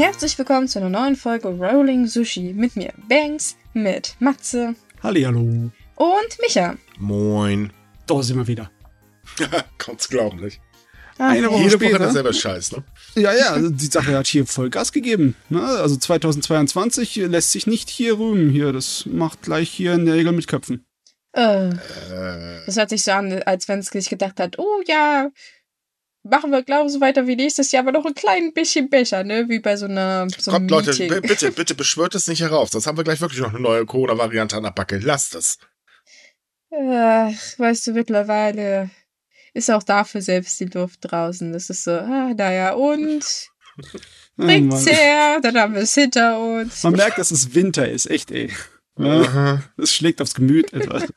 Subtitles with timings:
[0.00, 5.40] Herzlich willkommen zu einer neuen Folge Rolling Sushi mit mir, Banks, mit Matze Hallihallo.
[5.40, 6.76] und Micha.
[6.96, 7.70] Moin.
[8.06, 8.70] Da sind wir wieder.
[9.76, 10.58] Kannst du glauben, nicht?
[11.18, 11.92] Ah, Eine Woche Jede später.
[11.92, 12.84] Woche derselbe Scheiß, ne?
[13.14, 15.36] Ja, ja, also die Sache hat hier voll Gas gegeben.
[15.50, 15.60] Ne?
[15.62, 18.48] Also 2022 lässt sich nicht hier rühmen.
[18.48, 20.86] Hier, das macht gleich hier Nägel mit Köpfen.
[21.36, 21.74] Äh, Äh,
[22.64, 25.28] das hört sich so an, als wenn es sich gedacht hat, oh ja,
[26.22, 29.24] machen wir glaube ich so weiter wie nächstes Jahr, aber noch ein klein bisschen besser,
[29.24, 29.48] ne?
[29.48, 32.70] Wie bei so einer so kommt, Leute, bitte, bitte beschwört es nicht herauf.
[32.70, 34.98] Sonst haben wir gleich wirklich noch eine neue Corona-Variante an der Backe.
[34.98, 35.58] Lasst es.
[36.72, 38.90] Ach, weißt du, mittlerweile
[39.54, 41.52] ist auch dafür selbst die Luft draußen.
[41.52, 43.24] Das ist so, ah, naja, und
[44.36, 46.82] bringt's her, dann haben wir es hinter uns.
[46.84, 48.52] Man merkt, dass es Winter ist, echt, ey.
[49.04, 51.04] Ja, es schlägt aufs Gemüt etwas.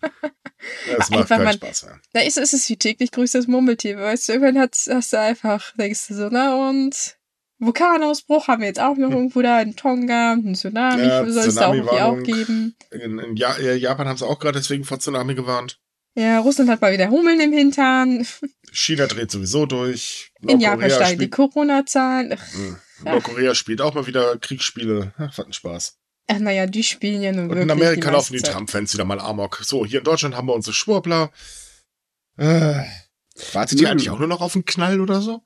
[0.96, 2.00] Das macht Einfach keinen mal- Spaß mehr.
[2.14, 5.20] Da ist es ist wie täglich grüßt das Murmeltier, weißt du, irgendwann hat's, hast du
[5.20, 7.18] einfach, denkst du so, na und
[7.60, 11.56] Vulkanausbruch haben wir jetzt auch noch irgendwo da in Tonga, ein Tsunami Ja, soll es
[11.56, 12.76] da auch irgendwie auch geben.
[12.92, 15.80] In, in ja Japan haben sie auch gerade deswegen vor Tsunami gewarnt.
[16.16, 18.26] Ja, Russland hat mal wieder Hummeln im Hintern.
[18.72, 20.32] China dreht sowieso durch.
[20.48, 22.38] In Japan steigen die Corona-Zahlen.
[22.54, 22.78] Hm.
[23.04, 25.14] Nordkorea spielt auch mal wieder Kriegsspiele.
[25.18, 25.98] Ach, was ein Spaß.
[26.28, 28.42] Ach, naja, die spielen ja nun Und wirklich in Amerika die laufen die.
[28.42, 29.62] Trump-Fans wieder mal Amok.
[29.64, 31.32] So, hier in Deutschland haben wir unsere Schwurbler.
[32.38, 32.84] Äh,
[33.52, 35.42] wartet ihr eigentlich auch nur noch auf einen Knall oder so?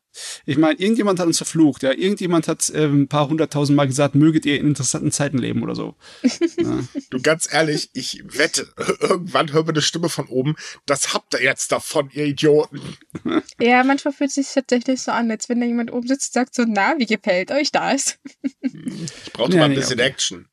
[0.45, 1.91] Ich meine, irgendjemand hat uns verflucht, ja.
[1.91, 5.75] Irgendjemand hat äh, ein paar hunderttausend Mal gesagt, möget ihr in interessanten Zeiten leben oder
[5.75, 5.95] so.
[6.59, 6.79] Ja.
[7.11, 8.67] Du, ganz ehrlich, ich wette,
[8.99, 10.55] irgendwann hören wir eine Stimme von oben.
[10.85, 12.81] Das habt ihr jetzt davon, ihr Idioten.
[13.61, 16.41] Ja, manchmal fühlt es sich tatsächlich so an, als wenn da jemand oben sitzt und
[16.41, 18.17] sagt so, na, wie gefällt euch das?
[18.61, 20.09] Ich brauchte Ja, mal ein nee, bisschen okay.
[20.09, 20.47] Action.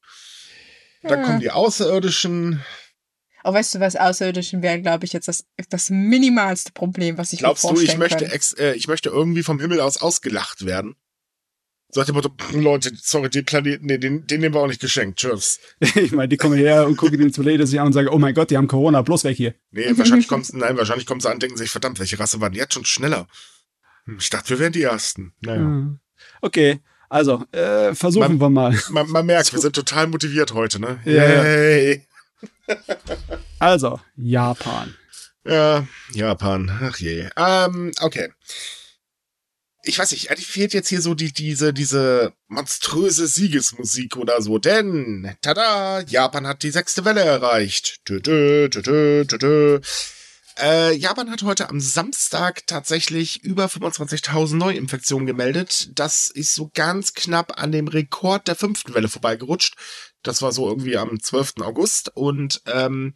[1.05, 1.25] Dann Ja.
[1.27, 2.63] kommen die Außerirdischen.
[3.47, 7.41] Oh, weißt du, was Außerirdischen wären, glaube ich, jetzt das, das minimalste Problem, was ich
[7.41, 8.35] Glaubst mir du, vorstellen ich möchte, kann.
[8.35, 10.97] ex, äh, ich möchte irgendwie vom Himmel aus ausgelacht werden?
[11.91, 14.81] Sagt dem Motto, "Pff, Leute, sorry, den Planeten, nee, den, den nehmen wir auch nicht
[14.81, 15.19] geschenkt.
[15.21, 15.61] Tschüss.
[15.95, 18.35] Ich meine, die kommen her und gucken den Toilette sich an und sagen, oh mein
[18.35, 19.55] Gott, die haben Corona, bloß weg hier.
[19.71, 22.53] Nee, wahrscheinlich kommt's, nein, wahrscheinlich kommen sie an und denken sich, verdammt, welche Rasse waren
[22.53, 23.29] die jetzt schon schneller?
[24.07, 25.35] Hm, Ich dachte, wir wären die Ersten.
[25.43, 25.61] Naja.
[25.63, 25.97] Ja.
[26.41, 26.81] Okay,
[27.15, 28.79] also, äh, versuchen Man- wir mal.
[28.91, 30.99] Man, man merkt, wir sind total motiviert heute, ne?
[31.05, 32.05] Yay.
[33.61, 34.95] Also, Japan.
[35.47, 36.71] Ja, Japan.
[36.83, 37.29] Ach je.
[37.37, 38.33] Ähm, okay.
[39.85, 44.59] Ich weiß nicht, eigentlich fehlt jetzt hier so die, diese, diese monströse Siegesmusik oder so,
[44.59, 48.01] denn, tada, Japan hat die sechste Welle erreicht.
[48.07, 49.81] Tü, tü, tü.
[50.59, 55.91] Äh, Japan hat heute am Samstag tatsächlich über 25.000 Neuinfektionen gemeldet.
[55.99, 59.75] Das ist so ganz knapp an dem Rekord der fünften Welle vorbeigerutscht.
[60.23, 61.55] Das war so irgendwie am 12.
[61.63, 63.15] August und ähm,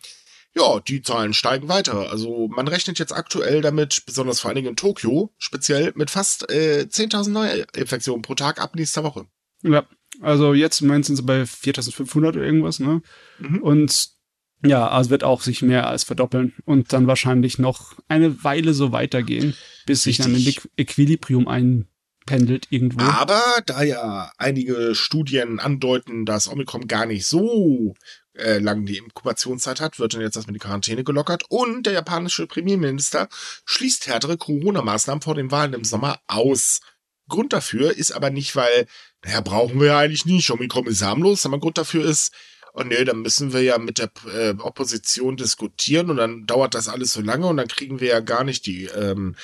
[0.54, 2.10] ja, die Zahlen steigen weiter.
[2.10, 6.50] Also man rechnet jetzt aktuell damit, besonders vor allen Dingen in Tokio, speziell mit fast
[6.50, 9.26] äh, 10.000 Neuinfektionen pro Tag ab nächster Woche.
[9.62, 9.87] Ja,
[10.20, 13.03] also jetzt Moment sind sie bei 4500 oder irgendwas, ne?
[13.38, 13.62] Mhm.
[13.62, 14.18] Und
[14.65, 18.93] ja, also wird auch sich mehr als verdoppeln und dann wahrscheinlich noch eine Weile so
[18.93, 19.55] weitergehen,
[19.87, 20.41] bis sich dann ein.
[20.41, 23.05] Equ- Equilibrium einpendelt irgendwo.
[23.05, 27.95] Aber da ja einige Studien andeuten, dass Omikron gar nicht so
[28.35, 32.47] äh, lang die Inkubationszeit hat, wird dann jetzt erstmal die Quarantäne gelockert und der japanische
[32.47, 33.29] Premierminister
[33.65, 36.81] schließt härtere Corona-Maßnahmen vor den Wahlen im Sommer aus.
[37.29, 38.87] Grund dafür ist aber nicht, weil,
[39.25, 42.33] naja, brauchen wir ja eigentlich nicht, Omikron ist harmlos, sondern Grund dafür ist,
[42.75, 46.89] oh nee, dann müssen wir ja mit der äh, Opposition diskutieren und dann dauert das
[46.89, 49.37] alles so lange und dann kriegen wir ja gar nicht die, ähm,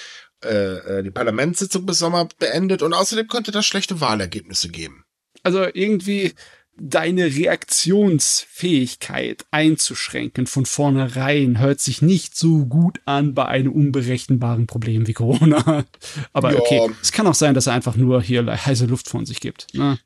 [0.45, 5.05] äh, äh, die Parlamentssitzung bis Sommer beendet und außerdem könnte das schlechte Wahlergebnisse geben.
[5.43, 6.35] Also irgendwie
[6.77, 15.06] deine Reaktionsfähigkeit einzuschränken von vornherein hört sich nicht so gut an bei einem unberechenbaren Problem
[15.06, 15.85] wie Corona.
[16.33, 16.59] Aber Ja.
[16.59, 19.73] okay, es kann auch sein, dass er einfach nur hier heiße Luft von sich gibt.
[19.75, 19.99] Ne?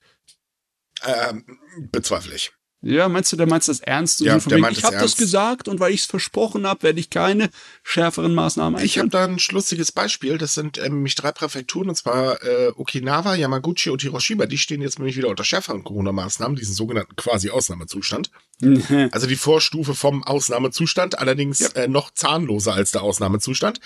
[1.07, 1.45] Ähm,
[1.91, 2.53] bezweifle ich.
[2.81, 4.21] Ja, meinst du, der meint das ernst?
[4.21, 7.11] Ja, der meint ich habe das gesagt und weil ich es versprochen habe, werde ich
[7.11, 7.51] keine
[7.83, 9.29] schärferen Maßnahmen Ich habe einführen.
[9.29, 10.39] da ein schlussiges Beispiel.
[10.39, 14.47] Das sind ähm, nämlich drei Präfekturen, und zwar äh, Okinawa, Yamaguchi und Hiroshima.
[14.47, 18.31] Die stehen jetzt nämlich wieder unter schärferen Corona-Maßnahmen, diesen sogenannten quasi Ausnahmezustand.
[19.13, 21.69] Also die Vorstufe vom Ausnahmezustand, allerdings Ja.
[21.83, 23.81] äh, noch zahnloser als der Ausnahmezustand.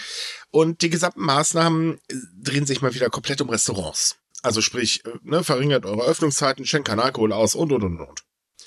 [0.50, 4.16] Und die gesamten Maßnahmen äh, drehen sich mal wieder komplett um Restaurants.
[4.42, 8.22] Also sprich, äh, ne, verringert eure Öffnungszeiten, schenkt keinen Alkohol aus und und und und.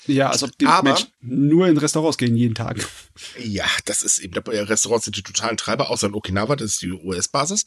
[0.06, 2.78] Ja, als ob die Aber- Menschen nur in Restaurants gehen jeden Tag.
[3.38, 6.82] Ja, das ist eben, der Restaurants sind die totalen Treiber, außer in Okinawa, das ist
[6.82, 7.64] die US-Basis.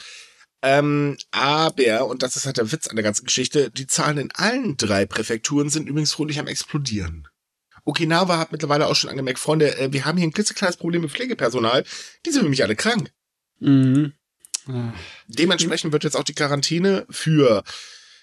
[0.61, 4.31] Ähm, aber, und das ist halt der Witz an der ganzen Geschichte, die Zahlen in
[4.33, 7.27] allen drei Präfekturen sind übrigens fröhlich am explodieren.
[7.85, 11.11] Okinawa hat mittlerweile auch schon angemerkt, Freunde, äh, wir haben hier ein klitzekleines Problem mit
[11.11, 11.85] Pflegepersonal,
[12.25, 13.11] die sind nämlich alle krank.
[13.59, 14.13] Mhm.
[15.27, 17.63] Dementsprechend wird jetzt auch die Quarantäne für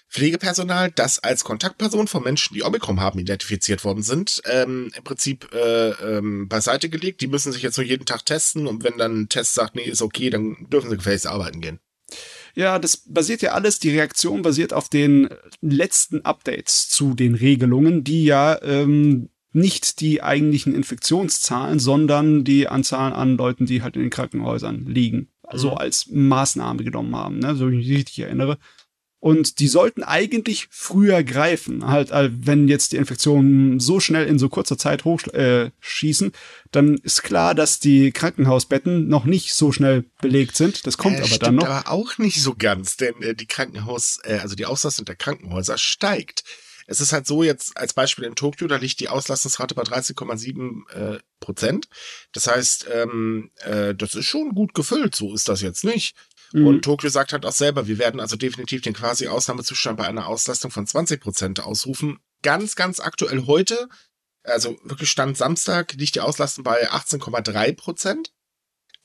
[0.09, 5.53] Pflegepersonal, das als Kontaktperson von Menschen, die Omikron haben, identifiziert worden sind, ähm, im Prinzip
[5.53, 7.21] äh, ähm, beiseite gelegt.
[7.21, 9.83] Die müssen sich jetzt nur jeden Tag testen und wenn dann ein Test sagt, nee,
[9.83, 11.79] ist okay, dann dürfen sie gefälligst arbeiten gehen.
[12.55, 15.29] Ja, das basiert ja alles, die Reaktion basiert auf den
[15.61, 23.13] letzten Updates zu den Regelungen, die ja ähm, nicht die eigentlichen Infektionszahlen, sondern die Anzahl
[23.13, 25.77] an Leuten, die halt in den Krankenhäusern liegen, so mhm.
[25.77, 27.55] als Maßnahme genommen haben, ne?
[27.55, 28.57] so wie ich mich richtig erinnere.
[29.19, 31.87] Und die sollten eigentlich früher greifen.
[31.87, 36.37] Halt, äh, wenn jetzt die Infektionen so schnell in so kurzer Zeit hochschießen, äh,
[36.71, 40.85] dann ist klar, dass die Krankenhausbetten noch nicht so schnell belegt sind.
[40.85, 41.65] Das kommt äh, aber dann noch.
[41.65, 45.79] aber auch nicht so ganz, denn äh, die Krankenhaus, äh, also die Auslastung der Krankenhäuser
[45.79, 46.43] steigt.
[46.89, 50.89] Es ist halt so jetzt als Beispiel in Tokio, da liegt die Auslastungsrate bei 13,7
[50.89, 51.89] äh, Prozent.
[52.31, 55.13] Das heißt, ähm, äh, das ist schon gut gefüllt.
[55.13, 56.15] So ist das jetzt nicht.
[56.53, 56.67] Mhm.
[56.67, 60.27] Und Tokio sagt halt auch selber, wir werden also definitiv den quasi Ausnahmezustand bei einer
[60.27, 62.19] Auslastung von 20 Prozent ausrufen.
[62.41, 63.89] Ganz, ganz aktuell heute,
[64.43, 68.31] also wirklich Stand Samstag, liegt die Auslastung bei 18,3 Prozent.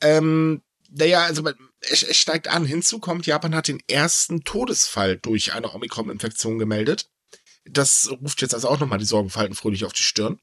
[0.01, 1.43] Ähm, naja, also
[1.81, 2.65] es, es steigt an.
[2.65, 7.09] Hinzu kommt, Japan hat den ersten Todesfall durch eine Omikron-Infektion gemeldet.
[7.65, 10.41] Das ruft jetzt also auch nochmal die Sorgenfalten fröhlich auf die Stirn.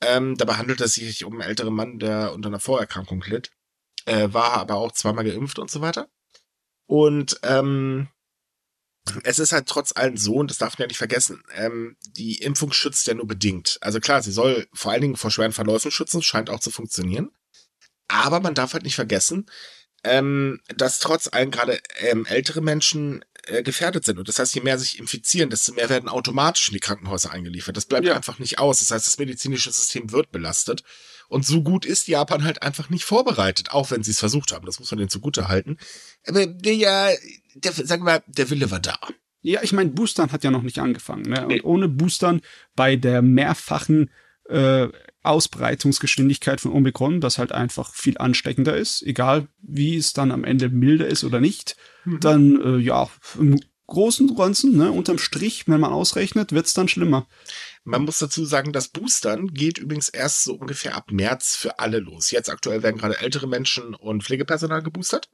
[0.00, 3.50] Ähm, dabei handelt es sich um einen älteren Mann, der unter einer Vorerkrankung litt.
[4.06, 6.08] Äh, war aber auch zweimal geimpft und so weiter.
[6.88, 8.08] Und ähm,
[9.22, 12.38] es ist halt trotz allem so, und das darf man ja nicht vergessen, ähm, die
[12.38, 13.76] Impfung schützt ja nur bedingt.
[13.82, 17.30] Also klar, sie soll vor allen Dingen vor schweren Verläufen schützen, scheint auch zu funktionieren.
[18.08, 19.46] Aber man darf halt nicht vergessen,
[20.02, 24.18] ähm, dass trotz allem gerade ähm, ältere Menschen äh, gefährdet sind.
[24.18, 27.76] Und das heißt, je mehr sich infizieren, desto mehr werden automatisch in die Krankenhäuser eingeliefert.
[27.76, 28.14] Das bleibt ja.
[28.14, 28.78] einfach nicht aus.
[28.78, 30.84] Das heißt, das medizinische System wird belastet.
[31.28, 34.66] Und so gut ist Japan halt einfach nicht vorbereitet, auch wenn sie es versucht haben.
[34.66, 35.76] Das muss man denen zugute halten.
[36.26, 37.10] Aber ja,
[37.54, 38.98] der, sagen wir, der Wille war da.
[39.42, 41.22] Ja, ich meine, Boostern hat ja noch nicht angefangen.
[41.22, 41.44] Ne?
[41.46, 41.60] Nee.
[41.60, 42.40] Und ohne Boostern
[42.74, 44.10] bei der mehrfachen
[44.48, 44.88] äh,
[45.22, 50.70] Ausbreitungsgeschwindigkeit von Omikron, das halt einfach viel ansteckender ist, egal wie es dann am Ende
[50.70, 52.20] milde ist oder nicht, mhm.
[52.20, 53.08] dann äh, ja,
[53.38, 57.26] im großen Ganzen, ne, unterm Strich, wenn man ausrechnet, wird's dann schlimmer.
[57.84, 61.98] Man muss dazu sagen, das Boostern geht übrigens erst so ungefähr ab März für alle
[61.98, 62.30] los.
[62.30, 65.28] Jetzt aktuell werden gerade ältere Menschen und Pflegepersonal geboostert.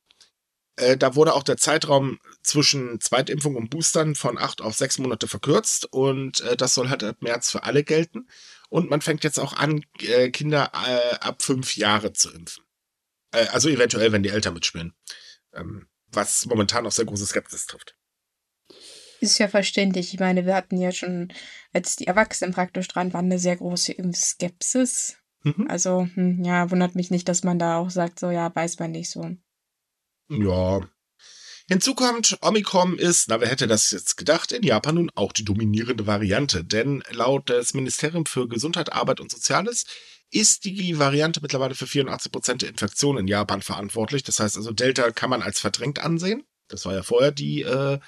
[0.76, 5.28] Äh, da wurde auch der Zeitraum zwischen Zweitimpfung und Boostern von acht auf sechs Monate
[5.28, 8.28] verkürzt und äh, das soll halt ab März für alle gelten.
[8.70, 12.64] Und man fängt jetzt auch an, äh, Kinder äh, ab fünf Jahre zu impfen.
[13.30, 14.94] Äh, also eventuell, wenn die Eltern mitspielen.
[15.52, 17.96] Ähm, was momentan auf sehr große Skepsis trifft.
[19.24, 20.12] Ist ja verständlich.
[20.12, 21.32] Ich meine, wir hatten ja schon,
[21.72, 25.16] als die Erwachsenen praktisch dran waren, eine sehr große Impfskepsis.
[25.44, 25.66] Mhm.
[25.66, 28.90] Also, hm, ja, wundert mich nicht, dass man da auch sagt, so, ja, weiß man
[28.90, 29.30] nicht so.
[30.28, 30.80] Ja,
[31.66, 35.46] Hinzu kommt, Omikron ist, na wer hätte das jetzt gedacht, in Japan nun auch die
[35.46, 36.62] dominierende Variante.
[36.62, 39.86] Denn laut des Ministeriums für Gesundheit, Arbeit und Soziales
[40.30, 44.22] ist die Variante mittlerweile für 84 Prozent der Infektionen in Japan verantwortlich.
[44.22, 46.44] Das heißt also, Delta kann man als verdrängt ansehen.
[46.68, 47.98] Das war ja vorher die äh,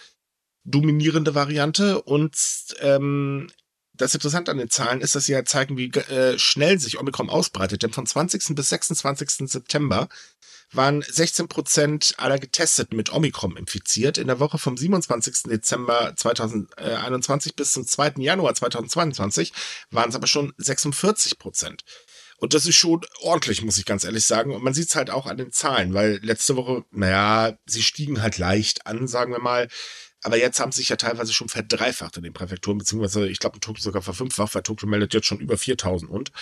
[0.67, 2.03] dominierende Variante.
[2.03, 2.37] Und
[2.81, 3.49] ähm,
[3.95, 7.31] das Interessante an den Zahlen ist, dass sie halt zeigen, wie äh, schnell sich Omikron
[7.31, 7.83] ausbreitet.
[7.83, 8.55] Denn von 20.
[8.55, 9.49] bis 26.
[9.49, 10.09] September
[10.73, 14.19] waren 16 Prozent aller Getesteten mit Omikron infiziert.
[14.19, 15.45] In der Woche vom 27.
[15.45, 18.15] Dezember 2021 bis zum 2.
[18.19, 19.53] Januar 2022
[19.91, 21.85] waren es aber schon 46 Prozent.
[22.39, 24.55] Und das ist schon ordentlich, muss ich ganz ehrlich sagen.
[24.55, 28.21] Und man sieht es halt auch an den Zahlen, weil letzte Woche, naja, sie stiegen
[28.21, 29.69] halt leicht an, sagen wir mal.
[30.27, 33.59] Aber jetzt haben sie sich ja teilweise schon verdreifacht in den Präfekturen, beziehungsweise ich glaube
[33.59, 36.33] in Tokio sogar verfünffacht, weil Tokio meldet jetzt schon über 4000 und.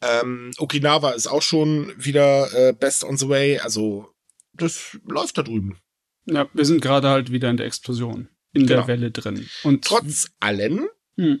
[0.00, 3.58] Ähm, Okinawa ist auch schon wieder äh, best on the way.
[3.58, 4.14] Also,
[4.52, 5.80] das läuft da drüben.
[6.26, 8.82] Ja, wir sind gerade halt wieder in der Explosion, in genau.
[8.82, 9.48] der Welle drin.
[9.64, 11.40] Und trotz allem hm.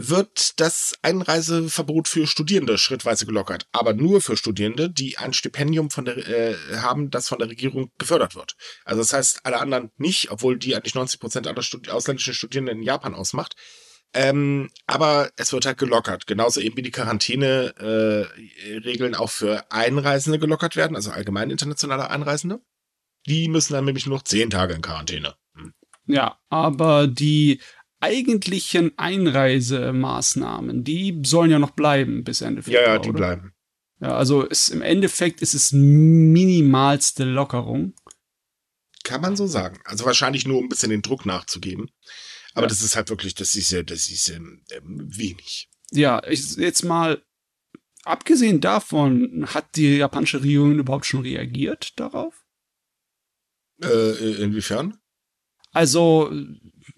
[0.00, 6.04] Wird das Einreiseverbot für Studierende schrittweise gelockert, aber nur für Studierende, die ein Stipendium von
[6.04, 8.54] der äh, haben, das von der Regierung gefördert wird.
[8.84, 12.78] Also das heißt, alle anderen nicht, obwohl die eigentlich 90 Prozent aller Studi ausländischen Studierenden
[12.78, 13.56] in Japan ausmacht.
[14.14, 16.28] Ähm, aber es wird halt gelockert.
[16.28, 22.60] Genauso eben wie die Quarantäne-Regeln äh, auch für Einreisende gelockert werden, also allgemein internationale Einreisende.
[23.26, 25.34] Die müssen dann nämlich nur noch zehn Tage in Quarantäne.
[25.54, 25.74] Hm.
[26.06, 27.60] Ja, aber die
[28.00, 32.82] eigentlichen Einreisemaßnahmen, die sollen ja noch bleiben bis Ende Februar.
[32.82, 33.18] Ja, ja, die oder?
[33.18, 33.54] bleiben.
[34.00, 37.94] Ja, also ist, im Endeffekt ist es minimalste Lockerung.
[39.02, 39.80] Kann man so sagen.
[39.84, 41.90] Also wahrscheinlich nur, um ein bisschen den Druck nachzugeben.
[42.54, 42.68] Aber ja.
[42.68, 45.68] das ist halt wirklich, das ist ja, das ist ähm, wenig.
[45.90, 47.22] Ja, ich, jetzt mal
[48.04, 52.44] abgesehen davon, hat die japanische Regierung überhaupt schon reagiert darauf?
[53.82, 54.98] Äh, inwiefern?
[55.72, 56.32] Also,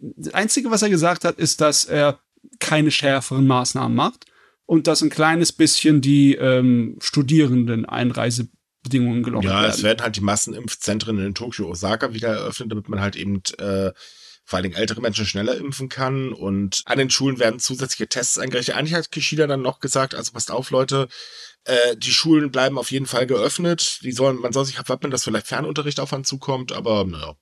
[0.01, 2.21] das Einzige, was er gesagt hat, ist, dass er
[2.59, 4.27] keine schärferen Maßnahmen macht
[4.67, 9.71] und dass ein kleines bisschen die ähm, Studierenden Einreisebedingungen gelockert ja, werden.
[9.71, 13.43] Ja, es werden halt die Massenimpfzentren in Tokio, Osaka wieder eröffnet, damit man halt eben
[13.59, 13.93] äh,
[14.45, 16.33] vor allen Dingen ältere Menschen schneller impfen kann.
[16.33, 18.75] Und an den Schulen werden zusätzliche Tests eingerichtet.
[18.75, 21.09] Eigentlich hat Kishida dann noch gesagt, also passt auf, Leute,
[21.65, 24.01] äh, die Schulen bleiben auf jeden Fall geöffnet.
[24.03, 27.37] Die sollen, man soll sich abwarten, dass vielleicht Fernunterricht auf einen zukommt, aber naja.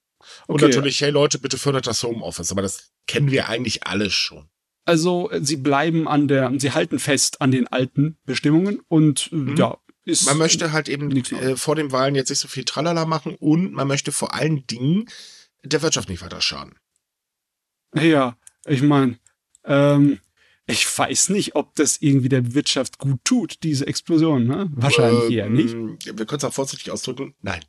[0.46, 0.66] Und okay.
[0.66, 2.52] natürlich, hey Leute, bitte fördert das Homeoffice.
[2.52, 4.48] Aber das kennen wir eigentlich alle schon.
[4.84, 9.56] Also sie bleiben an der, sie halten fest an den alten Bestimmungen und mhm.
[9.56, 9.76] ja,
[10.08, 10.26] ist.
[10.26, 13.72] Man möchte halt eben äh, vor den Wahlen jetzt nicht so viel Tralala machen und
[13.72, 15.06] man möchte vor allen Dingen
[15.62, 16.74] der Wirtschaft nicht weiter schaden.
[17.94, 19.18] Ja, ich meine,
[19.64, 20.20] ähm,
[20.66, 24.70] ich weiß nicht, ob das irgendwie der Wirtschaft gut tut, diese Explosion, ne?
[24.74, 25.74] Wahrscheinlich ähm, eher nicht.
[25.74, 27.34] Wir können es auch vorsichtig ausdrücken.
[27.40, 27.60] Nein.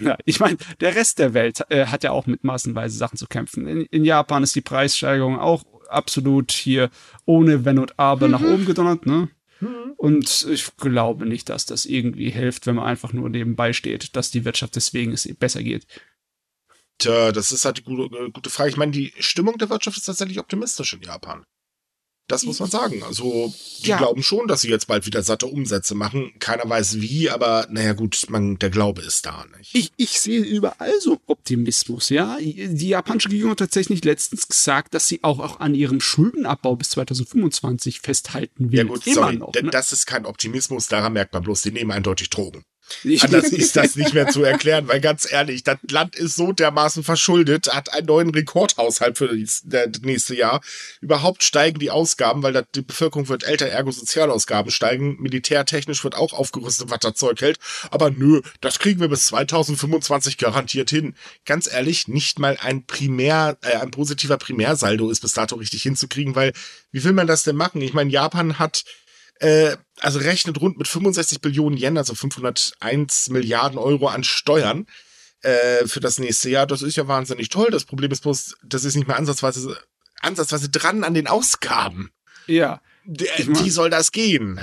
[0.00, 3.26] Ja, ich meine, der Rest der Welt äh, hat ja auch mit massenweise Sachen zu
[3.26, 3.66] kämpfen.
[3.66, 6.90] In, in, Japan ist die Preissteigerung auch absolut hier
[7.24, 8.32] ohne Wenn und Aber mhm.
[8.32, 9.30] nach oben gedonnert, ne?
[9.60, 9.94] Mhm.
[9.96, 14.30] Und ich glaube nicht, dass das irgendwie hilft, wenn man einfach nur nebenbei steht, dass
[14.30, 15.86] die Wirtschaft deswegen es besser geht.
[16.98, 18.70] Tja, das ist halt die gute, gute Frage.
[18.70, 21.44] Ich meine, die Stimmung der Wirtschaft ist tatsächlich optimistisch in Japan.
[22.28, 23.02] Das muss man sagen.
[23.02, 23.96] Also, die ja.
[23.96, 26.32] glauben schon, dass sie jetzt bald wieder satte Umsätze machen.
[26.38, 29.46] Keiner weiß wie, aber naja gut, man, der Glaube ist da.
[29.56, 29.74] Nicht?
[29.74, 32.36] Ich, ich sehe überall so Optimismus, ja.
[32.38, 36.90] Die japanische Regierung hat tatsächlich letztens gesagt, dass sie auch, auch an ihrem Schuldenabbau bis
[36.90, 38.78] 2025 festhalten will.
[38.78, 39.70] Ja gut, Immer sorry, noch, ne?
[39.70, 42.62] das ist kein Optimismus, daran merkt man bloß, die nehmen eindeutig Drogen.
[43.20, 47.04] Anders ist das nicht mehr zu erklären, weil ganz ehrlich, das Land ist so dermaßen
[47.04, 49.62] verschuldet, hat einen neuen Rekordhaushalt für das
[50.02, 50.60] nächste Jahr.
[51.00, 55.16] Überhaupt steigen die Ausgaben, weil die Bevölkerung wird älter, ergo Sozialausgaben steigen.
[55.20, 57.58] Militärtechnisch wird auch aufgerüstet, was das Zeug hält.
[57.90, 61.14] Aber nö, das kriegen wir bis 2025 garantiert hin.
[61.44, 66.34] Ganz ehrlich, nicht mal ein Primär, äh, ein positiver Primärsaldo ist bis dato richtig hinzukriegen,
[66.34, 66.52] weil
[66.92, 67.82] wie will man das denn machen?
[67.82, 68.84] Ich meine, Japan hat
[69.40, 74.86] äh, also rechnet rund mit 65 Billionen Yen, also 501 Milliarden Euro an Steuern
[75.42, 76.66] äh, für das nächste Jahr.
[76.66, 77.70] Das ist ja wahnsinnig toll.
[77.70, 79.78] Das Problem ist bloß, das ist nicht mehr ansatzweise,
[80.20, 82.10] ansatzweise dran an den Ausgaben.
[82.46, 82.80] Ja.
[83.04, 84.60] Wie soll das gehen?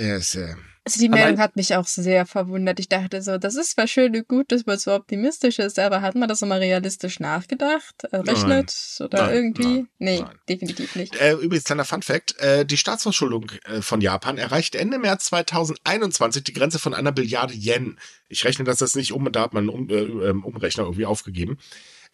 [0.00, 0.54] Yes, äh,
[0.86, 2.78] also die Meldung hat mich auch sehr verwundert.
[2.78, 6.00] Ich dachte so, das ist zwar schön und gut, dass man so optimistisch ist, aber
[6.00, 9.64] hat man das immer realistisch nachgedacht, errechnet äh, oder nein, irgendwie?
[9.64, 10.38] Nein, nee, nein.
[10.48, 11.16] definitiv nicht.
[11.16, 16.44] Äh, übrigens, kleiner Fun Fact, äh, die Staatsverschuldung äh, von Japan erreicht Ende März 2021
[16.44, 17.98] die Grenze von einer Billiarde Yen.
[18.28, 21.06] Ich rechne das jetzt nicht um, da hat man einen um, äh, ähm, Umrechner irgendwie
[21.06, 21.58] aufgegeben.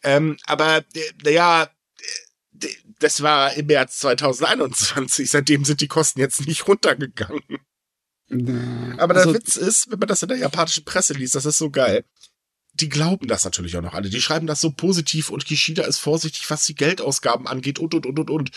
[0.02, 0.78] Ähm, aber,
[1.24, 1.68] äh, ja,
[3.00, 5.30] das war im März 2021.
[5.30, 7.42] Seitdem sind die Kosten jetzt nicht runtergegangen.
[8.98, 11.58] Aber der also, Witz ist, wenn man das in der japanischen Presse liest, das ist
[11.58, 12.04] so geil.
[12.74, 14.08] Die glauben das natürlich auch noch alle.
[14.08, 18.06] Die schreiben das so positiv und Kishida ist vorsichtig, was die Geldausgaben angeht und, und,
[18.06, 18.50] und, und, und.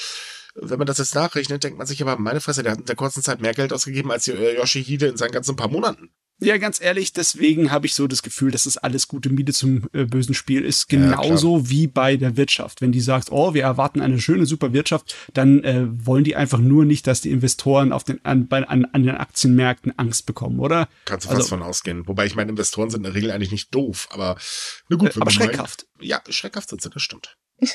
[0.56, 2.96] Wenn man das jetzt nachrechnet, denkt man sich aber, meine Fresse, der hat in der
[2.96, 6.12] kurzen Zeit mehr Geld ausgegeben als äh, Yoshihide in seinen ganzen paar Monaten.
[6.40, 9.88] Ja, ganz ehrlich, deswegen habe ich so das Gefühl, dass das alles gute Miete zum
[9.94, 10.90] äh, bösen Spiel ist.
[10.90, 12.82] Genauso ja, wie bei der Wirtschaft.
[12.82, 16.60] Wenn die sagt, oh, wir erwarten eine schöne, super Wirtschaft, dann äh, wollen die einfach
[16.60, 20.60] nur nicht, dass die Investoren auf den, an, bei, an, an den Aktienmärkten Angst bekommen,
[20.60, 20.90] oder?
[21.06, 22.06] Kannst du fast also, von ausgehen.
[22.06, 24.38] Wobei ich meine, Investoren sind in der Regel eigentlich nicht doof, aber
[24.90, 25.16] na gut.
[25.16, 25.88] Äh, aber schreckhaft.
[25.96, 27.38] Meint, ja, schreckhaft sind sie, das stimmt.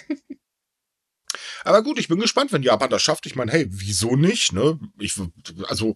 [1.64, 3.24] aber gut, ich bin gespannt, wenn Japan das schafft.
[3.24, 4.78] Ich meine, hey, wieso nicht, ne?
[4.98, 5.18] Ich,
[5.66, 5.94] also,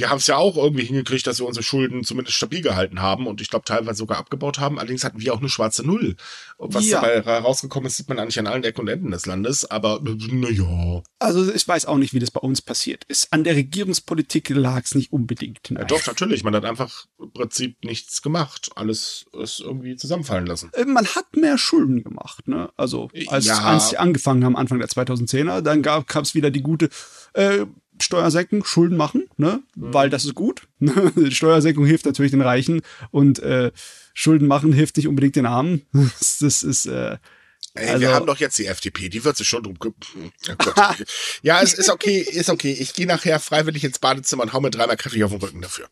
[0.00, 3.26] wir haben es ja auch irgendwie hingekriegt, dass wir unsere Schulden zumindest stabil gehalten haben
[3.26, 4.78] und ich glaube teilweise sogar abgebaut haben.
[4.78, 6.16] Allerdings hatten wir auch eine schwarze Null.
[6.56, 7.02] Was ja.
[7.02, 9.70] dabei rausgekommen ist, sieht man eigentlich an allen Ecken und Enden des Landes.
[9.70, 11.02] Aber naja.
[11.18, 13.30] Also ich weiß auch nicht, wie das bei uns passiert ist.
[13.30, 15.68] An der Regierungspolitik lag es nicht unbedingt.
[15.68, 16.44] Ja, doch, natürlich.
[16.44, 18.70] Man hat einfach im Prinzip nichts gemacht.
[18.76, 20.70] Alles ist irgendwie zusammenfallen lassen.
[20.72, 22.48] Äh, man hat mehr Schulden gemacht.
[22.48, 22.70] Ne?
[22.78, 23.58] Also als, ja.
[23.62, 26.88] als sie angefangen haben, Anfang der 2010er, dann gab es wieder die gute
[27.34, 27.66] äh,
[28.00, 29.62] Steuersenkung, Schulden machen, ne?
[29.76, 29.94] Mhm.
[29.94, 30.68] Weil das ist gut.
[31.30, 33.72] Steuersenkung hilft natürlich den Reichen und äh,
[34.14, 35.86] Schulden machen hilft nicht unbedingt den Armen.
[36.40, 37.18] das ist äh,
[37.74, 40.00] Ey, also, wir haben doch jetzt die FDP, die wird sich schon drum kümmern.
[40.16, 40.82] Oh
[41.42, 42.72] ja, es ist okay, ist okay.
[42.72, 45.88] Ich gehe nachher freiwillig ins Badezimmer und hau mir dreimal kräftig auf den Rücken dafür.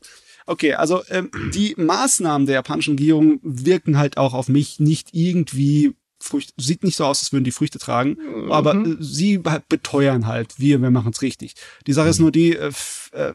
[0.47, 5.95] Okay, also ähm, die Maßnahmen der japanischen Regierung wirken halt auch auf mich nicht irgendwie
[6.21, 8.53] Früchte, sieht nicht so aus, als würden die Früchte tragen, mhm.
[8.53, 11.55] aber äh, sie beteuern halt, wir, wir machen es richtig.
[11.87, 12.11] Die Sache mhm.
[12.11, 12.73] ist nur die, äh,
[13.13, 13.35] äh,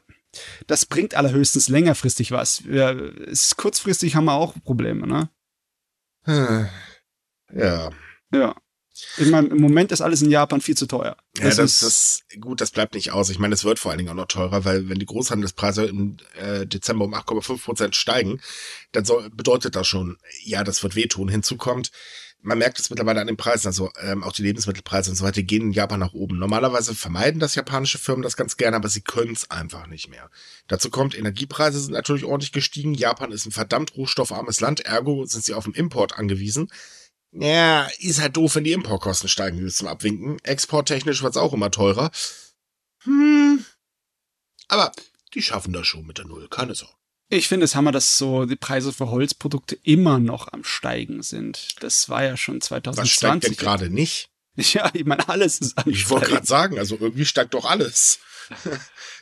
[0.68, 2.64] das bringt allerhöchstens längerfristig was.
[2.70, 5.30] Ja, ist, kurzfristig haben wir auch Probleme, ne?
[7.56, 7.92] Ja.
[8.32, 8.56] Ja.
[9.18, 11.18] Ich meine, im Moment ist alles in Japan viel zu teuer.
[11.34, 13.30] Das ja, das, ist das, gut, das bleibt nicht aus.
[13.32, 16.18] Ich meine, es wird vor allen Dingen auch noch teurer, weil wenn die Großhandelspreise im
[16.36, 18.40] äh, Dezember um 8,5 Prozent steigen,
[18.92, 21.28] dann soll, bedeutet das schon, ja, das wird wehtun.
[21.28, 21.92] Hinzu kommt,
[22.44, 25.42] man merkt es mittlerweile an den Preisen, also ähm, auch die Lebensmittelpreise und so weiter
[25.42, 26.38] gehen in Japan nach oben.
[26.38, 30.30] Normalerweise vermeiden das japanische Firmen das ganz gerne, aber sie können es einfach nicht mehr.
[30.68, 32.94] Dazu kommt, Energiepreise sind natürlich ordentlich gestiegen.
[32.94, 36.70] Japan ist ein verdammt rohstoffarmes Land, ergo sind sie auf den Import angewiesen.
[37.32, 40.38] Ja, ist halt doof, wenn die Importkosten steigen, wie zum Abwinken.
[40.44, 42.12] Exporttechnisch wird's auch immer teurer.
[43.06, 43.66] Hm.
[44.68, 44.92] Aber
[45.34, 46.94] die schaffen das schon mit der Null, keine Sorge.
[47.30, 51.82] Ich finde es Hammer, dass so die Preise für Holzprodukte immer noch am Steigen sind.
[51.82, 53.02] Das war ja schon 2020.
[53.02, 54.30] Was steigt denn gerade nicht?
[54.56, 58.20] Ja, ich meine, alles ist am Ich wollte gerade sagen, also irgendwie steigt doch alles.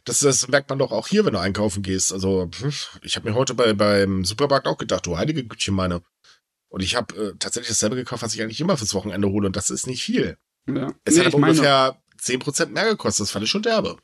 [0.03, 2.11] Das, das merkt man doch auch hier, wenn du einkaufen gehst.
[2.11, 2.49] Also,
[3.03, 6.01] ich habe mir heute bei, beim Supermarkt auch gedacht, du heilige Gütchen meine.
[6.69, 9.45] Und ich habe äh, tatsächlich dasselbe gekauft, was ich eigentlich immer fürs Wochenende hole.
[9.45, 10.39] Und das ist nicht viel.
[10.67, 10.91] Ja.
[11.03, 13.25] Es nee, hat aber ungefähr 10% mehr gekostet.
[13.25, 13.97] Das fand ich schon derbe.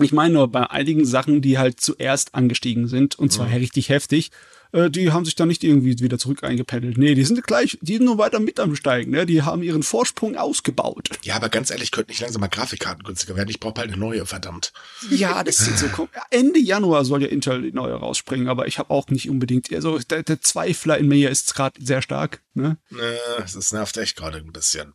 [0.00, 3.54] Ich meine nur bei einigen Sachen, die halt zuerst angestiegen sind, und zwar mhm.
[3.54, 4.30] richtig heftig,
[4.74, 6.98] äh, die haben sich dann nicht irgendwie wieder zurück eingependelt.
[6.98, 9.24] Nee, die sind gleich, die sind nur weiter mit am Steigen, ne?
[9.24, 11.10] Die haben ihren Vorsprung ausgebaut.
[11.22, 13.50] Ja, aber ganz ehrlich, könnten nicht langsam mal Grafikkarten günstiger werden.
[13.50, 14.72] Ich brauche bald eine neue, verdammt.
[15.10, 15.86] Ja, das sieht so
[16.30, 19.98] Ende Januar soll ja Intel die neue rausspringen, aber ich habe auch nicht unbedingt, also
[19.98, 22.78] der, der Zweifler in mir ist gerade sehr stark, ne?
[22.90, 24.94] Äh, das nervt echt gerade ein bisschen.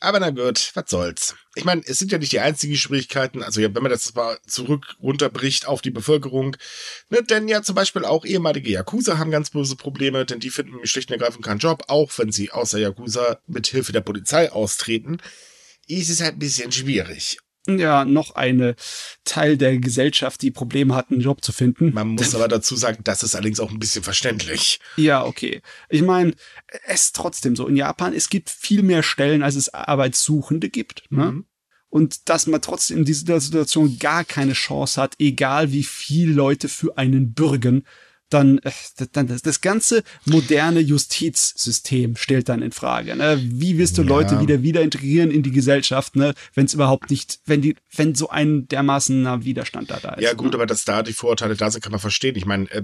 [0.00, 1.34] Aber na gut, was soll's.
[1.56, 4.38] Ich meine, es sind ja nicht die einzigen Schwierigkeiten, also ja, wenn man das mal
[4.46, 6.56] zurück runterbricht auf die Bevölkerung,
[7.10, 10.86] ne, denn ja zum Beispiel auch ehemalige Yakuza haben ganz böse Probleme, denn die finden
[10.86, 15.18] schlicht und ergreifend keinen Job, auch wenn sie außer Yakuza mit Hilfe der Polizei austreten.
[15.88, 17.38] Ist es halt ein bisschen schwierig
[17.76, 18.76] ja noch eine
[19.24, 21.92] Teil der Gesellschaft, die Probleme hat, einen Job zu finden.
[21.92, 24.80] Man muss aber dazu sagen, das ist allerdings auch ein bisschen verständlich.
[24.96, 25.60] Ja, okay.
[25.88, 26.32] Ich meine,
[26.86, 27.66] es ist trotzdem so.
[27.66, 31.02] In Japan, es gibt viel mehr Stellen, als es Arbeitssuchende gibt.
[31.10, 31.32] Ne?
[31.32, 31.46] Mhm.
[31.90, 36.68] Und dass man trotzdem in dieser Situation gar keine Chance hat, egal wie viele Leute
[36.68, 37.84] für einen bürgen,
[38.30, 38.70] dann, äh,
[39.12, 43.16] dann das, das ganze moderne Justizsystem stellt dann in Frage.
[43.16, 43.40] Ne?
[43.42, 44.08] Wie willst du ja.
[44.08, 46.34] Leute wieder wieder integrieren in die Gesellschaft, ne?
[46.54, 50.22] wenn es überhaupt nicht, wenn die, wenn so ein dermaßener Widerstand da, da ist.
[50.22, 50.54] Ja gut, ne?
[50.54, 52.36] aber dass da die Vorurteile da sind, kann man verstehen.
[52.36, 52.82] Ich meine, äh,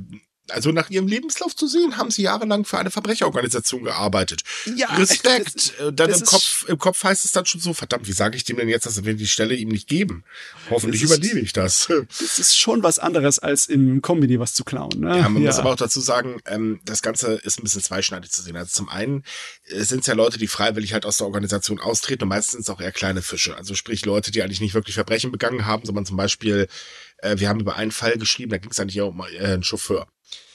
[0.51, 4.43] also nach ihrem Lebenslauf zu sehen, haben sie jahrelang für eine Verbrecherorganisation gearbeitet.
[4.77, 5.73] Ja, Respekt.
[5.79, 8.37] Das, äh, dann im Kopf, im Kopf heißt es dann schon so, verdammt, wie sage
[8.37, 10.25] ich dem denn jetzt, dass wir die Stelle ihm nicht geben?
[10.71, 11.89] Hoffentlich das überlebe ich das.
[12.25, 15.01] Das ist schon was anderes, als im Comedy was zu klauen.
[15.01, 15.19] Ne?
[15.19, 15.49] Ja, man ja.
[15.49, 18.57] muss aber auch dazu sagen, ähm, das Ganze ist ein bisschen zweischneidig zu sehen.
[18.57, 19.25] Also zum einen
[19.69, 22.61] äh, sind es ja Leute, die freiwillig halt aus der Organisation austreten und meistens sind
[22.63, 23.57] es auch eher kleine Fische.
[23.57, 26.69] Also sprich Leute, die eigentlich nicht wirklich Verbrechen begangen haben, sondern zum Beispiel,
[27.19, 29.63] äh, wir haben über einen Fall geschrieben, da ging es eigentlich auch um äh, einen
[29.63, 30.07] Chauffeur.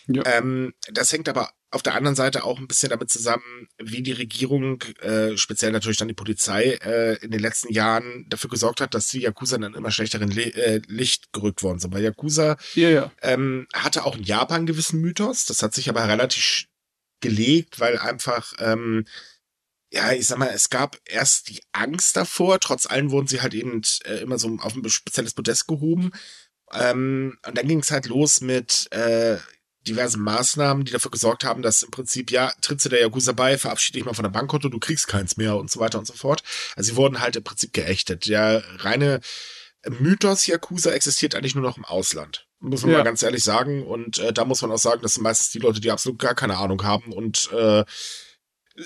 [0.07, 0.23] Ja.
[0.25, 4.11] Ähm, das hängt aber auf der anderen Seite auch ein bisschen damit zusammen, wie die
[4.11, 8.95] Regierung, äh, speziell natürlich dann die Polizei, äh, in den letzten Jahren dafür gesorgt hat,
[8.95, 11.93] dass die Yakuza in einem immer schlechteren Le äh, Licht gerückt worden sind.
[11.93, 13.11] Weil Yakuza ja, ja.
[13.21, 16.65] Ähm, hatte auch in Japan einen gewissen Mythos, das hat sich aber relativ
[17.21, 19.05] gelegt, weil einfach, ähm,
[19.91, 23.53] ja, ich sag mal, es gab erst die Angst davor, trotz allem wurden sie halt
[23.53, 26.11] eben äh, immer so auf ein spezielles Podest gehoben.
[26.73, 29.37] Ähm, und dann ging es halt los mit, äh,
[29.87, 33.57] diversen Maßnahmen, die dafür gesorgt haben, dass im Prinzip, ja, trittst du der Yakuza bei,
[33.57, 36.13] verabschiede dich mal von der Bankkonto, du kriegst keins mehr und so weiter und so
[36.13, 36.43] fort.
[36.75, 38.27] Also sie wurden halt im Prinzip geächtet.
[38.27, 39.21] Der reine
[39.87, 42.47] Mythos Yakuza existiert eigentlich nur noch im Ausland.
[42.59, 42.97] Muss man ja.
[42.97, 43.85] mal ganz ehrlich sagen.
[43.85, 46.35] Und äh, da muss man auch sagen, das sind meistens die Leute, die absolut gar
[46.35, 47.85] keine Ahnung haben und äh,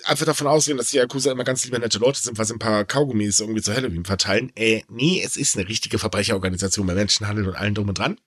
[0.06, 2.60] einfach davon ausgehen, dass die Yakuza immer ganz liebe nette Leute sind, weil sie ein
[2.60, 4.52] paar Kaugummis irgendwie zu Halloween verteilen.
[4.56, 8.20] Äh, nee, es ist eine richtige Verbrecherorganisation bei Menschenhandel und allen drum und dran.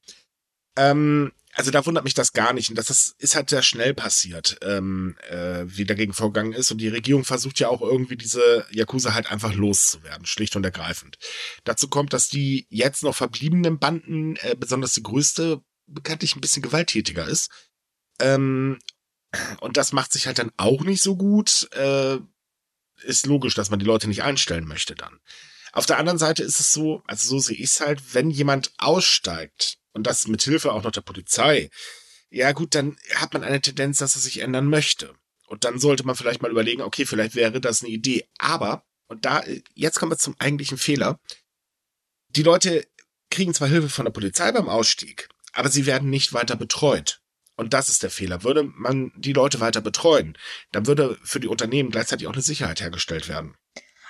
[0.77, 2.69] Ähm, also da wundert mich das gar nicht.
[2.69, 6.71] Und das, das ist halt sehr schnell passiert, ähm, äh, wie dagegen vorgegangen ist.
[6.71, 11.17] Und die Regierung versucht ja auch irgendwie diese Yakuza halt einfach loszuwerden, schlicht und ergreifend.
[11.65, 16.63] Dazu kommt, dass die jetzt noch verbliebenen Banden, äh, besonders die größte, bekanntlich ein bisschen
[16.63, 17.51] gewalttätiger ist.
[18.21, 18.79] Ähm,
[19.61, 21.69] und das macht sich halt dann auch nicht so gut.
[21.73, 22.19] Äh,
[23.03, 25.21] ist logisch, dass man die Leute nicht einstellen möchte dann.
[25.73, 28.73] Auf der anderen Seite ist es so, also so sehe ich es halt, wenn jemand
[28.79, 31.71] aussteigt, und das mit Hilfe auch noch der Polizei,
[32.31, 35.15] ja gut, dann hat man eine Tendenz, dass er sich ändern möchte.
[35.47, 38.27] Und dann sollte man vielleicht mal überlegen, okay, vielleicht wäre das eine Idee.
[38.39, 39.43] Aber, und da,
[39.75, 41.21] jetzt kommen wir zum eigentlichen Fehler.
[42.29, 42.87] Die Leute
[43.31, 47.21] kriegen zwar Hilfe von der Polizei beim Ausstieg, aber sie werden nicht weiter betreut.
[47.57, 48.43] Und das ist der Fehler.
[48.43, 50.37] Würde man die Leute weiter betreuen,
[50.73, 53.55] dann würde für die Unternehmen gleichzeitig auch eine Sicherheit hergestellt werden.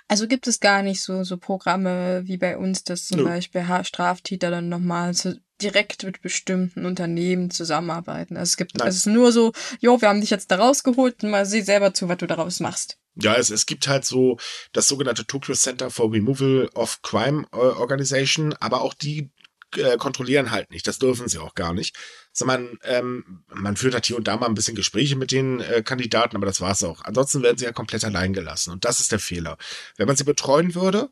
[0.09, 3.24] Also gibt es gar nicht so, so Programme wie bei uns, dass zum Nö.
[3.24, 8.37] Beispiel Straftäter dann nochmal so direkt mit bestimmten Unternehmen zusammenarbeiten.
[8.37, 8.88] Also es gibt, Nein.
[8.88, 12.09] es ist nur so, jo, wir haben dich jetzt da rausgeholt, mal sieh selber zu,
[12.09, 12.98] was du daraus machst.
[13.18, 14.37] Ja, es, es gibt halt so
[14.72, 19.30] das sogenannte Tokyo Center for Removal of Crime äh, Organization, aber auch die
[19.76, 20.87] äh, kontrollieren halt nicht.
[20.87, 21.96] Das dürfen sie auch gar nicht.
[22.33, 25.83] Sondern ähm, man führt halt hier und da mal ein bisschen Gespräche mit den äh,
[25.83, 27.02] Kandidaten, aber das war's auch.
[27.05, 28.72] Ansonsten werden sie ja komplett allein gelassen.
[28.72, 29.57] Und das ist der Fehler.
[29.96, 31.11] Wenn man sie betreuen würde,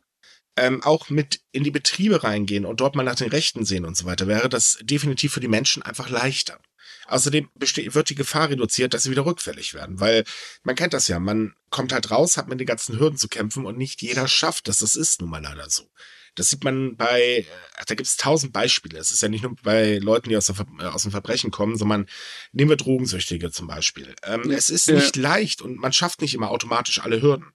[0.56, 3.96] ähm, auch mit in die Betriebe reingehen und dort mal nach den Rechten sehen und
[3.96, 6.58] so weiter, wäre das definitiv für die Menschen einfach leichter.
[7.06, 10.24] Außerdem wird die Gefahr reduziert, dass sie wieder rückfällig werden, weil
[10.62, 13.66] man kennt das ja, man kommt halt raus, hat mit den ganzen Hürden zu kämpfen
[13.66, 14.78] und nicht jeder schafft das.
[14.78, 15.90] Das ist nun mal leider so.
[16.34, 17.44] Das sieht man bei, äh,
[17.86, 18.98] da gibt es tausend Beispiele.
[18.98, 21.76] Es ist ja nicht nur bei Leuten, die aus, der, äh, aus dem Verbrechen kommen,
[21.76, 22.06] sondern
[22.52, 24.14] nehmen wir Drogensüchtige zum Beispiel.
[24.24, 27.53] Ähm, ja, es ist nicht leicht und man schafft nicht immer automatisch alle Hürden.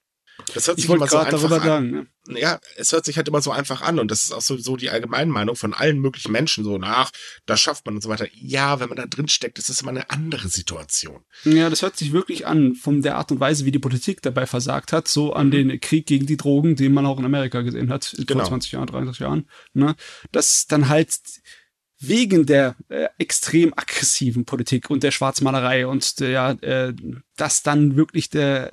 [0.54, 1.60] Das hört sich ich immer so einfach an.
[1.60, 2.40] Sagen, ne?
[2.40, 4.76] Ja, es hört sich halt immer so einfach an und das ist auch so, so
[4.76, 7.12] die Allgemeinmeinung von allen möglichen Menschen so nach,
[7.46, 8.28] das schafft man und so weiter.
[8.34, 11.22] Ja, wenn man da drin steckt, ist das immer eine andere Situation.
[11.44, 14.46] Ja, das hört sich wirklich an von der Art und Weise, wie die Politik dabei
[14.46, 15.52] versagt hat, so an mhm.
[15.52, 18.42] den Krieg gegen die Drogen, den man auch in Amerika gesehen hat, genau.
[18.42, 19.96] vor 20 Jahren, 30 Jahren, ne?
[20.32, 21.20] Dass dann halt
[22.00, 26.94] wegen der äh, extrem aggressiven Politik und der Schwarzmalerei und der, äh,
[27.36, 28.72] dass dann wirklich der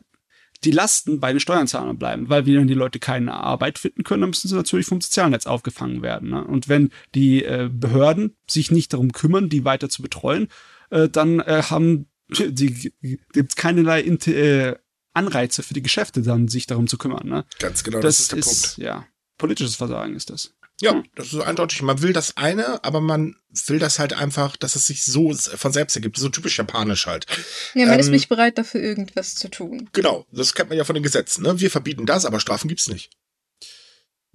[0.65, 4.31] die Lasten bei den Steuerzahlern bleiben, weil wenn die Leute keine Arbeit finden können, dann
[4.31, 6.31] müssen sie natürlich vom Sozialnetz aufgefangen werden.
[6.31, 6.45] Ne?
[6.45, 10.49] Und wenn die äh, Behörden sich nicht darum kümmern, die weiter zu betreuen,
[10.91, 12.93] äh, dann äh, haben die
[13.33, 14.75] gibt es keinerlei äh,
[15.13, 17.29] Anreize für die Geschäfte, dann sich darum zu kümmern.
[17.29, 17.45] Ne?
[17.59, 18.79] Ganz genau, das, das ist der ist, Punkt.
[18.79, 19.07] Ja,
[19.39, 20.55] politisches Versagen ist das.
[20.81, 21.81] Ja, das ist eindeutig.
[21.83, 23.37] Man will das eine, aber man
[23.67, 26.19] will das halt einfach, dass es sich so von selbst ergibt.
[26.19, 27.27] So typisch japanisch halt.
[27.75, 29.89] Ja, man ähm, ist nicht bereit dafür irgendwas zu tun.
[29.93, 31.43] Genau, das kennt man ja von den Gesetzen.
[31.45, 31.59] Ne?
[31.61, 33.11] Wir verbieten das, aber Strafen gibt's nicht.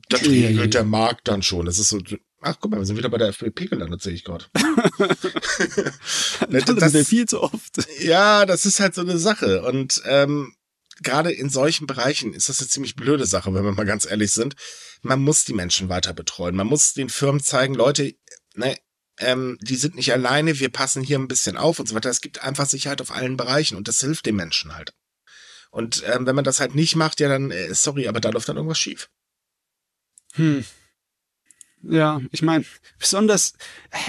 [0.10, 1.66] Das regelt der Markt dann schon.
[1.66, 2.00] Das ist so.
[2.42, 4.46] Ach, guck mal, wir sind wieder bei der FDP gelandet, sehe ich gerade.
[6.50, 7.88] das, das ist viel zu oft.
[8.00, 9.62] Ja, das ist halt so eine Sache.
[9.62, 10.56] Und ähm,
[11.02, 14.32] gerade in solchen Bereichen ist das eine ziemlich blöde Sache, wenn wir mal ganz ehrlich
[14.32, 14.56] sind.
[15.02, 16.56] Man muss die Menschen weiter betreuen.
[16.56, 18.16] Man muss den Firmen zeigen, Leute,
[18.56, 18.78] ne,
[19.18, 22.10] ähm, die sind nicht alleine, wir passen hier ein bisschen auf und so weiter.
[22.10, 24.94] Es gibt einfach Sicherheit auf allen Bereichen und das hilft den Menschen halt.
[25.70, 28.50] Und ähm, wenn man das halt nicht macht, ja dann, äh, sorry, aber da läuft
[28.50, 29.10] dann irgendwas schief.
[30.34, 30.66] Hm.
[31.84, 32.66] Ja, ich meine,
[33.00, 33.54] besonders,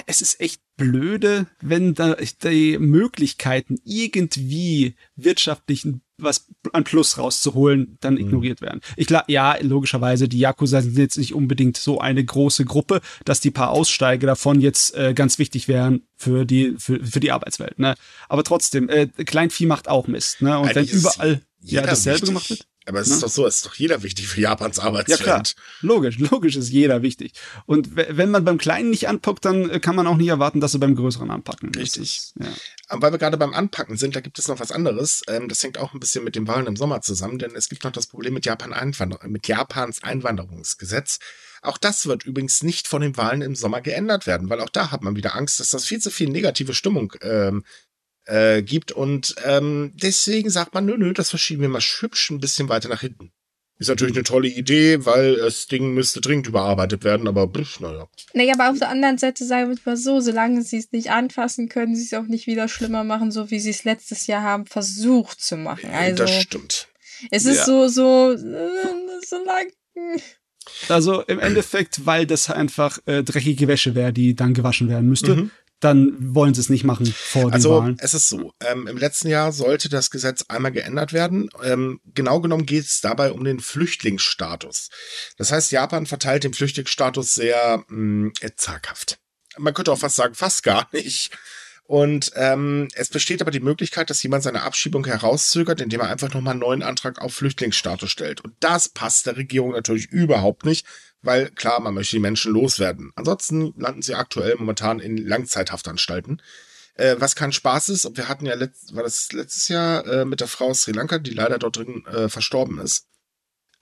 [0.07, 8.15] es ist echt blöde, wenn da die Möglichkeiten irgendwie wirtschaftlichen was an Plus rauszuholen, dann
[8.15, 8.21] mhm.
[8.21, 8.81] ignoriert werden.
[8.97, 13.41] Ich glaube, ja, logischerweise, die Yakuza sind jetzt nicht unbedingt so eine große Gruppe, dass
[13.41, 17.79] die paar Aussteiger davon jetzt äh, ganz wichtig wären für die für, für die Arbeitswelt.
[17.79, 17.95] Ne?
[18.29, 20.43] Aber trotzdem, äh, Kleinvieh macht auch Mist.
[20.43, 20.59] Ne?
[20.59, 22.29] Und Eigentlich wenn überall ja dasselbe wichtig.
[22.29, 22.67] gemacht wird.
[22.87, 23.14] Aber es ne?
[23.14, 25.21] ist doch so, es ist doch jeder wichtig für Japans Arbeitswelt.
[25.21, 25.42] Ja klar,
[25.81, 27.33] logisch, logisch ist jeder wichtig.
[27.66, 30.73] Und wenn man beim Kleinen nicht anpackt, dann äh, kann man auch nicht erwarten, dass
[30.73, 31.73] sie beim Größeren anpacken.
[31.75, 32.03] Richtig.
[32.03, 32.49] Ist, ja.
[32.88, 35.23] Aber weil wir gerade beim Anpacken sind, da gibt es noch was anderes.
[35.29, 37.85] Ähm, das hängt auch ein bisschen mit den Wahlen im Sommer zusammen, denn es gibt
[37.85, 41.18] noch das Problem mit, Japan Einwander mit Japans Einwanderungsgesetz.
[41.62, 44.90] Auch das wird übrigens nicht von den Wahlen im Sommer geändert werden, weil auch da
[44.90, 47.64] hat man wieder Angst, dass das viel zu viel negative Stimmung ähm,
[48.27, 48.93] äh, gibt.
[48.93, 52.89] Und ähm, deswegen sagt man, nö, nö, das verschieben wir mal hübsch ein bisschen weiter
[52.89, 53.33] nach hinten.
[53.79, 58.07] Ist natürlich eine tolle Idee, weil das Ding müsste dringend überarbeitet werden, aber pff, naja.
[58.33, 61.11] Naja, aber auf der anderen Seite sagen wir es mal so, solange sie es nicht
[61.11, 64.43] anfassen, können sie es auch nicht wieder schlimmer machen, so wie sie es letztes Jahr
[64.43, 65.91] haben versucht zu machen.
[65.91, 66.89] Also, das stimmt.
[67.33, 67.65] Es ist ja.
[67.65, 68.37] so, so, äh,
[69.27, 69.67] so lang.
[70.89, 75.35] Also im Endeffekt, weil das einfach äh, dreckige Wäsche wäre, die dann gewaschen werden müsste.
[75.35, 75.51] Mhm
[75.83, 77.97] dann wollen sie es nicht machen vor den also, Wahlen.
[77.99, 81.51] es ist so, ähm, im letzten Jahr sollte das Gesetz einmal geändert werden.
[81.62, 84.90] Ähm, genau genommen geht es dabei um den Flüchtlingsstatus.
[85.38, 89.18] Das heißt, Japan verteilt den Flüchtlingsstatus sehr mh, mm, zaghaft.
[89.59, 91.31] Man könnte auch fast sagen, fast gar nicht.
[91.85, 96.33] Und ähm, es besteht aber die Möglichkeit, dass jemand seine Abschiebung herauszögert, indem er einfach
[96.33, 98.40] nochmal einen neuen Antrag auf Flüchtlingsstatus stellt.
[98.40, 100.87] Und das passt der Regierung natürlich überhaupt nicht,
[101.23, 103.13] weil klar, man möchte die Menschen loswerden.
[103.15, 106.43] Ansonsten landen sie aktuell momentan in Langzeithaftanstalten.
[106.95, 110.25] Äh, was kein Spaß ist, und wir hatten ja letzt, war das letztes Jahr äh,
[110.25, 113.07] mit der Frau aus Sri Lanka, die leider dort drin äh, verstorben ist.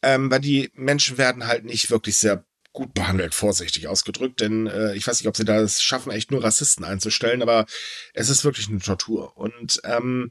[0.02, 4.94] Ähm, weil die Menschen werden halt nicht wirklich sehr gut behandelt, vorsichtig ausgedrückt, denn äh,
[4.94, 7.66] ich weiß nicht, ob sie da es schaffen, echt nur Rassisten einzustellen, aber
[8.14, 9.36] es ist wirklich eine Tortur.
[9.36, 10.30] Und ähm,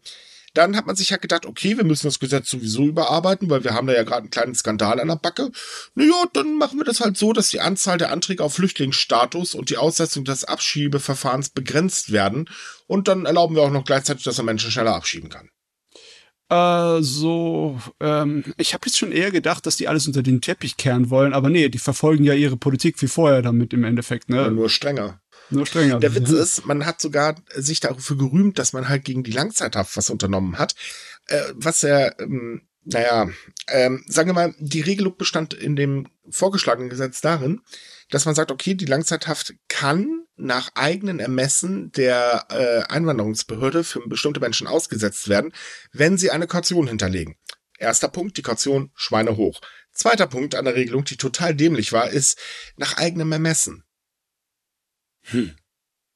[0.53, 3.73] dann hat man sich halt gedacht, okay, wir müssen das Gesetz sowieso überarbeiten, weil wir
[3.73, 5.51] haben da ja gerade einen kleinen Skandal an der Backe.
[5.95, 9.69] Naja, dann machen wir das halt so, dass die Anzahl der Anträge auf Flüchtlingsstatus und
[9.69, 12.49] die Aussetzung des Abschiebeverfahrens begrenzt werden.
[12.87, 15.49] Und dann erlauben wir auch noch gleichzeitig, dass man Menschen schneller abschieben kann.
[16.49, 21.11] Also, ähm, ich habe jetzt schon eher gedacht, dass die alles unter den Teppich kehren
[21.11, 24.37] wollen, aber nee, die verfolgen ja ihre Politik wie vorher damit im Endeffekt, ne?
[24.37, 25.21] Ja, nur strenger.
[25.49, 25.99] Nur strenger.
[25.99, 29.97] Der Witz ist, man hat sogar sich dafür gerühmt, dass man halt gegen die Langzeithaft
[29.97, 30.75] was unternommen hat,
[31.27, 33.29] äh, was ja ähm, naja,
[33.67, 37.61] ähm, sagen wir mal, die Regelung bestand in dem vorgeschlagenen Gesetz darin,
[38.09, 44.39] dass man sagt, okay, die Langzeithaft kann nach eigenen Ermessen der äh, Einwanderungsbehörde für bestimmte
[44.39, 45.53] Menschen ausgesetzt werden,
[45.91, 47.35] wenn sie eine Kaution hinterlegen.
[47.77, 49.61] Erster Punkt, die Kaution Schweine hoch.
[49.91, 52.39] Zweiter Punkt an der Regelung, die total dämlich war, ist
[52.77, 53.83] nach eigenem Ermessen.
[55.31, 55.55] Hm.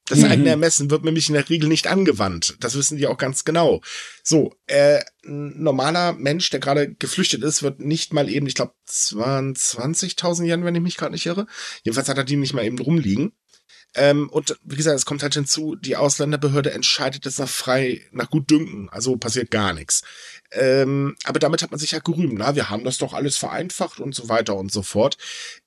[0.07, 0.25] Das mhm.
[0.25, 2.57] eigene Ermessen wird nämlich in der Regel nicht angewandt.
[2.59, 3.81] Das wissen die auch ganz genau.
[4.21, 8.73] So, äh, ein normaler Mensch, der gerade geflüchtet ist, wird nicht mal eben, ich glaube,
[8.85, 11.47] es waren 20.000 Yen, wenn ich mich gerade nicht irre.
[11.83, 13.31] Jedenfalls hat er die nicht mal eben rumliegen.
[13.95, 18.29] Ähm, und wie gesagt, es kommt halt hinzu, die Ausländerbehörde entscheidet es nach frei, nach
[18.29, 18.89] gut Dünken.
[18.89, 20.01] Also passiert gar nichts.
[20.51, 23.99] Ähm, aber damit hat man sich ja gerühmt, na, wir haben das doch alles vereinfacht
[23.99, 25.17] und so weiter und so fort.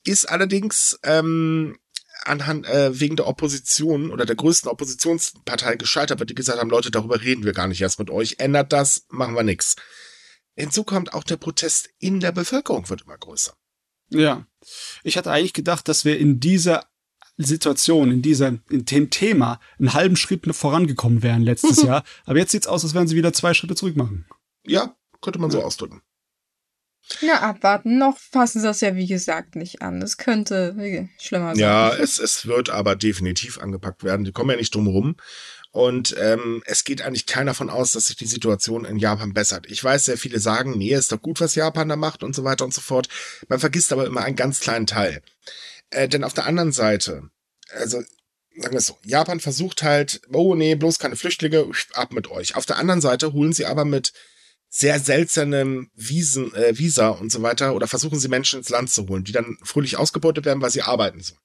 [0.03, 1.77] Ist allerdings ähm,
[2.25, 6.91] anhand äh, wegen der Opposition oder der größten Oppositionspartei gescheitert wird, die gesagt haben, Leute,
[6.91, 9.75] darüber reden wir gar nicht erst mit euch, ändert das, machen wir nix.
[10.55, 13.53] Hinzu kommt auch der Protest in der Bevölkerung wird immer größer.
[14.09, 14.47] Ja,
[15.03, 16.87] ich hatte eigentlich gedacht, dass wir in dieser
[17.37, 22.03] Situation, in dieser, in dem Thema einen halben Schritt vorangekommen wären letztes Jahr.
[22.25, 24.25] Aber jetzt sieht's aus, als wären sie wieder zwei Schritte zurück machen.
[24.65, 26.01] Ja, könnte man so ausdrücken.
[27.21, 27.97] Ja, abwarten.
[27.97, 30.01] Noch fassen sie das ja, wie gesagt, nicht an.
[30.01, 30.75] Es könnte
[31.19, 31.59] schlimmer sein.
[31.59, 34.25] Ja, es, es wird aber definitiv angepackt werden.
[34.25, 35.15] Die kommen ja nicht drum rum.
[35.71, 39.67] Und ähm, es geht eigentlich keiner von aus, dass sich die Situation in Japan bessert.
[39.69, 42.43] Ich weiß, sehr viele sagen, nee, ist doch gut, was Japan da macht und so
[42.43, 43.09] weiter und so fort.
[43.47, 45.21] Man vergisst aber immer einen ganz kleinen Teil.
[45.91, 47.29] Äh, denn auf der anderen Seite,
[47.69, 52.29] also sagen wir es so, Japan versucht halt, oh nee, bloß keine Flüchtlinge, ab mit
[52.31, 52.55] euch.
[52.55, 54.13] Auf der anderen Seite holen sie aber mit
[54.69, 59.07] sehr seltsamen Wiesen, äh, Visa und so weiter oder versuchen sie Menschen ins Land zu
[59.07, 61.39] holen, die dann fröhlich ausgebeutet werden, weil sie arbeiten sollen.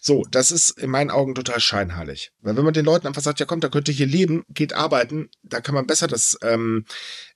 [0.00, 2.30] So, das ist in meinen Augen total scheinheilig.
[2.40, 4.72] Weil wenn man den Leuten einfach sagt, ja kommt, da könnt ihr hier leben, geht
[4.72, 6.84] arbeiten, da kann man besser das, ähm,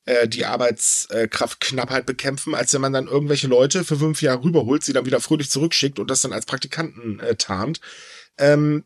[0.05, 4.93] äh, die Arbeitskraftknappheit bekämpfen, als wenn man dann irgendwelche Leute für fünf Jahre rüberholt, sie
[4.93, 7.81] dann wieder fröhlich zurückschickt und das dann als Praktikanten äh, tarnt.
[8.39, 8.85] Ähm,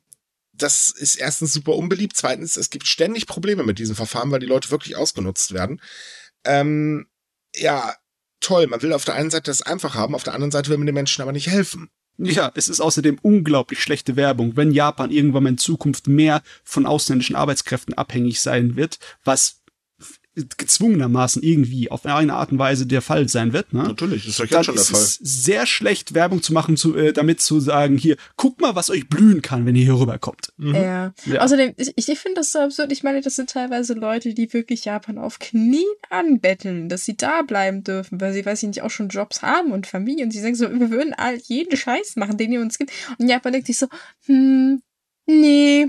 [0.52, 2.16] das ist erstens super unbeliebt.
[2.16, 5.82] Zweitens, es gibt ständig Probleme mit diesem Verfahren, weil die Leute wirklich ausgenutzt werden.
[6.46, 7.06] Ähm,
[7.54, 7.94] ja,
[8.40, 8.66] toll.
[8.66, 10.86] Man will auf der einen Seite das einfach haben, auf der anderen Seite will man
[10.86, 11.90] den Menschen aber nicht helfen.
[12.18, 16.86] Ja, es ist außerdem unglaublich schlechte Werbung, wenn Japan irgendwann mal in Zukunft mehr von
[16.86, 19.60] ausländischen Arbeitskräften abhängig sein wird, was
[20.36, 23.72] gezwungenermaßen irgendwie auf eine Art und Weise der Fall sein wird.
[23.72, 23.84] Ne?
[23.84, 25.00] Natürlich, ist doch jetzt schon der Fall.
[25.00, 28.90] Es sehr schlecht Werbung zu machen, zu, äh, damit zu sagen, hier, guck mal, was
[28.90, 30.52] euch blühen kann, wenn ihr hier rüberkommt.
[30.58, 30.74] Mhm.
[30.74, 31.14] Ja.
[31.24, 31.40] ja.
[31.40, 32.92] Außerdem, ich, ich finde das so absurd.
[32.92, 37.42] Ich meine, das sind teilweise Leute, die wirklich Japan auf Knien anbetteln, dass sie da
[37.42, 40.40] bleiben dürfen, weil sie, weiß ich nicht, auch schon Jobs haben und Familie und sie
[40.40, 42.92] sagen so, wir würden all jeden Scheiß machen, den ihr uns gibt.
[43.18, 43.86] Und Japan denkt sich so,
[44.26, 44.82] hm,
[45.26, 45.88] nee,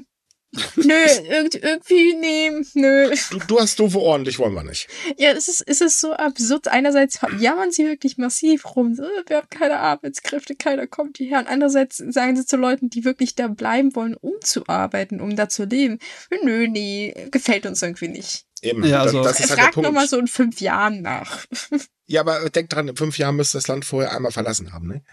[0.76, 3.14] nö, irgendwie, nee, nö.
[3.32, 4.88] Du, du hast doofe Ohren, dich wollen wir nicht.
[5.18, 6.68] Ja, es ist, es ist so absurd.
[6.68, 11.40] Einerseits jammern sie wirklich massiv rum, so, wir haben keine Arbeitskräfte, keiner kommt hierher.
[11.40, 15.36] Und andererseits sagen sie zu Leuten, die wirklich da bleiben wollen, um zu arbeiten, um
[15.36, 16.00] da zu leben,
[16.44, 18.46] nö, nee, gefällt uns irgendwie nicht.
[18.62, 19.88] Eben, ja, also, das, das ist halt der Punkt.
[19.88, 21.46] nochmal so in fünf Jahren nach.
[22.08, 25.04] Ja, aber denk dran, in fünf Jahren müsste das Land vorher einmal verlassen haben, ne?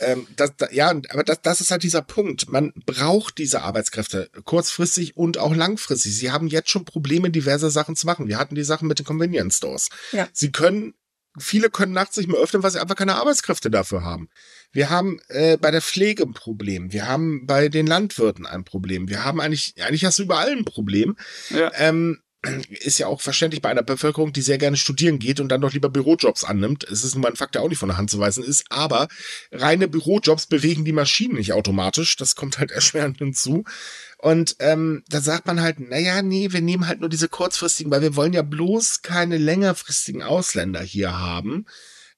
[0.00, 2.50] Ähm, das, da, ja, aber das, das ist halt dieser Punkt.
[2.50, 6.16] Man braucht diese Arbeitskräfte kurzfristig und auch langfristig.
[6.16, 8.28] Sie haben jetzt schon Probleme, diverse Sachen zu machen.
[8.28, 9.88] Wir hatten die Sachen mit den Convenience Stores.
[10.12, 10.28] Ja.
[10.32, 10.94] Sie können,
[11.38, 14.30] viele können nachts nicht mehr öffnen, weil sie einfach keine Arbeitskräfte dafür haben.
[14.72, 16.92] Wir haben äh, bei der Pflege ein Problem.
[16.92, 19.08] Wir haben bei den Landwirten ein Problem.
[19.08, 21.16] Wir haben eigentlich, eigentlich hast du überall ein Problem.
[21.50, 21.70] Ja.
[21.74, 22.22] Ähm,
[22.70, 25.72] ist ja auch verständlich bei einer Bevölkerung, die sehr gerne studieren geht und dann doch
[25.72, 26.84] lieber Bürojobs annimmt.
[26.84, 28.64] Es ist nun mal ein Fakt, der auch nicht von der Hand zu weisen ist,
[28.70, 29.08] aber
[29.52, 32.16] reine Bürojobs bewegen die Maschinen nicht automatisch.
[32.16, 33.64] Das kommt halt erschwerend hinzu.
[34.16, 38.02] Und ähm, da sagt man halt, naja, nee, wir nehmen halt nur diese kurzfristigen, weil
[38.02, 41.66] wir wollen ja bloß keine längerfristigen Ausländer hier haben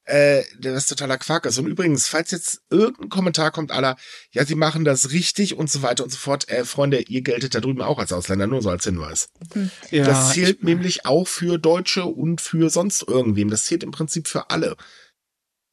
[0.05, 1.59] äh, das totaler Quark ist.
[1.59, 3.97] Und übrigens, falls jetzt irgendein Kommentar kommt aller,
[4.31, 7.55] ja, sie machen das richtig und so weiter und so fort, äh, Freunde, ihr geltet
[7.55, 9.29] da drüben auch als Ausländer, nur so als Hinweis.
[9.53, 9.71] Hm.
[9.91, 13.51] Ja, das zählt ich, nämlich auch für Deutsche und für sonst irgendwem.
[13.51, 14.77] Das zählt im Prinzip für alle.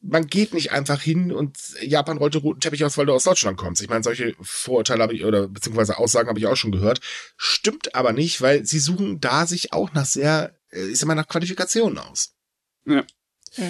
[0.01, 3.57] Man geht nicht einfach hin und Japan rollte roten Teppich aus, weil du aus Deutschland
[3.57, 3.81] kommst.
[3.81, 7.01] Ich meine, solche Vorurteile habe ich, oder beziehungsweise Aussagen habe ich auch schon gehört.
[7.35, 11.15] Stimmt aber nicht, weil sie suchen da sich auch nach sehr, äh, ich sag mal,
[11.15, 12.35] nach Qualifikationen aus.
[12.85, 13.03] Ja.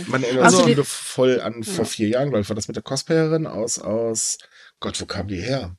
[0.07, 2.83] Man erinnert also sich voll an vor vier Jahren, glaube ich, war das mit der
[2.83, 4.37] Cosplayerin aus, aus,
[4.79, 5.75] Gott, wo kam die her?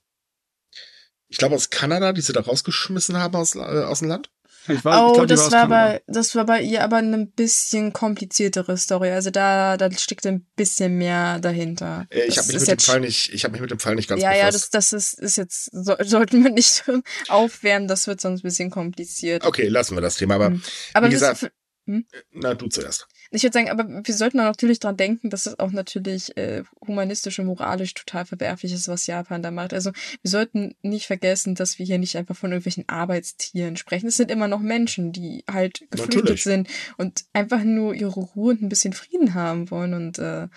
[1.28, 4.30] Ich glaube aus Kanada, die sie da rausgeschmissen haben aus, äh, aus dem Land.
[4.68, 7.26] Ich war, oh, ich glaub, das war, war bei, das war bei ihr aber eine
[7.26, 9.10] bisschen kompliziertere Story.
[9.10, 12.06] Also da, da steckt ein bisschen mehr dahinter.
[12.10, 14.08] Äh, ich habe mich, mit dem Fall nicht, ich habe mich mit dem Fall nicht
[14.08, 14.44] ganz Ja, befasst.
[14.44, 16.84] ja, das, das ist, ist jetzt, so, sollten wir nicht
[17.28, 19.44] aufwärmen, das wird sonst ein bisschen kompliziert.
[19.44, 20.62] Okay, lassen wir das Thema, aber, hm.
[20.92, 21.50] aber wie gesagt,
[21.86, 22.04] hm?
[22.30, 23.06] na, du zuerst.
[23.32, 26.64] Ich würde sagen, aber wir sollten auch natürlich dran denken, dass es auch natürlich äh,
[26.86, 29.72] humanistisch und moralisch total verwerflich ist, was Japan da macht.
[29.72, 34.08] Also wir sollten nicht vergessen, dass wir hier nicht einfach von irgendwelchen Arbeitstieren sprechen.
[34.08, 36.42] Es sind immer noch Menschen, die halt geflüchtet natürlich.
[36.42, 40.48] sind und einfach nur ihre Ruhe und ein bisschen Frieden haben wollen und äh,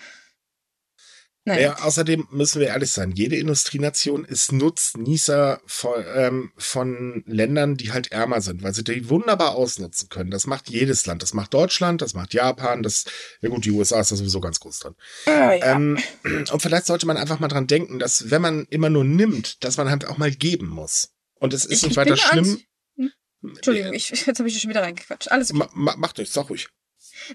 [1.46, 1.60] Nein.
[1.60, 7.92] Ja, außerdem müssen wir ehrlich sein, jede Industrienation ist Nutznießer von, ähm, von Ländern, die
[7.92, 10.30] halt ärmer sind, weil sie die wunderbar ausnutzen können.
[10.30, 11.22] Das macht jedes Land.
[11.22, 13.04] Das macht Deutschland, das macht Japan, das,
[13.42, 14.94] ja gut, die USA ist da sowieso ganz groß dran.
[15.26, 15.72] Ah, ja.
[15.72, 19.62] ähm, und vielleicht sollte man einfach mal dran denken, dass wenn man immer nur nimmt,
[19.64, 21.10] dass man halt auch mal geben muss.
[21.34, 22.62] Und es ist ich, nicht weiter schlimm.
[22.96, 23.12] Hm?
[23.42, 25.30] Entschuldigung, ich, jetzt habe ich schon wieder reingequatscht.
[25.30, 25.58] Alles okay.
[25.58, 26.68] Ma, ma, macht nichts, sag ruhig.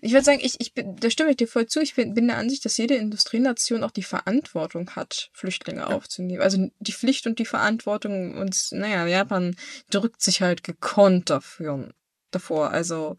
[0.01, 1.81] Ich würde sagen, ich, ich bin, da stimme ich dir voll zu.
[1.81, 5.87] Ich bin, bin der Ansicht, dass jede Industrienation auch die Verantwortung hat, Flüchtlinge ja.
[5.87, 6.41] aufzunehmen.
[6.41, 9.55] Also die Pflicht und die Verantwortung und, naja, Japan
[9.89, 11.89] drückt sich halt gekonnt dafür,
[12.31, 12.71] davor.
[12.71, 13.17] Also,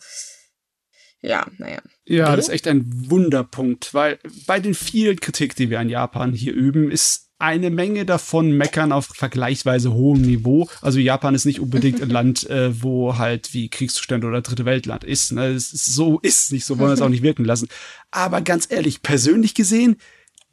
[1.20, 1.80] ja, naja.
[2.04, 6.32] Ja, das ist echt ein Wunderpunkt, weil bei den vielen Kritik, die wir an Japan
[6.32, 10.68] hier üben, ist eine Menge davon meckern auf vergleichsweise hohem Niveau.
[10.82, 15.04] Also Japan ist nicht unbedingt ein Land, äh, wo halt wie Kriegszustand oder Dritte Weltland
[15.04, 15.32] ist.
[15.32, 15.48] Ne?
[15.48, 17.68] Ist, so ist nicht, so wollen wir es auch nicht wirken lassen.
[18.10, 19.96] Aber ganz ehrlich, persönlich gesehen,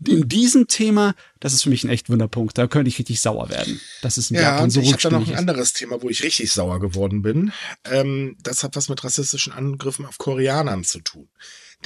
[0.06, 2.58] in diesem Thema, das ist für mich ein echt Wunderpunkt.
[2.58, 3.80] Da könnte ich richtig sauer werden.
[4.02, 6.24] Das ist in ja, Japan so ich habe da noch ein anderes Thema, wo ich
[6.24, 7.52] richtig sauer geworden bin.
[7.84, 11.28] Ähm, das hat was mit rassistischen Angriffen auf Koreanern zu tun.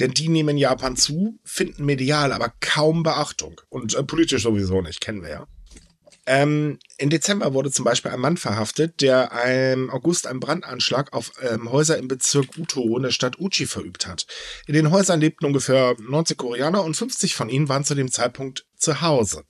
[0.00, 3.60] Denn die nehmen Japan zu, finden medial aber kaum Beachtung.
[3.68, 5.46] Und äh, politisch sowieso nicht, kennen wir ja.
[6.24, 9.32] Ähm, Im Dezember wurde zum Beispiel ein Mann verhaftet, der
[9.72, 14.06] im August einen Brandanschlag auf ähm, Häuser im Bezirk Uto in der Stadt Uchi verübt
[14.06, 14.26] hat.
[14.66, 18.66] In den Häusern lebten ungefähr 90 Koreaner und 50 von ihnen waren zu dem Zeitpunkt
[18.76, 19.44] zu Hause.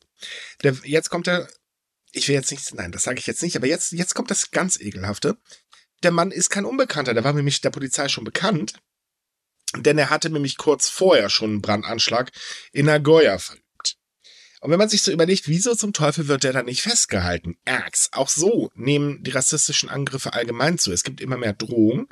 [0.62, 1.46] Der, jetzt kommt der,
[2.12, 4.50] ich will jetzt nicht, nein, das sage ich jetzt nicht, aber jetzt, jetzt kommt das
[4.50, 5.36] ganz ekelhafte.
[6.02, 8.74] Der Mann ist kein Unbekannter, der war nämlich der Polizei schon bekannt
[9.76, 12.30] denn er hatte nämlich kurz vorher schon einen Brandanschlag
[12.72, 13.62] in Nagoya verübt.
[14.60, 17.56] Und wenn man sich so überlegt, wieso zum Teufel wird der dann nicht festgehalten?
[17.64, 18.10] Ergs.
[18.12, 20.92] Auch so nehmen die rassistischen Angriffe allgemein zu.
[20.92, 22.06] Es gibt immer mehr Drohungen.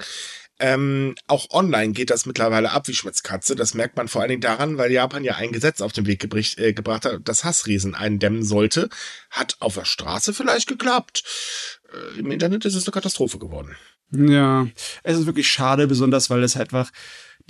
[0.58, 3.54] Ähm, auch online geht das mittlerweile ab wie Schmitzkatze.
[3.54, 6.20] Das merkt man vor allen Dingen daran, weil Japan ja ein Gesetz auf den Weg
[6.20, 8.88] gebricht, äh, gebracht hat, das Hassriesen eindämmen sollte.
[9.30, 11.22] Hat auf der Straße vielleicht geklappt.
[11.92, 13.76] Äh, Im Internet ist es eine Katastrophe geworden.
[14.10, 14.66] Ja,
[15.04, 16.90] es ist wirklich schade, besonders weil es einfach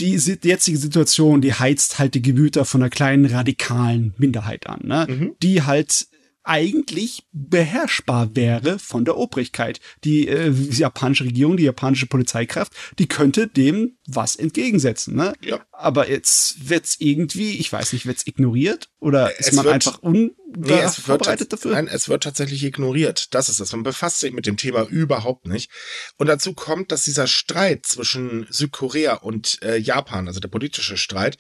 [0.00, 5.06] die, jetzige Situation, die heizt halt die Gemüter von einer kleinen radikalen Minderheit an, ne?
[5.08, 5.32] Mhm.
[5.42, 6.06] die halt
[6.42, 9.80] eigentlich beherrschbar wäre von der Obrigkeit.
[10.04, 15.14] Die, äh, die japanische Regierung, die japanische Polizeikraft, die könnte dem was entgegensetzen.
[15.14, 15.34] Ne?
[15.42, 15.60] Ja.
[15.72, 19.98] Aber jetzt wird's irgendwie, ich weiß nicht, wird's ignoriert oder es ist man wird, einfach
[20.00, 21.72] unvorbereitet nee, dafür?
[21.72, 23.34] Nein, es wird tatsächlich ignoriert.
[23.34, 23.72] Das ist das.
[23.72, 25.70] Man befasst sich mit dem Thema überhaupt nicht.
[26.16, 31.38] Und dazu kommt, dass dieser Streit zwischen Südkorea und äh, Japan, also der politische Streit,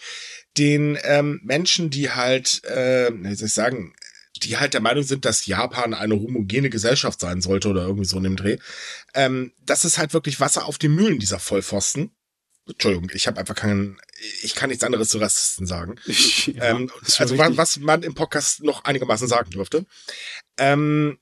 [0.56, 3.94] den ähm, Menschen, die halt, äh, wie soll ich sagen,
[4.42, 8.16] die halt der Meinung sind, dass Japan eine homogene Gesellschaft sein sollte oder irgendwie so
[8.16, 8.58] in dem Dreh.
[9.14, 12.10] Ähm, das ist halt wirklich Wasser auf die Mühlen, dieser Vollpfosten.
[12.66, 14.00] Entschuldigung, ich habe einfach keinen,
[14.42, 15.96] ich kann nichts anderes zu Rassisten sagen.
[16.46, 19.86] Ja, ähm, also was, was, man im Podcast noch einigermaßen sagen dürfte.
[20.56, 21.18] Ähm,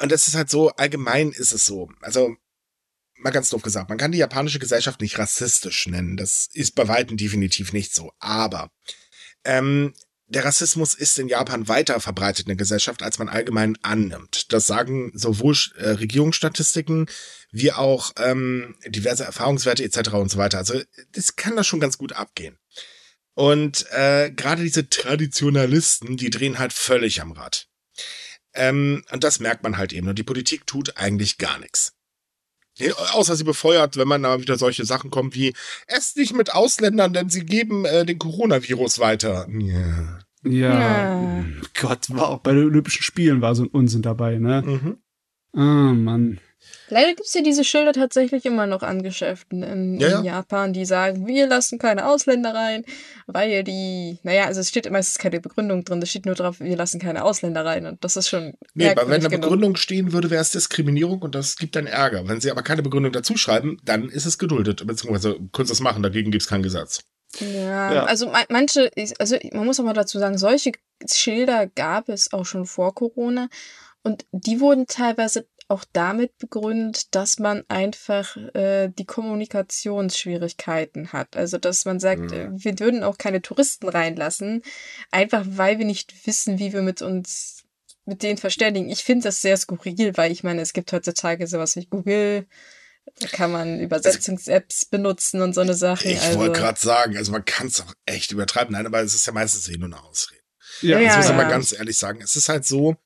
[0.00, 1.88] und das ist halt so, allgemein ist es so.
[2.00, 2.36] Also,
[3.16, 6.16] mal ganz doof gesagt, man kann die japanische Gesellschaft nicht rassistisch nennen.
[6.16, 8.12] Das ist bei Weitem definitiv nicht so.
[8.18, 8.70] Aber
[9.44, 9.94] ähm,
[10.28, 14.52] der Rassismus ist in Japan weiter verbreitet in der Gesellschaft, als man allgemein annimmt.
[14.52, 17.08] Das sagen sowohl äh, Regierungsstatistiken
[17.50, 20.10] wie auch ähm, diverse Erfahrungswerte etc.
[20.12, 20.58] und so weiter.
[20.58, 20.80] Also
[21.12, 22.58] das kann da schon ganz gut abgehen.
[23.34, 27.68] Und äh, gerade diese Traditionalisten, die drehen halt völlig am Rad.
[28.52, 30.08] Ähm, und das merkt man halt eben.
[30.08, 31.97] Und die Politik tut eigentlich gar nichts.
[33.12, 35.54] Außer sie befeuert, wenn man da wieder solche Sachen kommt wie,
[35.86, 39.46] esst nicht mit Ausländern, denn sie geben äh, den Coronavirus weiter.
[39.50, 40.18] Ja.
[40.44, 41.44] Ja, ja.
[41.80, 44.62] Gott, war auch bei den Olympischen Spielen war so ein Unsinn dabei, ne?
[44.62, 44.98] Mhm.
[45.52, 46.38] Oh, Mann.
[46.90, 50.34] Leider gibt es ja diese Schilder tatsächlich immer noch an Geschäften in, ja, in ja.
[50.34, 52.84] Japan, die sagen, wir lassen keine Ausländer rein,
[53.26, 56.76] weil die, naja, also es steht meistens keine Begründung drin, es steht nur drauf, wir
[56.76, 58.54] lassen keine Ausländer rein und das ist schon.
[58.74, 59.42] Nee, aber wenn eine genug.
[59.42, 62.26] Begründung stehen würde, wäre es Diskriminierung und das gibt dann Ärger.
[62.26, 65.80] Wenn sie aber keine Begründung dazu schreiben, dann ist es geduldet, beziehungsweise können sie das
[65.80, 67.02] machen, dagegen gibt es keinen Gesetz.
[67.40, 70.72] Ja, ja, also manche, also man muss auch mal dazu sagen, solche
[71.10, 73.48] Schilder gab es auch schon vor Corona
[74.02, 81.36] und die wurden teilweise auch damit begründet, dass man einfach äh, die Kommunikationsschwierigkeiten hat.
[81.36, 82.64] Also dass man sagt, äh, mhm.
[82.64, 84.62] wir würden auch keine Touristen reinlassen,
[85.10, 87.64] einfach weil wir nicht wissen, wie wir mit uns
[88.06, 88.88] mit denen verständigen.
[88.88, 92.46] Ich finde das sehr skurril, weil ich meine, es gibt heutzutage sowas wie Google
[93.20, 96.08] Da kann man Übersetzungs-Apps benutzen und so eine Sache.
[96.08, 96.38] Ich also.
[96.38, 98.72] wollte gerade sagen, also man kann es auch echt übertreiben.
[98.72, 100.40] Nein, aber es ist ja meistens eh nur eine Ausrede.
[100.82, 101.32] Ja, das ja, muss ja.
[101.32, 102.20] man mal ganz ehrlich sagen.
[102.22, 102.96] Es ist halt so,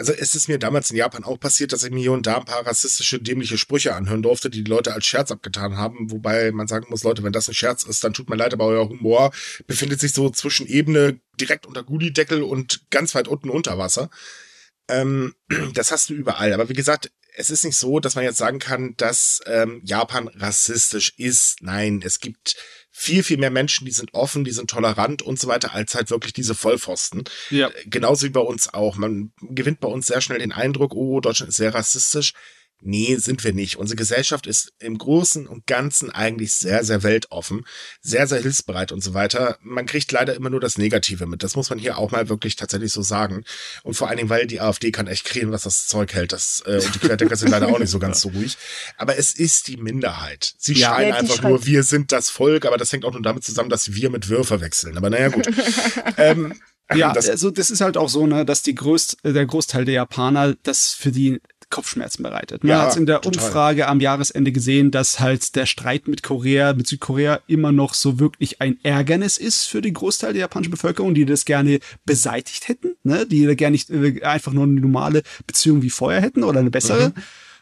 [0.00, 2.38] also es ist mir damals in Japan auch passiert, dass ich mir hier und da
[2.38, 6.10] ein paar rassistische, dämliche Sprüche anhören durfte, die die Leute als Scherz abgetan haben.
[6.10, 8.64] Wobei man sagen muss, Leute, wenn das ein Scherz ist, dann tut mir leid, aber
[8.64, 9.30] euer Humor
[9.66, 14.08] befindet sich so zwischen Ebene direkt unter Gullideckel und ganz weit unten unter Wasser.
[14.88, 15.34] Ähm,
[15.74, 16.54] das hast du überall.
[16.54, 20.28] Aber wie gesagt, es ist nicht so, dass man jetzt sagen kann, dass ähm, Japan
[20.28, 21.62] rassistisch ist.
[21.62, 22.56] Nein, es gibt
[22.90, 26.10] viel, viel mehr Menschen, die sind offen, die sind tolerant und so weiter, als halt
[26.10, 27.24] wirklich diese Vollpfosten.
[27.50, 27.70] Ja.
[27.86, 28.96] Genauso wie bei uns auch.
[28.96, 32.34] Man gewinnt bei uns sehr schnell den Eindruck, oh, Deutschland ist sehr rassistisch.
[32.82, 33.76] Nee, sind wir nicht.
[33.76, 37.66] Unsere Gesellschaft ist im Großen und Ganzen eigentlich sehr, sehr weltoffen,
[38.00, 39.58] sehr, sehr hilfsbereit und so weiter.
[39.62, 41.42] Man kriegt leider immer nur das Negative mit.
[41.42, 43.44] Das muss man hier auch mal wirklich tatsächlich so sagen.
[43.82, 46.32] Und vor allen Dingen, weil die AfD kann echt kriegen, was das Zeug hält.
[46.32, 48.56] Das, äh, und die Querdenker sind leider auch nicht so ganz so ruhig.
[48.96, 50.54] Aber es ist die Minderheit.
[50.58, 50.88] Sie Ja.
[50.94, 53.44] schreien Ja, einfach schreien- nur, wir sind das Volk, aber das hängt auch nur damit
[53.44, 54.96] zusammen, dass wir mit Wir verwechseln.
[54.96, 55.48] Aber naja, gut.
[56.16, 56.54] ähm,
[56.92, 59.84] Ja, das, also das ist halt auch so, ne, dass die größt, äh, der Großteil
[59.84, 62.64] der Japaner das für die Kopfschmerzen bereitet.
[62.64, 63.44] Man Ja, hat in der total.
[63.44, 68.18] Umfrage am Jahresende gesehen, dass halt der Streit mit Korea, mit Südkorea immer noch so
[68.18, 72.96] wirklich ein Ärgernis ist für den Großteil der japanischen Bevölkerung, die das gerne beseitigt hätten,
[73.04, 76.60] ne, die da gerne nicht äh, einfach nur eine normale Beziehung wie vorher hätten oder
[76.60, 77.12] eine bessere.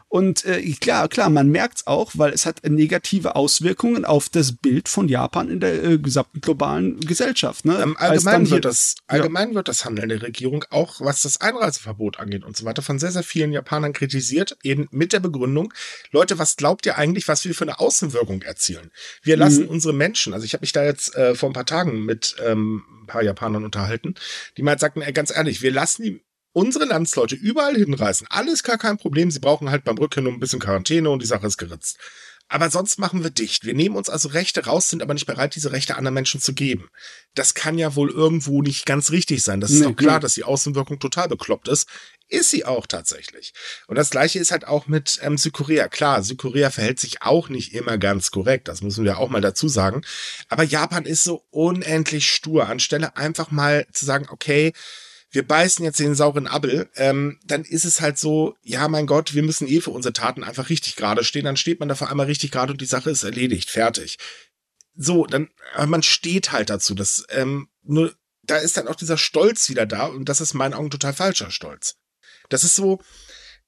[0.09, 4.89] Und äh, klar, klar, man merkt's auch, weil es hat negative Auswirkungen auf das Bild
[4.89, 7.67] von Japan in der äh, gesamten globalen Gesellschaft.
[7.67, 7.79] Ne?
[7.83, 12.45] Ähm, allgemein wird das, allgemein wird das Handeln der Regierung auch, was das Einreiseverbot angeht
[12.45, 15.75] und so weiter, von sehr, sehr vielen Japanern kritisiert, eben mit der Begründung,
[16.11, 18.91] Leute, was glaubt ihr eigentlich, was wir für eine Außenwirkung erzielen?
[19.23, 19.69] Wir lassen Mhm.
[19.69, 22.83] unsere Menschen, also ich habe mich da jetzt äh, vor ein paar Tagen mit ähm,
[23.03, 24.15] ein paar Japanern unterhalten,
[24.57, 26.23] die mal sagten, ey, ganz ehrlich, wir lassen die
[26.59, 28.27] unsere Landsleute überall hinreisen.
[28.31, 29.31] Alles gar kein Problem.
[29.31, 31.99] Sie brauchen halt beim Rückkehr nur ein bisschen Quarantäne und die Sache ist geritzt.
[32.49, 33.65] Aber sonst machen wir dicht.
[33.65, 36.55] Wir nehmen uns also Rechte raus, sind aber nicht bereit, diese Rechte anderen Menschen zu
[36.55, 36.89] geben.
[37.35, 39.61] Das kann ja wohl irgendwo nicht ganz richtig sein.
[39.61, 40.23] Das ist Nee, auch klar, nee.
[40.23, 41.87] dass die Außenwirkung total bekloppt ist.
[42.27, 43.53] Ist sie auch tatsächlich.
[43.87, 45.89] Und das gleiche ist halt auch mit ähm, Südkorea.
[45.89, 48.67] Klar, Südkorea verhält sich auch nicht immer ganz korrekt.
[48.67, 50.03] Das müssen wir auch mal dazu sagen.
[50.49, 52.67] Aber Japan ist so unendlich stur.
[52.67, 54.73] Anstelle einfach mal zu sagen, okay,
[55.31, 59.35] wir beißen jetzt den sauren Appel, ähm, dann ist es halt so, ja, mein Gott,
[59.35, 61.45] wir müssen eh für unsere Taten einfach richtig gerade stehen.
[61.45, 64.17] Dann steht man dafür einmal richtig gerade und die Sache ist erledigt, fertig.
[64.95, 66.95] So, dann, aber man steht halt dazu.
[66.95, 70.59] Das, ähm, nur, da ist dann auch dieser Stolz wieder da und das ist in
[70.59, 71.97] meinen Augen total falscher Stolz.
[72.49, 73.01] Das ist so,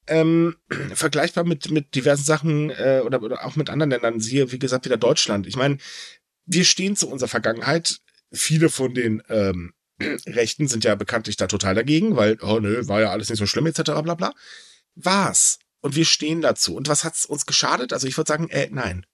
[0.06, 0.56] ähm,
[0.94, 4.86] vergleichbar mit, mit diversen Sachen äh, oder, oder auch mit anderen Ländern, siehe, wie gesagt,
[4.86, 5.46] wieder Deutschland.
[5.46, 5.78] Ich meine,
[6.46, 8.00] wir stehen zu unserer Vergangenheit.
[8.32, 9.74] Viele von den ähm,
[10.26, 13.46] Rechten sind ja bekanntlich da total dagegen, weil, oh nö, war ja alles nicht so
[13.46, 13.82] schlimm, etc.
[14.02, 14.32] bla bla.
[14.94, 15.58] War's.
[15.80, 16.74] Und wir stehen dazu.
[16.74, 17.92] Und was hat's uns geschadet?
[17.92, 19.06] Also ich würde sagen, äh, nein.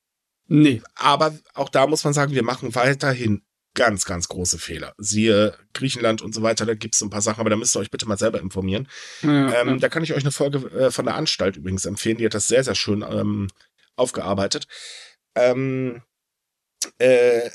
[0.48, 0.82] Nee.
[0.94, 3.42] Aber auch da muss man sagen, wir machen weiterhin
[3.74, 4.94] ganz, ganz große Fehler.
[4.98, 7.90] Siehe Griechenland und so weiter, da gibt's ein paar Sachen, aber da müsst ihr euch
[7.90, 8.88] bitte mal selber informieren.
[9.22, 12.24] Ja, Ähm, da kann ich euch eine Folge äh, von der Anstalt übrigens empfehlen, die
[12.24, 13.48] hat das sehr, sehr schön ähm,
[13.94, 14.66] aufgearbeitet.
[15.36, 16.02] Ähm,
[16.98, 17.50] äh,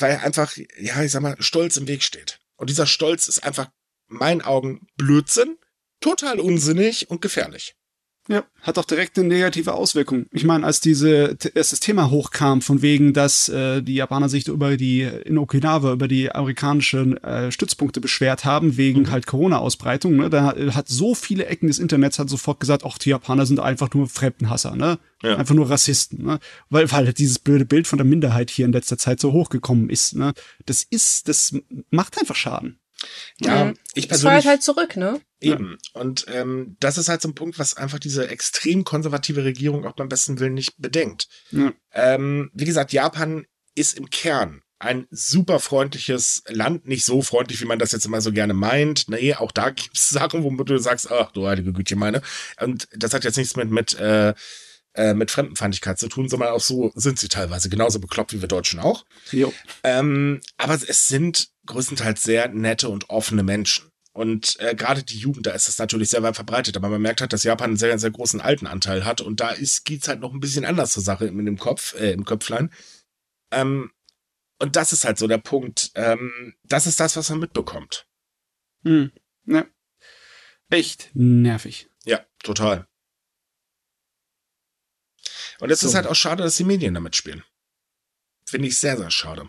[0.00, 2.40] weil einfach, ja, ich sag mal, Stolz im Weg steht.
[2.56, 3.70] Und dieser Stolz ist einfach,
[4.10, 5.56] in meinen Augen, Blödsinn,
[6.00, 7.76] total unsinnig und gefährlich.
[8.26, 10.24] Ja, hat auch direkt eine negative Auswirkung.
[10.32, 14.48] Ich meine, als diese als das Thema hochkam, von wegen, dass äh, die Japaner sich
[14.48, 20.30] über die in Okinawa über die amerikanischen äh, Stützpunkte beschwert haben wegen halt Corona-Ausbreitung, ne,
[20.30, 23.92] da hat so viele Ecken des Internets hat sofort gesagt, ach, die Japaner sind einfach
[23.92, 25.36] nur Fremdenhasser, ne, Ja.
[25.36, 26.38] einfach nur Rassisten, ne,
[26.70, 29.90] weil weil halt dieses blöde Bild von der Minderheit hier in letzter Zeit so hochgekommen
[29.90, 30.32] ist, ne.
[30.64, 31.54] Das ist, das
[31.90, 32.78] macht einfach Schaden.
[33.40, 33.74] Ja, Mhm.
[33.94, 35.20] ich Es feuert persönlich halt zurück, ne?
[35.40, 35.76] eben.
[35.92, 39.92] Und ähm, das ist halt so ein Punkt, was einfach diese extrem konservative Regierung auch
[39.94, 41.28] beim besten Willen nicht bedenkt.
[41.50, 41.72] Ja.
[41.92, 43.44] Ähm, wie gesagt, Japan
[43.74, 48.20] ist im Kern ein super freundliches Land, nicht so freundlich, wie man das jetzt immer
[48.20, 49.08] so gerne meint.
[49.08, 52.22] Nee, auch da gibt's Sachen, wo du sagst, ach du heilige Güte, meine.
[52.60, 54.34] Und das hat jetzt nichts mit, mit, äh,
[54.94, 58.48] äh, mit Fremdenfeindlichkeit zu tun, sondern auch so sind sie teilweise genauso bekloppt wie wir
[58.48, 59.04] Deutschen auch.
[59.30, 59.52] Jo.
[59.82, 63.90] Ähm, aber es sind größtenteils sehr nette und offene Menschen.
[64.12, 67.20] Und äh, gerade die Jugend, da ist das natürlich sehr weit verbreitet, aber man merkt
[67.20, 70.20] halt, dass Japan einen sehr, sehr großen alten Anteil hat und da ist, geht's halt
[70.20, 72.70] noch ein bisschen anders zur Sache in dem Kopf, äh, im Köpflein.
[73.50, 73.90] Ähm,
[74.60, 75.90] und das ist halt so der Punkt.
[75.96, 78.06] Ähm, das ist das, was man mitbekommt.
[78.84, 79.10] Hm.
[79.46, 79.66] Ja.
[80.70, 81.88] Echt nervig.
[82.04, 82.86] Ja, total.
[85.64, 85.88] Und es So.
[85.88, 87.42] ist halt auch schade, dass die Medien damit spielen.
[88.46, 89.48] Finde ich sehr, sehr schade.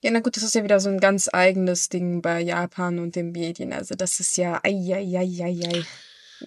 [0.00, 3.16] Ja, na gut, das ist ja wieder so ein ganz eigenes Ding bei Japan und
[3.16, 3.72] den Medien.
[3.72, 5.84] Also das ist ja, ei, ei, ei, ei, ei.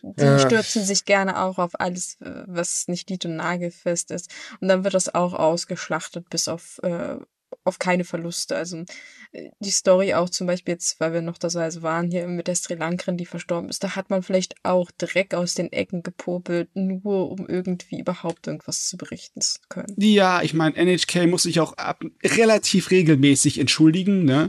[0.04, 0.40] Die äh.
[0.40, 4.32] stürzen sich gerne auch auf alles, äh, was nicht nied- und nagelfest ist.
[4.62, 7.18] Und dann wird das auch ausgeschlachtet bis auf äh,
[7.64, 8.56] auf keine Verluste.
[8.56, 8.84] Also
[9.32, 12.48] äh, die Story auch zum Beispiel jetzt, weil wir noch das also waren, hier mit
[12.48, 16.04] der Sri Lankarin, die verstorben ist, da hat man vielleicht auch Dreck aus den Ecken
[16.04, 19.94] gepopelt, nur um irgendwie überhaupt irgendwas zu berichten zu können.
[19.98, 24.26] Ja, ich meine, NHK muss sich auch ab, relativ regelmäßig entschuldigen.
[24.26, 24.48] Ne?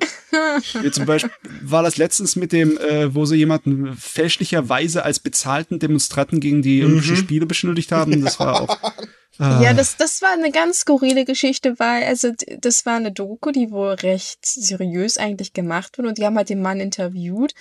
[0.80, 1.30] Wie zum Beispiel
[1.62, 6.80] war das letztens mit dem, äh, wo sie jemanden fälschlicherweise als bezahlten Demonstranten gegen die
[6.80, 6.86] mhm.
[6.86, 8.22] Olympischen Spiele beschuldigt haben.
[8.22, 8.78] Das war auch
[9.38, 9.72] ja, ah.
[9.72, 13.94] das, das war eine ganz skurrile Geschichte, weil, also, das war eine Doku, die wohl
[13.94, 17.54] recht seriös eigentlich gemacht wurde und die haben halt den Mann interviewt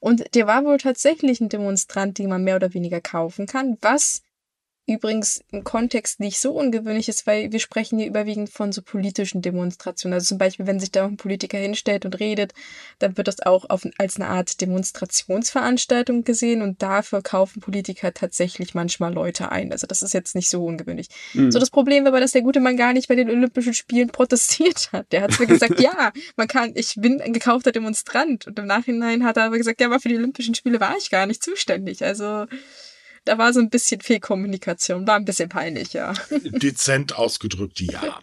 [0.00, 4.22] und der war wohl tatsächlich ein Demonstrant, den man mehr oder weniger kaufen kann, was
[4.88, 9.42] übrigens im Kontext nicht so ungewöhnlich ist, weil wir sprechen hier überwiegend von so politischen
[9.42, 10.14] Demonstrationen.
[10.14, 12.54] Also zum Beispiel, wenn sich da ein Politiker hinstellt und redet,
[12.98, 18.74] dann wird das auch auf, als eine Art Demonstrationsveranstaltung gesehen und dafür kaufen Politiker tatsächlich
[18.74, 19.72] manchmal Leute ein.
[19.72, 21.08] Also das ist jetzt nicht so ungewöhnlich.
[21.34, 21.52] Mhm.
[21.52, 24.08] So das Problem war aber, dass der gute Mann gar nicht bei den Olympischen Spielen
[24.08, 25.12] protestiert hat.
[25.12, 28.46] Der hat mir gesagt, ja, man kann, ich bin ein gekaufter Demonstrant.
[28.46, 31.10] Und im Nachhinein hat er aber gesagt, ja, aber für die Olympischen Spiele war ich
[31.10, 32.02] gar nicht zuständig.
[32.04, 32.46] Also
[33.28, 36.14] da war so ein bisschen Fehlkommunikation, war ein bisschen peinlich, ja.
[36.30, 38.20] Dezent ausgedrückt, ja.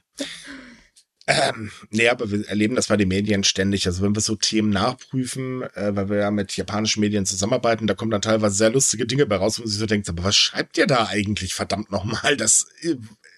[1.27, 3.85] Ähm, nee, aber wir erleben das bei den Medien ständig.
[3.85, 7.93] Also wenn wir so Themen nachprüfen, äh, weil wir ja mit japanischen Medien zusammenarbeiten, da
[7.93, 10.35] kommen dann teilweise sehr lustige Dinge bei raus, wo man sich so denkt, aber was
[10.35, 12.37] schreibt ihr da eigentlich verdammt nochmal?
[12.37, 12.95] Das äh,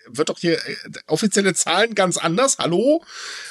[0.09, 0.75] wird doch hier äh,
[1.07, 2.57] offizielle Zahlen ganz anders.
[2.59, 3.03] Hallo?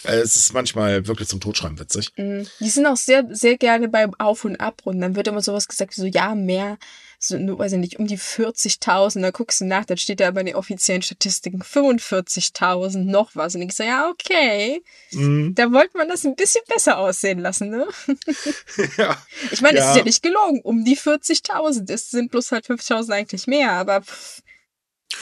[0.04, 2.12] Äh, es ist manchmal wirklich zum Totschreiben witzig.
[2.16, 2.46] Mhm.
[2.60, 5.02] Die sind auch sehr, sehr gerne beim Auf- und Abrunden.
[5.02, 6.78] Dann wird immer sowas gesagt wie so, ja, mehr
[7.18, 10.28] so, nur, weiß ich nicht, um die 40.000, da guckst du nach, dann steht da
[10.28, 13.54] aber in den offiziellen Statistiken 45.000 noch was.
[13.54, 15.54] Und ich so, ja, okay, mhm.
[15.54, 17.86] da wollte man das ein bisschen besser aussehen lassen, ne?
[18.98, 19.16] ja.
[19.50, 19.90] Ich meine, es ja.
[19.90, 24.02] ist ja nicht gelogen, um die 40.000, es sind bloß halt 5.000 eigentlich mehr, aber
[24.02, 24.42] pff,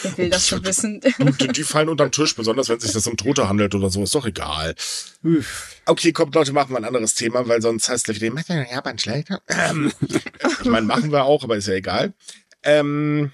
[0.02, 1.00] Wer will das schon wissen?
[1.40, 4.02] Die, die fallen unterm Tisch, besonders wenn es sich das um Tote handelt oder so,
[4.02, 4.74] ist doch egal.
[5.86, 8.98] Okay, kommt Leute, machen wir ein anderes Thema, weil sonst heißt es gleich wieder, Japan
[8.98, 9.42] schlechter.
[9.56, 9.92] Ähm,
[10.62, 12.12] ich meine, machen wir auch, aber ist ja egal.
[12.62, 13.30] Ähm,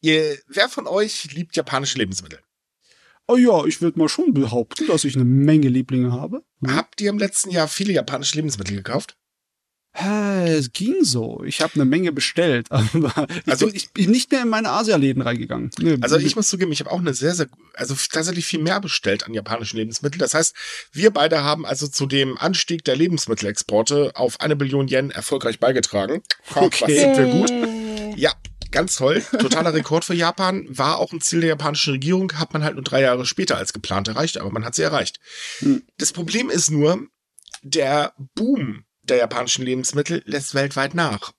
[0.00, 2.40] ihr, wer von euch liebt japanische Lebensmittel?
[3.26, 6.44] Oh ja, ich würde mal schon behaupten, dass ich eine Menge Lieblinge habe.
[6.66, 9.16] Habt ihr im letzten Jahr viele japanische Lebensmittel gekauft?
[9.96, 11.44] Es ging so.
[11.44, 15.70] Ich habe eine Menge bestellt, aber also ich bin nicht mehr in meine Asialäden reingegangen.
[15.78, 18.80] Nee, also ich muss zugeben, ich habe auch eine sehr, sehr, also tatsächlich viel mehr
[18.80, 20.18] bestellt an japanischen Lebensmitteln.
[20.18, 20.54] Das heißt,
[20.92, 26.22] wir beide haben also zu dem Anstieg der Lebensmittelexporte auf eine Billion Yen erfolgreich beigetragen.
[26.54, 26.80] Okay.
[26.80, 28.18] Was sind wir gut?
[28.18, 28.32] Ja,
[28.72, 29.22] ganz toll.
[29.38, 30.66] Totaler Rekord für Japan.
[30.68, 32.32] War auch ein Ziel der japanischen Regierung.
[32.34, 35.20] Hat man halt nur drei Jahre später als geplant erreicht, aber man hat sie erreicht.
[35.60, 35.84] Hm.
[35.98, 37.06] Das Problem ist nur,
[37.62, 41.32] der Boom der japanischen Lebensmittel lässt weltweit nach.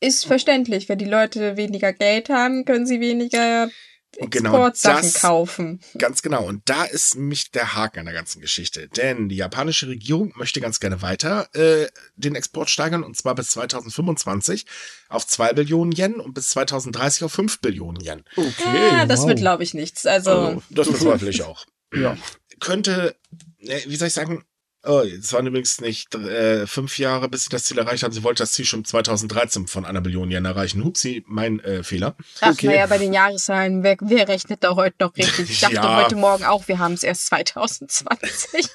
[0.00, 0.88] Ist verständlich.
[0.88, 3.68] Wenn die Leute weniger Geld haben, können sie weniger
[4.16, 5.80] genau Exportsachen genau kaufen.
[5.96, 6.44] Ganz genau.
[6.44, 8.88] Und da ist mich der Haken an der ganzen Geschichte.
[8.88, 13.50] Denn die japanische Regierung möchte ganz gerne weiter äh, den Export steigern und zwar bis
[13.50, 14.66] 2025
[15.08, 18.24] auf 2 Billionen Yen und bis 2030 auf 5 Billionen Yen.
[18.36, 18.90] Okay.
[18.92, 19.28] Ah, das wow.
[19.28, 20.06] wird, glaube ich, nichts.
[20.06, 21.66] Also, also das bezweifle ich auch.
[21.94, 22.16] ja.
[22.60, 23.14] Könnte,
[23.60, 24.44] äh, wie soll ich sagen,
[24.84, 28.12] Oh, es waren übrigens nicht äh, fünf Jahre, bis sie das Ziel erreicht haben.
[28.12, 30.84] Sie wollte das Ziel schon 2013 von einer Billion Yen erreichen.
[30.84, 32.16] Hupsi, mein äh, Fehler.
[32.40, 32.68] Ach, okay.
[32.68, 35.50] naja, bei den Jahreszahlen, wer, wer rechnet da heute noch richtig?
[35.50, 36.04] Ich dachte ja.
[36.04, 38.68] heute Morgen auch, wir haben es erst 2020.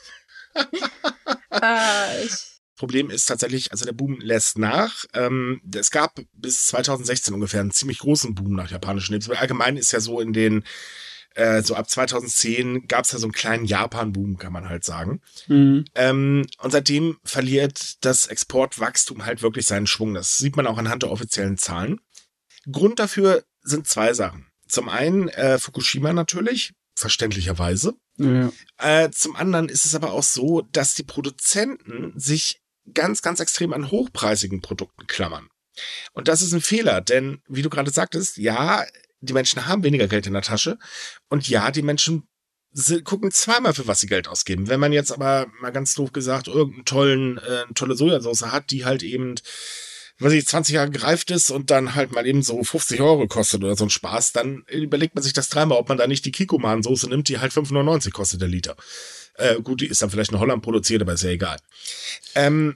[1.51, 2.27] äh,
[2.75, 5.05] Problem ist tatsächlich, also der Boom lässt nach.
[5.13, 9.41] Ähm, es gab bis 2016 ungefähr einen ziemlich großen Boom nach japanischen Lebensmitteln.
[9.41, 10.65] Allgemein ist ja so in den
[11.35, 15.21] äh, so ab 2010 gab es ja so einen kleinen Japan-Boom, kann man halt sagen.
[15.47, 15.85] Mhm.
[15.95, 20.13] Ähm, und seitdem verliert das Exportwachstum halt wirklich seinen Schwung.
[20.13, 21.99] Das sieht man auch anhand der offiziellen Zahlen.
[22.71, 24.47] Grund dafür sind zwei Sachen.
[24.67, 27.95] Zum einen äh, Fukushima natürlich, verständlicherweise.
[28.17, 28.51] Ja.
[28.77, 32.61] Äh, zum anderen ist es aber auch so, dass die Produzenten sich
[32.93, 35.47] ganz, ganz extrem an hochpreisigen Produkten klammern.
[36.13, 38.85] Und das ist ein Fehler, denn wie du gerade sagtest, ja,
[39.23, 40.77] die Menschen haben weniger Geld in der Tasche.
[41.29, 42.27] Und ja, die Menschen
[43.03, 44.67] gucken zweimal, für was sie Geld ausgeben.
[44.67, 48.83] Wenn man jetzt aber mal ganz doof gesagt irgendeinen tollen, äh, tolle Sojasauce hat, die
[48.83, 49.35] halt eben,
[50.19, 53.63] weiß ich, 20 Jahre gereift ist und dann halt mal eben so 50 Euro kostet
[53.63, 56.31] oder so ein Spaß, dann überlegt man sich das dreimal, ob man da nicht die
[56.31, 58.75] Kikoman-Soße nimmt, die halt 5,99 kostet der Liter.
[59.35, 61.59] Äh, gut, die ist dann vielleicht in Holland produziert, aber ist ja egal.
[62.33, 62.75] Ähm,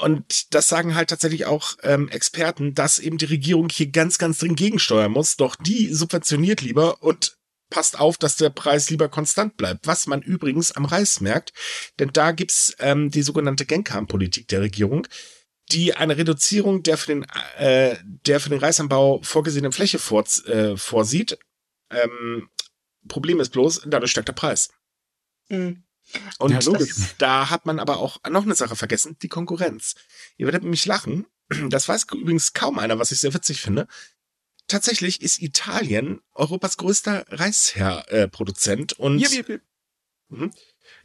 [0.00, 4.38] und das sagen halt tatsächlich auch ähm, Experten, dass eben die Regierung hier ganz, ganz
[4.38, 5.36] dringend gegensteuern muss.
[5.36, 7.36] Doch die subventioniert lieber und
[7.70, 9.86] passt auf, dass der Preis lieber konstant bleibt.
[9.86, 11.52] Was man übrigens am Reis merkt,
[11.98, 15.06] denn da gibt's ähm, die sogenannte Genkan-Politik der Regierung.
[15.72, 17.26] die eine Reduzierung der für den,
[17.56, 21.38] äh, der für den Reisanbau vorgesehenen Fläche vor, äh, vorsieht.
[21.90, 22.50] Ähm,
[23.08, 24.70] Problem ist bloß, dadurch steigt der Preis.
[25.48, 25.84] Mhm.
[26.38, 29.94] Und ja, das, da hat man aber auch noch eine Sache vergessen, die Konkurrenz.
[30.36, 31.26] Ihr werdet mich lachen.
[31.68, 33.86] Das weiß übrigens kaum einer, was ich sehr witzig finde.
[34.66, 39.58] Tatsächlich ist Italien Europas größter Reisproduzent äh, und ja, ja, ja.
[40.30, 40.52] Mhm.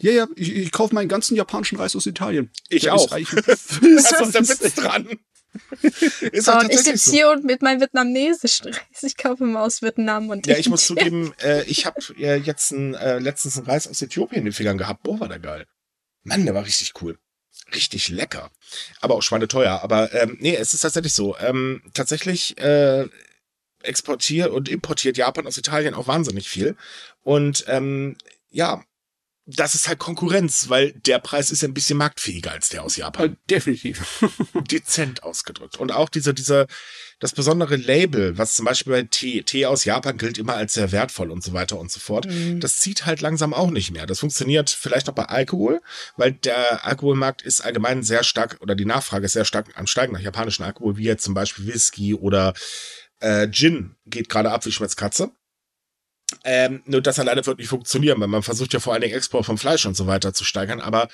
[0.01, 2.51] Ja, ja, ich, ich kaufe meinen ganzen japanischen Reis aus Italien.
[2.69, 3.15] Ich Der auch.
[3.17, 5.19] Ist Was ist der Witz dran?
[5.83, 7.11] oh, und ich sitze so.
[7.11, 9.03] hier und mit meinem vietnamesischen Reis.
[9.03, 12.71] Ich kaufe immer aus Vietnam und Ja, ich muss zugeben, äh, ich habe äh, jetzt
[12.71, 15.03] ein, äh, letztens einen Reis aus Äthiopien in den Fingern gehabt.
[15.03, 15.65] Boah, war der geil.
[16.23, 17.17] Mann, der war richtig cool.
[17.73, 18.51] Richtig lecker.
[19.01, 19.81] Aber auch schweineteuer.
[19.81, 21.37] Aber ähm, nee, es ist tatsächlich so.
[21.37, 23.07] Ähm, tatsächlich äh,
[23.81, 26.75] exportiert und importiert Japan aus Italien auch wahnsinnig viel.
[27.21, 28.17] Und ähm,
[28.49, 28.83] ja,
[29.55, 32.97] das ist halt Konkurrenz, weil der Preis ist ja ein bisschen marktfähiger als der aus
[32.97, 33.33] Japan.
[33.33, 34.23] Äh, definitiv.
[34.71, 35.77] Dezent ausgedrückt.
[35.77, 36.67] Und auch dieser, dieser,
[37.19, 40.91] das besondere Label, was zum Beispiel bei Tee, Tee aus Japan gilt immer als sehr
[40.91, 42.27] wertvoll und so weiter und so fort.
[42.27, 42.59] Mhm.
[42.59, 44.05] Das zieht halt langsam auch nicht mehr.
[44.05, 45.81] Das funktioniert vielleicht noch bei Alkohol,
[46.15, 50.13] weil der Alkoholmarkt ist allgemein sehr stark oder die Nachfrage ist sehr stark am Steigen
[50.13, 52.53] nach japanischen Alkohol, wie jetzt zum Beispiel Whisky oder
[53.19, 55.31] äh, Gin geht gerade ab wie Schmetzkatze.
[56.43, 59.45] Ähm, nur das alleine wird nicht funktionieren, weil man versucht ja vor allen Dingen Export
[59.45, 60.79] von Fleisch und so weiter zu steigern.
[60.79, 61.07] Aber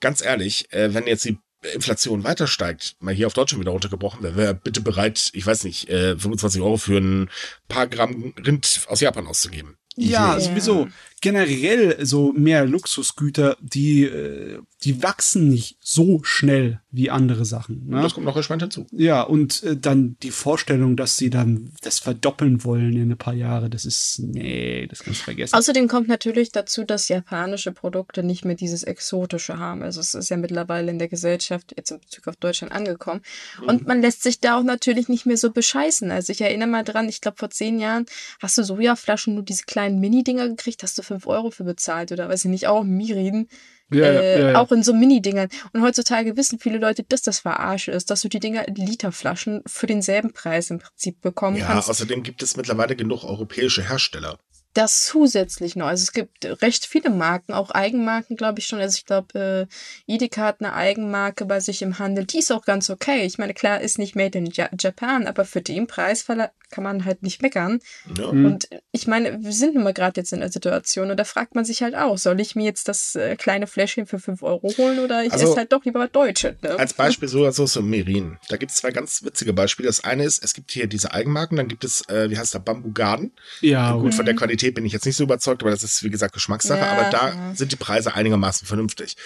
[0.00, 1.38] ganz ehrlich, äh, wenn jetzt die
[1.74, 5.64] Inflation weiter steigt, mal hier auf Deutschland wieder runtergebrochen, wer wäre bitte bereit, ich weiß
[5.64, 7.30] nicht, äh, 25 Euro für ein
[7.68, 9.76] paar Gramm Rind aus Japan auszugeben.
[9.96, 10.40] Ja, yeah.
[10.40, 10.88] sowieso
[11.20, 17.88] generell so mehr Luxusgüter, die, äh, die wachsen nicht so schnell wie andere Sachen.
[17.88, 18.02] Ne?
[18.02, 18.86] Das kommt noch gespannt hinzu.
[18.90, 23.34] Ja, und äh, dann die Vorstellung, dass sie dann das verdoppeln wollen in ein paar
[23.34, 25.54] Jahre, das ist, nee, das kannst du vergessen.
[25.54, 29.82] Außerdem kommt natürlich dazu, dass japanische Produkte nicht mehr dieses Exotische haben.
[29.82, 33.20] Also es ist ja mittlerweile in der Gesellschaft jetzt in Bezug auf Deutschland angekommen.
[33.60, 33.68] Mhm.
[33.68, 36.10] Und man lässt sich da auch natürlich nicht mehr so bescheißen.
[36.10, 38.06] Also ich erinnere mal dran, ich glaube vor zehn Jahren
[38.40, 42.28] hast du Sojaflaschen nur diese kleinen Mini-Dinger gekriegt, hast du 5 Euro für bezahlt oder
[42.28, 43.48] weiß ich nicht, auch Mirin.
[43.92, 44.60] Ja, äh, ja, ja.
[44.60, 45.48] Auch in so Mini-Dingern.
[45.72, 49.62] Und heutzutage wissen viele Leute, dass das Verarsche ist, dass du die Dinger in Literflaschen
[49.66, 51.88] für denselben Preis im Prinzip bekommen ja, kannst.
[51.88, 54.38] Ja, außerdem gibt es mittlerweile genug europäische Hersteller
[54.74, 55.86] das zusätzlich noch.
[55.86, 58.78] Also es gibt recht viele Marken, auch Eigenmarken, glaube ich schon.
[58.78, 59.68] Also ich glaube,
[60.06, 62.24] äh, Edeka hat eine Eigenmarke bei sich im Handel.
[62.24, 63.24] Die ist auch ganz okay.
[63.24, 66.24] Ich meine, klar, ist nicht made in Japan, aber für den Preis
[66.70, 67.80] kann man halt nicht meckern.
[68.16, 68.32] Ja.
[68.32, 68.46] Mhm.
[68.46, 71.56] Und ich meine, wir sind nun mal gerade jetzt in der Situation und da fragt
[71.56, 74.72] man sich halt auch, soll ich mir jetzt das äh, kleine Fläschchen für 5 Euro
[74.78, 76.56] holen oder ich also, esse halt doch lieber Deutsche.
[76.62, 76.78] Ne?
[76.78, 78.38] Als Beispiel so, so, so Merin.
[78.48, 79.88] Da gibt es zwei ganz witzige Beispiele.
[79.88, 82.60] Das eine ist, es gibt hier diese Eigenmarken, dann gibt es, äh, wie heißt der,
[82.60, 83.32] Bamboo Garden.
[83.62, 83.94] Ja.
[83.94, 86.10] Gut, von der Qualität Qualität bin ich jetzt nicht so überzeugt, aber das ist, wie
[86.10, 86.80] gesagt, Geschmackssache.
[86.80, 89.16] Ja, aber da sind die Preise einigermaßen vernünftig.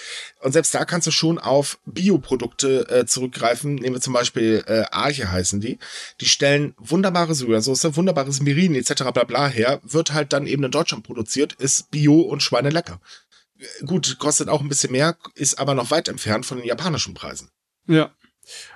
[0.41, 3.75] Und selbst da kannst du schon auf Bioprodukte äh, zurückgreifen.
[3.75, 5.77] Nehmen wir zum Beispiel äh, Arche heißen die.
[6.21, 9.03] Die stellen wunderbare Sojasauce, wunderbares Mirin etc.
[9.13, 9.81] bla bla her.
[9.83, 13.01] Wird halt dann eben in Deutschland produziert, ist Bio und schweinelecker.
[13.85, 17.49] Gut, kostet auch ein bisschen mehr, ist aber noch weit entfernt von den japanischen Preisen.
[17.87, 18.13] Ja.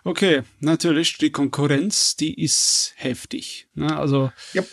[0.04, 3.68] Okay, natürlich, die Konkurrenz, die ist heftig.
[3.76, 3.96] Ne?
[3.96, 4.68] Also, yep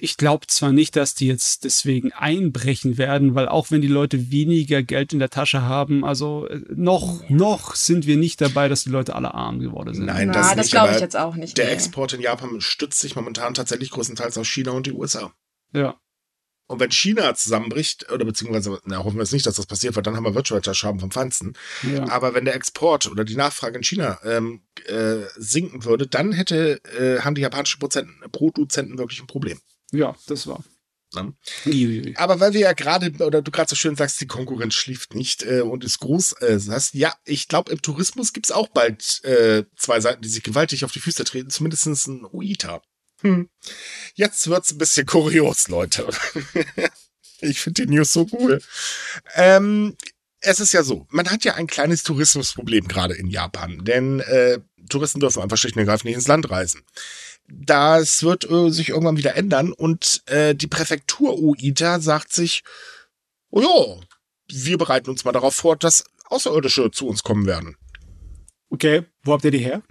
[0.00, 4.30] ich glaube zwar nicht, dass die jetzt deswegen einbrechen werden, weil auch wenn die Leute
[4.30, 8.84] weniger Geld in der Tasche haben, also äh, noch, noch sind wir nicht dabei, dass
[8.84, 10.06] die Leute alle arm geworden sind.
[10.06, 11.58] Nein, das, das glaube ich jetzt auch nicht.
[11.58, 11.72] Der nee.
[11.72, 15.32] Export in Japan stützt sich momentan tatsächlich größtenteils auf China und die USA.
[15.72, 15.96] Ja.
[16.66, 20.02] Und wenn China zusammenbricht, oder beziehungsweise, na, hoffen wir es nicht, dass das passiert, weil
[20.02, 21.54] dann haben wir Wirtschaftsschaden vom Feinsten.
[21.82, 22.08] Ja.
[22.08, 26.82] Aber wenn der Export oder die Nachfrage in China ähm, äh, sinken würde, dann hätte,
[26.98, 29.60] äh, haben die japanischen Produzenten wirklich ein Problem.
[29.92, 30.64] Ja, das war.
[31.14, 31.34] Ne?
[32.16, 35.44] Aber weil wir ja gerade, oder du gerade so schön sagst, die Konkurrenz schläft nicht
[35.44, 39.22] äh, und ist groß, äh, sagst, ja, ich glaube, im Tourismus gibt es auch bald
[39.24, 42.82] äh, zwei Seiten, die sich gewaltig auf die Füße treten, zumindest ein UITA.
[43.20, 43.48] Hm.
[44.14, 46.08] Jetzt wird's ein bisschen kurios, Leute.
[47.40, 48.60] ich finde die News so cool.
[49.34, 49.96] Ähm,
[50.40, 54.60] es ist ja so, man hat ja ein kleines Tourismusproblem gerade in Japan, denn äh,
[54.88, 56.82] Touristen dürfen einfach schlicht und ergreifend nicht ins Land reisen.
[57.48, 62.62] Das wird äh, sich irgendwann wieder ändern und äh, die Präfektur Uita sagt sich,
[63.50, 64.06] oh ja,
[64.48, 67.76] wir bereiten uns mal darauf vor, dass Außerirdische zu uns kommen werden.
[68.70, 69.82] Okay, wo habt ihr die her?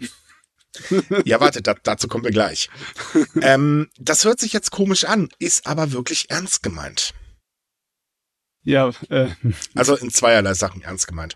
[1.26, 2.70] ja, warte, da, dazu kommen wir gleich.
[3.42, 7.14] ähm, das hört sich jetzt komisch an, ist aber wirklich ernst gemeint.
[8.66, 9.28] Ja, äh.
[9.76, 11.36] Also in zweierlei Sachen ernst gemeint.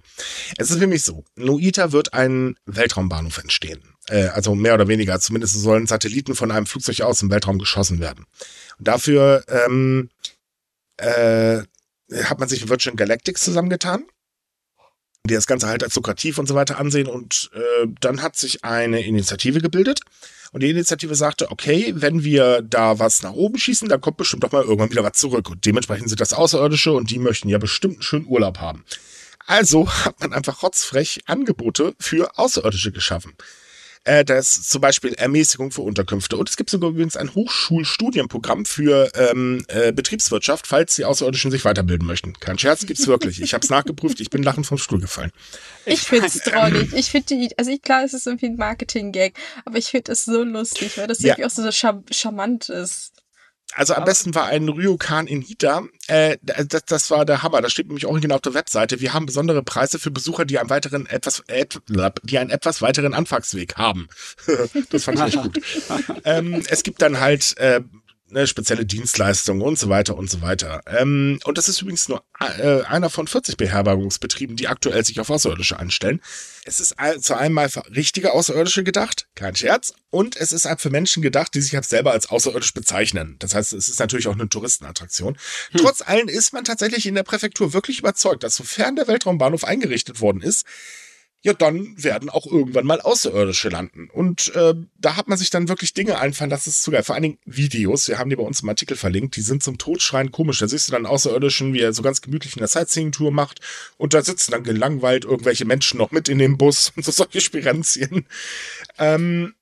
[0.57, 3.83] Es ist nämlich so, Noita wird ein Weltraumbahnhof entstehen.
[4.07, 7.99] Äh, also mehr oder weniger, zumindest sollen Satelliten von einem Flugzeug aus im Weltraum geschossen
[7.99, 8.25] werden.
[8.79, 10.09] Und dafür ähm,
[10.97, 11.63] äh,
[12.23, 14.05] hat man sich mit Virgin Galactic zusammengetan
[15.27, 17.07] die das Ganze halt als lukrativ und so weiter ansehen.
[17.07, 20.01] Und äh, dann hat sich eine Initiative gebildet.
[20.51, 24.43] Und die Initiative sagte, okay, wenn wir da was nach oben schießen, dann kommt bestimmt
[24.43, 25.49] doch mal irgendwann wieder was zurück.
[25.49, 28.83] Und dementsprechend sind das Außerirdische und die möchten ja bestimmt einen schönen Urlaub haben.
[29.45, 33.33] Also hat man einfach rotzfrech Angebote für Außerirdische geschaffen.
[34.07, 36.37] Äh, das ist zum Beispiel Ermäßigung für Unterkünfte.
[36.37, 41.65] Und es gibt sogar übrigens ein Hochschulstudienprogramm für ähm, äh, Betriebswirtschaft, falls die Außerirdischen sich
[41.65, 42.33] weiterbilden möchten.
[42.39, 43.41] Kein Scherz, gibt's wirklich.
[43.41, 45.31] Ich habe es nachgeprüft, ich bin lachend vom Stuhl gefallen.
[45.85, 46.93] Ich finde es drollig.
[46.93, 49.33] Ich finde die, also ich, klar, es ist irgendwie ein Marketing-Gag,
[49.65, 51.33] aber ich finde es so lustig, weil das ja.
[51.33, 53.11] irgendwie auch so char charmant ist.
[53.73, 55.83] Also am besten war ein Ryokan in Hita.
[56.07, 57.61] Äh, das, das war der Hammer.
[57.61, 59.01] Das steht nämlich original auf der Webseite.
[59.01, 61.43] Wir haben besondere Preise für Besucher, die einen weiteren etwas,
[62.23, 64.07] die einen etwas weiteren Anfangsweg haben.
[64.89, 65.61] das fand ich echt gut.
[66.23, 67.81] ähm, es gibt dann halt äh,
[68.29, 70.81] ne, spezielle Dienstleistungen und so weiter und so weiter.
[70.85, 75.29] Ähm, und das ist übrigens nur äh, einer von 40 Beherbergungsbetrieben, die aktuell sich auf
[75.29, 76.21] Außerirdische anstellen.
[76.65, 80.89] Es ist zu einmal für richtige Außerirdische gedacht, kein Scherz, und es ist halt für
[80.89, 83.35] Menschen gedacht, die sich halt selber als außerirdisch bezeichnen.
[83.39, 85.37] Das heißt, es ist natürlich auch eine Touristenattraktion.
[85.71, 85.81] Hm.
[85.81, 90.21] Trotz allem ist man tatsächlich in der Präfektur wirklich überzeugt, dass sofern der Weltraumbahnhof eingerichtet
[90.21, 90.65] worden ist,
[91.47, 94.09] ja, dann werden auch irgendwann mal Außerirdische landen.
[94.11, 97.23] Und äh, da hat man sich dann wirklich Dinge einfallen, das ist sogar vor allen
[97.23, 100.59] Dingen Videos, wir haben die bei uns im Artikel verlinkt, die sind zum Totschreien komisch.
[100.59, 103.61] Da siehst du dann Außerirdischen, wie er so ganz gemütlich eine Sightseeing-Tour macht
[103.95, 107.39] und da sitzen dann gelangweilt irgendwelche Menschen noch mit in dem Bus und so solche
[107.39, 108.25] Spirenzien.
[108.97, 109.53] Ähm,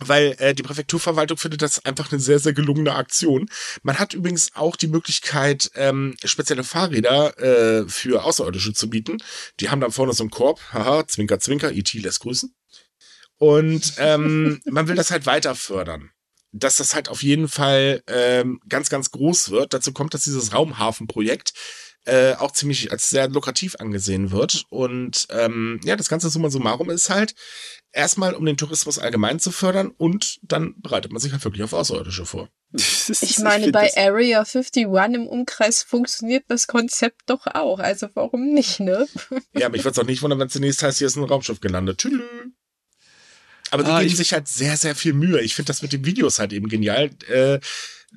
[0.00, 3.48] weil äh, die Präfekturverwaltung findet das einfach eine sehr, sehr gelungene Aktion.
[3.82, 9.18] Man hat übrigens auch die Möglichkeit, ähm, spezielle Fahrräder äh, für Außerirdische zu bieten.
[9.60, 12.54] Die haben dann vorne so einen Korb, haha, Zwinker, Zwinker, IT e lässt grüßen.
[13.38, 16.10] Und ähm, man will das halt weiter fördern.
[16.52, 19.74] Dass das halt auf jeden Fall ähm, ganz, ganz groß wird.
[19.74, 21.52] Dazu kommt, dass dieses Raumhafenprojekt
[22.06, 24.64] äh, auch ziemlich als sehr lukrativ angesehen wird.
[24.70, 27.34] Und ähm, ja, das ganze summa summarum ist halt,
[27.96, 31.72] erstmal, um den Tourismus allgemein zu fördern und dann bereitet man sich halt wirklich auf
[31.72, 32.48] Außerirdische vor.
[32.72, 34.84] Ich meine, ich bei Area 51
[35.14, 37.78] im Umkreis funktioniert das Konzept doch auch.
[37.78, 39.06] Also warum nicht, ne?
[39.54, 41.60] Ja, aber ich würde es auch nicht wundern, wenn zunächst heißt, hier ist ein Raumschiff
[41.60, 41.98] gelandet.
[41.98, 42.20] Tschüss.
[43.70, 45.40] Aber die ah, geben sich halt sehr, sehr viel Mühe.
[45.40, 47.10] Ich finde das mit den Videos halt eben genial.
[47.28, 47.58] Äh,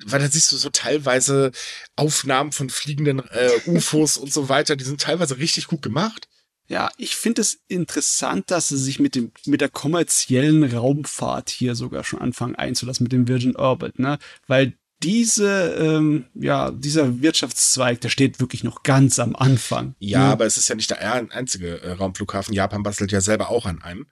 [0.04, 1.50] weil da siehst du so teilweise
[1.96, 4.76] Aufnahmen von fliegenden äh, UFOs und so weiter.
[4.76, 6.28] Die sind teilweise richtig gut gemacht.
[6.70, 11.74] Ja, ich finde es interessant, dass sie sich mit dem mit der kommerziellen Raumfahrt hier
[11.74, 14.20] sogar schon anfangen einzulassen mit dem Virgin Orbit, ne?
[14.46, 19.96] Weil diese, ähm, ja, dieser Wirtschaftszweig, der steht wirklich noch ganz am Anfang.
[19.98, 20.32] Ja, ne?
[20.32, 21.02] aber es ist ja nicht der
[21.32, 22.54] einzige äh, Raumflughafen.
[22.54, 24.06] Japan bastelt ja selber auch an einem.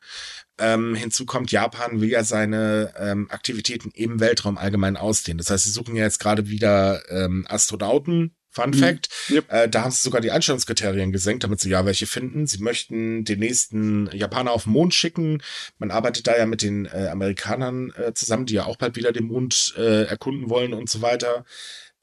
[0.58, 5.38] Ähm, hinzu kommt, Japan will ja seine ähm, Aktivitäten im Weltraum allgemein ausdehnen.
[5.38, 8.74] Das heißt, sie suchen ja jetzt gerade wieder ähm, Astronauten Fun mhm.
[8.74, 9.08] Fact.
[9.30, 9.52] Yep.
[9.52, 12.46] Äh, da haben sie sogar die Einstellungskriterien gesenkt, damit sie ja welche finden.
[12.46, 15.42] Sie möchten den nächsten Japaner auf den Mond schicken.
[15.78, 19.12] Man arbeitet da ja mit den äh, Amerikanern äh, zusammen, die ja auch bald wieder
[19.12, 21.44] den Mond äh, erkunden wollen und so weiter.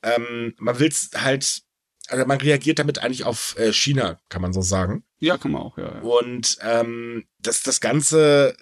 [0.04, 1.64] Ähm, man will halt,
[2.08, 5.04] also man reagiert damit eigentlich auf äh, China, kann man so sagen.
[5.20, 5.96] Ja, kann man auch, ja.
[5.96, 6.02] ja.
[6.02, 8.56] Und ähm, das, das Ganze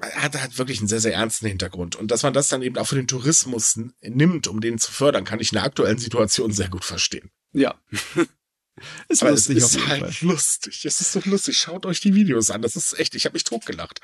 [0.00, 1.96] hat halt wirklich einen sehr, sehr ernsten Hintergrund.
[1.96, 5.24] Und dass man das dann eben auch für den Tourismus nimmt, um den zu fördern,
[5.24, 7.30] kann ich in der aktuellen Situation sehr gut verstehen.
[7.52, 7.74] Ja.
[9.08, 10.28] ist Aber lustig es ist halt Fall.
[10.28, 10.84] lustig.
[10.84, 11.58] Es ist so lustig.
[11.58, 12.62] Schaut euch die Videos an.
[12.62, 14.00] Das ist echt, ich habe mich totgelacht.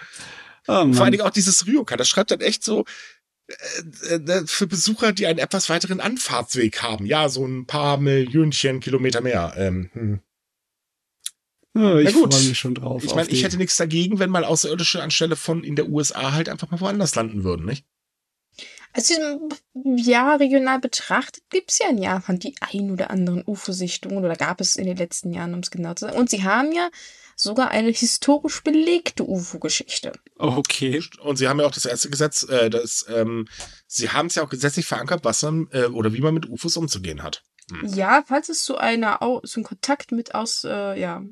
[0.66, 2.84] Oh, Vor allen Dingen auch dieses Ryoka, das schreibt dann echt so,
[3.46, 7.06] äh, äh, für Besucher, die einen etwas weiteren Anfahrtsweg haben.
[7.06, 9.54] Ja, so ein paar Millionchen Kilometer mehr.
[9.56, 10.20] Ähm, hm.
[11.74, 13.02] Ja, ich freue mich schon drauf.
[13.02, 16.48] Ich meine, ich hätte nichts dagegen, wenn mal Außerirdische anstelle von in der USA halt
[16.48, 17.84] einfach mal woanders landen würden, nicht?
[18.92, 19.14] Also,
[19.74, 24.60] ja, regional betrachtet gibt es ja in Japan die ein oder anderen UFO-Sichtungen oder gab
[24.60, 26.16] es in den letzten Jahren, um es genau zu sagen.
[26.16, 26.90] Und sie haben ja
[27.34, 30.12] sogar eine historisch belegte UFO-Geschichte.
[30.36, 31.02] Okay.
[31.22, 33.48] Und sie haben ja auch das erste Gesetz, äh, das, ähm,
[33.88, 36.76] sie haben es ja auch gesetzlich verankert, was man äh, oder wie man mit UFOs
[36.76, 37.42] umzugehen hat.
[37.72, 37.88] Hm.
[37.94, 41.24] Ja, falls es zu einer, so ein Kontakt mit aus, äh, ja,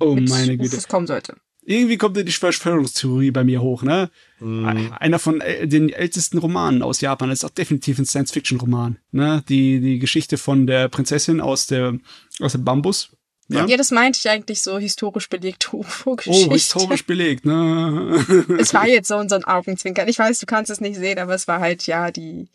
[0.00, 0.76] Oh meine Güte.
[0.76, 1.36] es kommen sollte.
[1.62, 4.10] Irgendwie kommt die Verschwörungstheorie bei mir hoch, ne?
[4.40, 4.92] Mm.
[4.98, 9.44] Einer von den ältesten Romanen aus Japan ist auch definitiv ein Science-Fiction-Roman, ne?
[9.48, 11.98] Die, die Geschichte von der Prinzessin aus der,
[12.40, 13.10] aus dem Bambus.
[13.48, 13.66] Ja?
[13.66, 16.48] ja, das meinte ich eigentlich so historisch belegt UFO-Geschichte.
[16.48, 18.24] Oh, historisch belegt, ne?
[18.58, 20.08] es war jetzt so ein Augenzwinkern.
[20.08, 22.48] Ich weiß, du kannst es nicht sehen, aber es war halt, ja, die,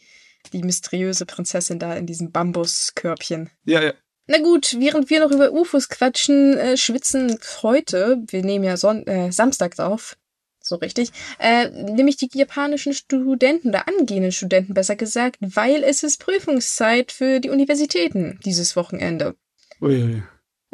[0.53, 3.49] die mysteriöse Prinzessin da in diesem Bambuskörbchen.
[3.65, 3.93] Ja, ja.
[4.27, 9.05] Na gut, während wir noch über UFOs quatschen, äh, schwitzen heute, wir nehmen ja Son
[9.05, 10.17] äh, Samstags auf,
[10.61, 16.19] so richtig, äh, nämlich die japanischen Studenten oder angehenden Studenten besser gesagt, weil es ist
[16.19, 19.35] Prüfungszeit für die Universitäten dieses Wochenende.
[19.79, 20.23] Uiui.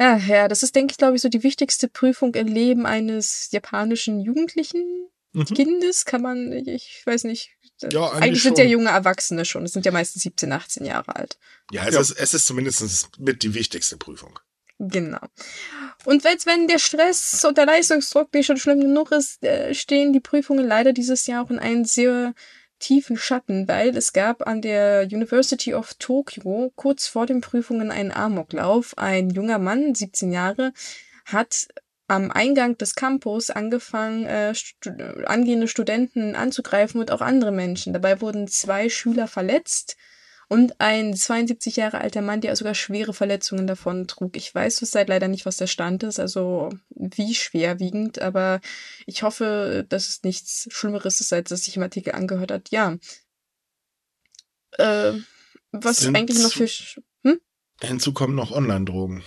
[0.00, 3.50] Ja, ja, das ist, denke ich, glaube ich, so die wichtigste Prüfung im Leben eines
[3.52, 5.08] japanischen Jugendlichen.
[5.32, 5.44] Mhm.
[5.44, 7.50] Kindes kann man, ich weiß nicht.
[7.90, 9.64] Ja, eigentlich, eigentlich sind ja junge Erwachsene schon.
[9.64, 11.38] Es sind ja meistens 17, 18 Jahre alt.
[11.70, 12.00] Ja, es, ja.
[12.00, 14.38] Ist, es ist zumindest mit die wichtigste Prüfung.
[14.78, 15.20] Genau.
[16.04, 20.12] Und jetzt, wenn der Stress und der Leistungsdruck nicht schon schlimm genug ist, äh, stehen
[20.12, 22.34] die Prüfungen leider dieses Jahr auch in einem sehr
[22.80, 28.10] tiefen Schatten, weil es gab an der University of Tokyo kurz vor den Prüfungen einen
[28.10, 28.98] Amoklauf.
[28.98, 30.72] Ein junger Mann, 17 Jahre,
[31.24, 31.68] hat
[32.12, 34.90] am Eingang des Campus angefangen, äh, stu
[35.24, 37.94] angehende Studenten anzugreifen und auch andere Menschen.
[37.94, 39.96] Dabei wurden zwei Schüler verletzt
[40.48, 44.36] und ein 72 Jahre alter Mann, der sogar schwere Verletzungen davon trug.
[44.36, 48.60] Ich weiß zurzeit leider nicht, was der Stand ist, also wie schwerwiegend, aber
[49.06, 52.68] ich hoffe, dass es nichts Schlimmeres ist, als das sich im Artikel angehört hat.
[52.70, 52.98] Ja.
[54.72, 55.14] Äh,
[55.70, 56.68] was Sind eigentlich noch für.
[57.24, 57.40] Hm?
[57.80, 59.22] Hinzu kommen noch Online-Drogen.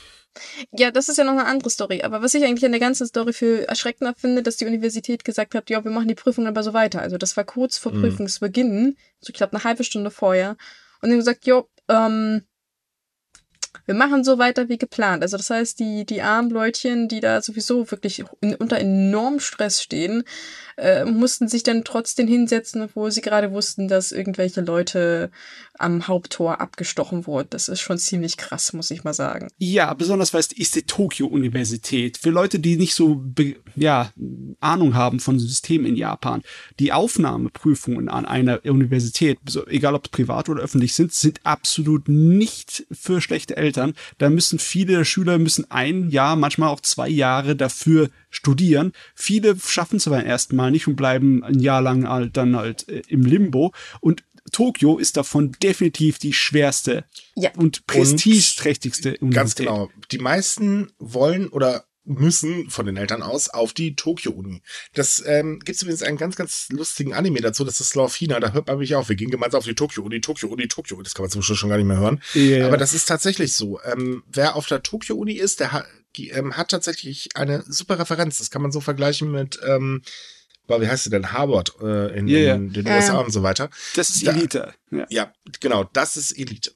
[0.72, 2.02] Ja, das ist ja noch eine andere Story.
[2.04, 5.56] Aber was ich eigentlich an der ganzen Story für erschreckender finde, dass die Universität gesagt
[5.56, 7.02] hat, ja, wir machen die Prüfung aber so weiter.
[7.02, 8.02] Also das war kurz vor mhm.
[8.02, 10.58] Prüfungsbeginn, so ich glaube eine halbe Stunde vorher.
[11.02, 12.44] Und haben gesagt, jo, ähm,
[13.86, 15.22] wir machen so weiter wie geplant.
[15.22, 19.82] Also das heißt, die, die armen Leutchen, die da sowieso wirklich in, unter enormem Stress
[19.82, 20.24] stehen,
[20.78, 25.32] äh, mussten sich dann trotzdem hinsetzen, obwohl sie gerade wussten, dass irgendwelche Leute
[25.78, 27.50] am Haupttor abgestochen wurden.
[27.52, 29.50] Das ist schon ziemlich krass, muss ich mal sagen.
[29.58, 32.18] Ja, besonders weil es ist die Tokio-Universität.
[32.18, 33.24] Für Leute, die nicht so
[33.76, 34.12] ja,
[34.60, 36.42] Ahnung haben von Systemen in Japan,
[36.80, 43.22] die Aufnahmeprüfungen an einer Universität, egal ob privat oder öffentlich sind, sind absolut nicht für
[43.22, 43.75] schlechte Eltern.
[44.18, 48.92] Da müssen viele Schüler müssen ein Jahr, manchmal auch zwei Jahre dafür studieren.
[49.14, 52.88] Viele schaffen es aber erst mal nicht und bleiben ein Jahr lang halt dann halt
[52.90, 53.74] äh, im Limbo.
[54.02, 57.06] Und Tokio ist davon definitiv die schwerste
[57.36, 57.52] ja.
[57.56, 59.34] und prestigeträchtigste Universität.
[59.34, 59.90] Ganz genau.
[60.12, 64.62] Die meisten wollen oder müssen von den Eltern aus auf die Tokio-Uni.
[64.93, 68.68] Das ähm, gibt übrigens einen ganz, ganz lustigen Anime dazu, das ist Love Da hört
[68.68, 69.10] man mich auf.
[69.10, 71.01] Wir gehen gemeinsam auf die Tokio-Uni, Tokio-Uni, Tokio.
[71.01, 72.22] Das kann man zum Schluss schon gar nicht mehr hören.
[72.36, 72.68] Yeah.
[72.68, 73.80] Aber das ist tatsächlich so.
[73.82, 75.86] Ähm, wer auf der Tokio-Uni ist, der hat,
[76.18, 78.38] ähm, hat tatsächlich eine super Referenz.
[78.38, 80.01] Das kann man so vergleichen mit ähm,
[80.68, 81.32] boah, wie heißt sie denn?
[81.32, 82.88] Harvard äh, in, yeah, in den.
[82.88, 83.70] USA und so weiter.
[83.95, 84.74] Das ist Elite.
[84.89, 85.06] Da, ja.
[85.10, 86.72] ja, genau, das ist Elite.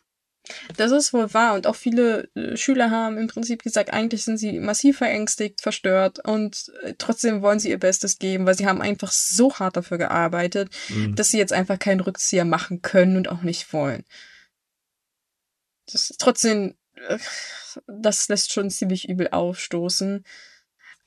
[0.77, 4.37] Das ist wohl wahr und auch viele äh, Schüler haben im Prinzip gesagt, eigentlich sind
[4.37, 8.81] sie massiv verängstigt, verstört und äh, trotzdem wollen sie ihr Bestes geben, weil sie haben
[8.81, 11.15] einfach so hart dafür gearbeitet, mhm.
[11.15, 14.03] dass sie jetzt einfach keinen Rückzieher machen können und auch nicht wollen.
[15.85, 17.17] Das ist trotzdem, äh,
[17.87, 20.23] das lässt schon ziemlich übel aufstoßen.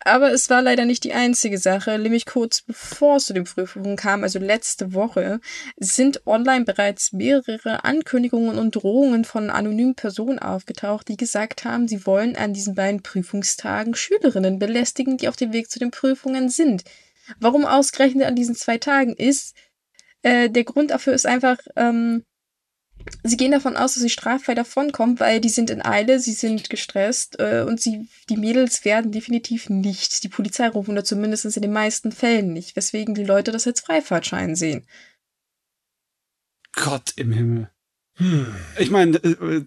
[0.04, 1.98] Aber es war leider nicht die einzige Sache.
[1.98, 5.40] Nämlich kurz bevor es zu den Prüfungen kam, also letzte Woche,
[5.76, 12.06] sind online bereits mehrere Ankündigungen und Drohungen von anonymen Personen aufgetaucht, die gesagt haben, sie
[12.06, 16.84] wollen an diesen beiden Prüfungstagen Schülerinnen belästigen, die auf dem Weg zu den Prüfungen sind.
[17.38, 19.54] Warum ausgerechnet an diesen zwei Tagen ist,
[20.22, 22.24] äh, der Grund dafür ist einfach, ähm,
[23.22, 26.70] Sie gehen davon aus, dass sie straffrei davonkommen, weil die sind in Eile, sie sind
[26.70, 31.62] gestresst äh, und sie, die Mädels werden definitiv nicht die Polizei rufen oder zumindest in
[31.62, 34.86] den meisten Fällen nicht, weswegen die Leute das als Freifahrtschein sehen.
[36.72, 37.70] Gott im Himmel.
[38.14, 38.54] Hm.
[38.78, 39.66] Ich meine, äh, äh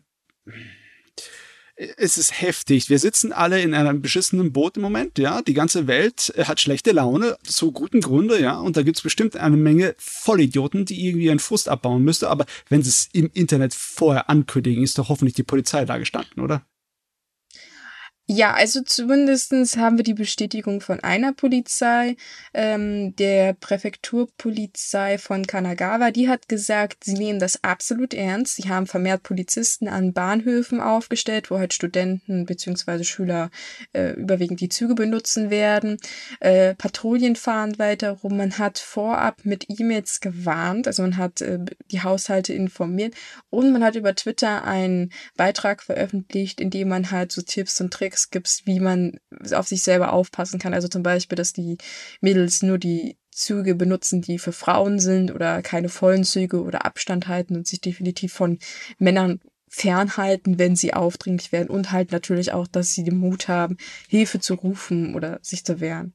[1.76, 2.90] es ist heftig.
[2.90, 5.42] Wir sitzen alle in einem beschissenen Boot im Moment, ja.
[5.42, 8.58] Die ganze Welt äh, hat schlechte Laune, zu guten Gründe, ja.
[8.60, 12.30] Und da gibt's bestimmt eine Menge Vollidioten, die irgendwie ihren Frust abbauen müsste.
[12.30, 16.42] Aber wenn sie es im Internet vorher ankündigen, ist doch hoffentlich die Polizei da gestanden,
[16.42, 16.66] oder?
[18.28, 22.16] Ja, also zumindestens haben wir die Bestätigung von einer Polizei,
[22.56, 26.10] ähm, der Präfekturpolizei von Kanagawa.
[26.10, 28.56] Die hat gesagt, sie nehmen das absolut ernst.
[28.56, 33.52] Sie haben vermehrt Polizisten an Bahnhöfen aufgestellt, wo halt Studenten beziehungsweise Schüler
[33.94, 35.98] äh, überwiegend die Züge benutzen werden.
[36.40, 38.38] Äh, Patrouillen fahren weiter rum.
[38.38, 41.60] Man hat vorab mit E-Mails gewarnt, also man hat äh,
[41.92, 43.14] die Haushalte informiert
[43.52, 47.94] und man hat über Twitter einen Beitrag veröffentlicht, in dem man halt so Tipps und
[47.94, 49.20] Tricks Tricks gibt, wie man
[49.52, 50.74] auf sich selber aufpassen kann.
[50.74, 51.78] Also zum Beispiel, dass die
[52.22, 57.28] Mädels nur die Züge benutzen, die für Frauen sind oder keine vollen Züge oder Abstand
[57.28, 58.60] halten und sich definitiv von
[58.98, 63.78] Männern fernhalten, wenn sie aufdringlich werden und halt natürlich auch, dass sie den Mut haben,
[64.08, 66.14] Hilfe zu rufen oder sich zu wehren.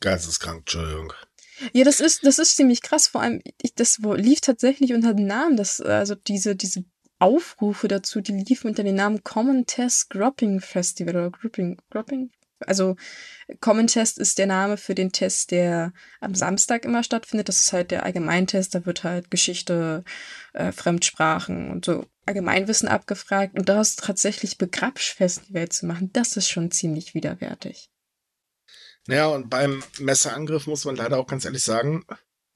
[0.00, 1.14] Geisteskrank, Entschuldigung.
[1.72, 3.06] Ja, das ist, das ist ziemlich krass.
[3.06, 6.84] Vor allem, ich, das lief tatsächlich unter dem Namen, dass, also diese, diese
[7.18, 12.30] Aufrufe dazu, die liefen unter dem Namen Common Test Grouping Festival oder Grouping, Grouping?
[12.60, 12.96] Also
[13.60, 17.48] Common Test ist der Name für den Test, der am Samstag immer stattfindet.
[17.48, 18.74] Das ist halt der Allgemeintest.
[18.74, 20.04] Da wird halt Geschichte,
[20.52, 26.70] äh, Fremdsprachen und so Allgemeinwissen abgefragt und daraus tatsächlich Begrabschfestival zu machen, das ist schon
[26.70, 27.90] ziemlich widerwärtig.
[29.06, 32.04] Ja, und beim Messerangriff muss man leider auch ganz ehrlich sagen,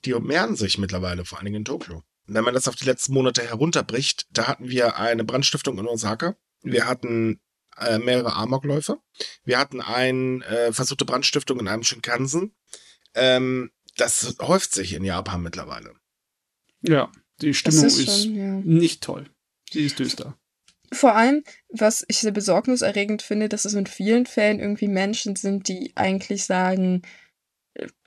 [0.05, 2.03] die mehren sich mittlerweile, vor allen Dingen in Tokio.
[2.29, 6.37] Wenn man das auf die letzten Monate herunterbricht, da hatten wir eine Brandstiftung in Osaka.
[6.63, 7.41] Wir hatten
[7.79, 8.99] äh, mehrere Amokläufe.
[9.45, 12.55] Wir hatten eine äh, versuchte Brandstiftung in einem Shinkansen.
[13.15, 15.95] Ähm, das häuft sich in Japan mittlerweile.
[16.83, 17.11] Ja,
[17.41, 18.53] die Stimmung ist, ist schon, ja.
[18.65, 19.29] nicht toll.
[19.71, 20.39] Sie ist düster.
[20.93, 25.69] Vor allem, was ich sehr besorgniserregend finde, dass es in vielen Fällen irgendwie Menschen sind,
[25.69, 27.03] die eigentlich sagen,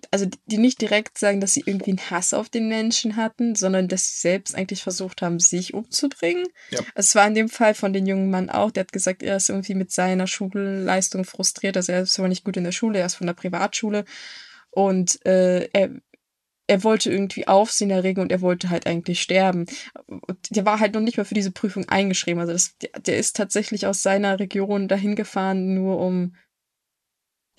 [0.10, 3.88] also die nicht direkt sagen, dass sie irgendwie einen Hass auf den Menschen hatten, sondern
[3.88, 6.48] dass sie selbst eigentlich versucht haben, sich umzubringen.
[6.72, 6.80] Ja.
[6.96, 9.50] Es war in dem Fall von dem jungen Mann auch, der hat gesagt, er ist
[9.50, 13.06] irgendwie mit seiner Schulleistung frustriert, also er ist aber nicht gut in der Schule, er
[13.06, 14.06] ist von der Privatschule
[14.72, 15.92] und äh, er
[16.68, 19.66] er wollte irgendwie Aufsehen erregen und er wollte halt eigentlich sterben.
[20.08, 22.40] Und der war halt noch nicht mal für diese Prüfung eingeschrieben.
[22.40, 26.34] Also das, der, der ist tatsächlich aus seiner Region dahin gefahren, nur um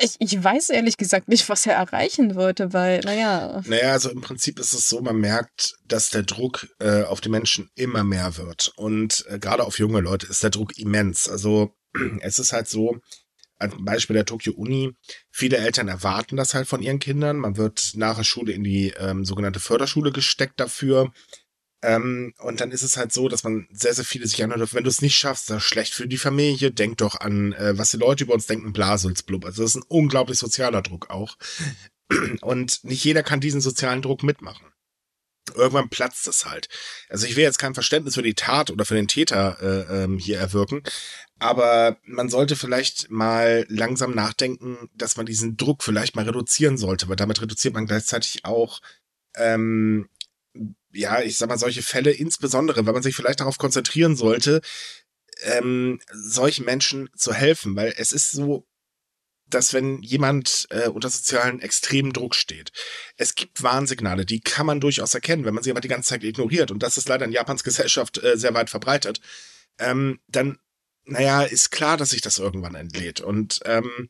[0.02, 3.62] ich, ich weiß ehrlich gesagt nicht, was er erreichen wollte, weil, naja.
[3.66, 7.28] Naja, also im Prinzip ist es so, man merkt, dass der Druck äh, auf die
[7.28, 8.72] Menschen immer mehr wird.
[8.76, 11.28] Und äh, gerade auf junge Leute ist der Druck immens.
[11.28, 11.74] Also
[12.20, 12.98] es ist halt so,
[13.62, 14.92] ein Beispiel der Tokyo Uni,
[15.30, 17.38] viele Eltern erwarten das halt von ihren Kindern.
[17.38, 21.12] Man wird nach der Schule in die ähm, sogenannte Förderschule gesteckt dafür.
[21.82, 24.84] Ähm, und dann ist es halt so, dass man sehr, sehr viele sich anhört, wenn
[24.84, 27.90] du es nicht schaffst, das ist schlecht für die Familie, denk doch an, äh, was
[27.90, 29.44] die Leute über uns denken, Blasulzblub.
[29.44, 31.36] Also das ist ein unglaublich sozialer Druck auch.
[32.40, 34.66] Und nicht jeder kann diesen sozialen Druck mitmachen.
[35.56, 36.68] Irgendwann platzt es halt.
[37.08, 40.16] Also ich will jetzt kein Verständnis für die Tat oder für den Täter äh, ähm,
[40.16, 40.82] hier erwirken,
[41.40, 47.08] aber man sollte vielleicht mal langsam nachdenken, dass man diesen Druck vielleicht mal reduzieren sollte,
[47.08, 48.80] weil damit reduziert man gleichzeitig auch
[49.34, 50.08] ähm,
[50.92, 54.60] ja, ich sag mal, solche Fälle, insbesondere, weil man sich vielleicht darauf konzentrieren sollte,
[55.42, 58.66] ähm, solchen Menschen zu helfen, weil es ist so,
[59.46, 62.72] dass wenn jemand äh, unter sozialen extremen Druck steht,
[63.16, 66.24] es gibt Warnsignale, die kann man durchaus erkennen, wenn man sie aber die ganze Zeit
[66.24, 66.70] ignoriert.
[66.70, 69.20] Und das ist leider in Japans Gesellschaft äh, sehr weit verbreitet.
[69.78, 70.58] Ähm, dann,
[71.04, 73.20] naja, ist klar, dass sich das irgendwann entlädt.
[73.20, 74.08] Und ähm,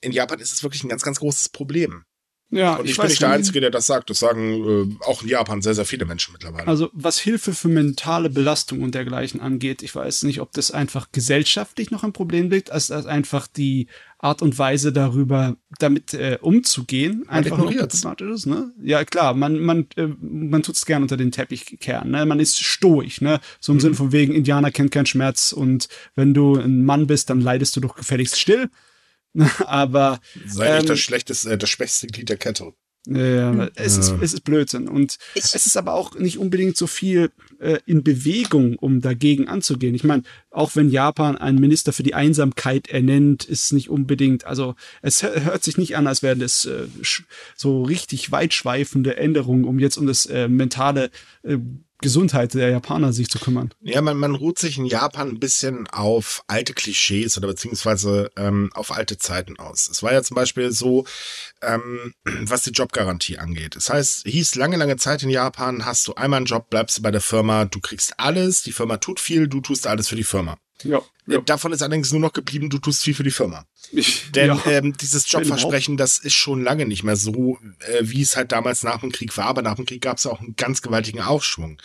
[0.00, 2.04] in Japan ist es wirklich ein ganz, ganz großes Problem.
[2.50, 4.10] Ja, und ich, ich bin nicht der Einzige, der das sagt.
[4.10, 6.66] Das sagen äh, auch in Japan sehr, sehr viele Menschen mittlerweile.
[6.66, 11.12] Also was Hilfe für mentale Belastung und dergleichen angeht, ich weiß nicht, ob das einfach
[11.12, 13.86] gesellschaftlich noch ein Problem liegt, als, als einfach die
[14.18, 18.46] Art und Weise darüber, damit äh, umzugehen, man einfach noch problematisch ist.
[18.46, 18.72] Ne?
[18.82, 22.10] Ja, klar, man, man, äh, man tut es gern unter den Teppich kehren.
[22.10, 22.26] Ne?
[22.26, 23.40] Man ist stoisch, ne?
[23.60, 23.80] So im mhm.
[23.80, 27.76] Sinn von wegen, Indianer kennt keinen Schmerz und wenn du ein Mann bist, dann leidest
[27.76, 28.68] du doch gefälligst still.
[29.66, 30.20] Aber.
[30.46, 32.72] Sei ähm, nicht das schlechteste, äh, das schwächste Glied der Kette.
[33.06, 33.70] Ja, hm.
[33.76, 34.86] es, Ist, es ist Blödsinn.
[34.86, 39.48] Und ich, es ist aber auch nicht unbedingt so viel äh, in Bewegung, um dagegen
[39.48, 39.94] anzugehen.
[39.94, 44.74] Ich meine, auch wenn Japan einen Minister für die Einsamkeit ernennt, ist nicht unbedingt, also
[45.00, 46.88] es hört sich nicht an, als wären das äh,
[47.56, 51.10] so richtig weitschweifende Änderungen, um jetzt um das äh, mentale
[51.42, 51.56] äh,
[52.00, 53.72] Gesundheit der Japaner sich zu kümmern.
[53.80, 58.70] Ja, man, man ruht sich in Japan ein bisschen auf alte Klischees oder beziehungsweise ähm,
[58.74, 59.88] auf alte Zeiten aus.
[59.88, 61.04] Es war ja zum Beispiel so,
[61.62, 63.76] ähm, was die Jobgarantie angeht.
[63.76, 67.02] Das heißt, hieß lange, lange Zeit in Japan, hast du einmal einen Job, bleibst du
[67.02, 70.24] bei der Firma, du kriegst alles, die Firma tut viel, du tust alles für die
[70.24, 70.56] Firma.
[70.84, 71.40] Ja, ja.
[71.42, 73.64] Davon ist allerdings nur noch geblieben, du tust viel für die Firma.
[73.92, 78.22] Ich, Denn ja, ähm, dieses Jobversprechen, das ist schon lange nicht mehr so, äh, wie
[78.22, 79.46] es halt damals nach dem Krieg war.
[79.46, 81.80] Aber nach dem Krieg gab es auch einen ganz gewaltigen Aufschwung.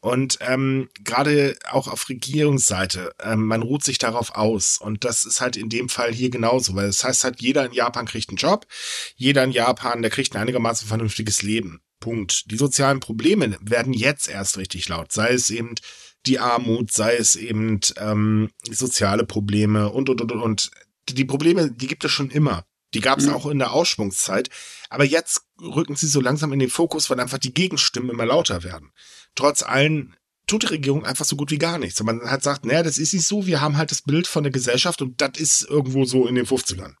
[0.00, 4.78] Und ähm, gerade auch auf Regierungsseite, ähm, man ruht sich darauf aus.
[4.78, 7.72] Und das ist halt in dem Fall hier genauso, weil das heißt halt, jeder in
[7.72, 8.66] Japan kriegt einen Job,
[9.16, 11.80] jeder in Japan, der kriegt ein einigermaßen vernünftiges Leben.
[12.00, 12.50] Punkt.
[12.50, 15.12] Die sozialen Probleme werden jetzt erst richtig laut.
[15.12, 15.74] Sei es eben
[16.26, 20.70] die Armut, sei es eben ähm, soziale Probleme und, und, und, und.
[21.08, 22.64] Die Probleme, die gibt es schon immer.
[22.94, 23.34] Die gab es mhm.
[23.34, 24.50] auch in der Ausschwungszeit.
[24.88, 28.62] Aber jetzt rücken sie so langsam in den Fokus, weil einfach die Gegenstimmen immer lauter
[28.64, 28.92] werden.
[29.34, 30.16] Trotz allen
[30.46, 32.00] tut die Regierung einfach so gut wie gar nichts.
[32.00, 34.42] Und man hat sagt, naja, das ist nicht so, wir haben halt das Bild von
[34.42, 36.94] der Gesellschaft und das ist irgendwo so in den 50ern.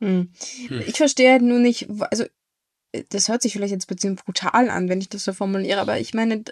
[0.00, 0.32] Hm.
[0.68, 0.82] Hm.
[0.86, 2.24] Ich verstehe halt nur nicht, also
[3.10, 6.00] das hört sich vielleicht jetzt ein bisschen brutal an, wenn ich das so formuliere, aber
[6.00, 6.42] ich meine,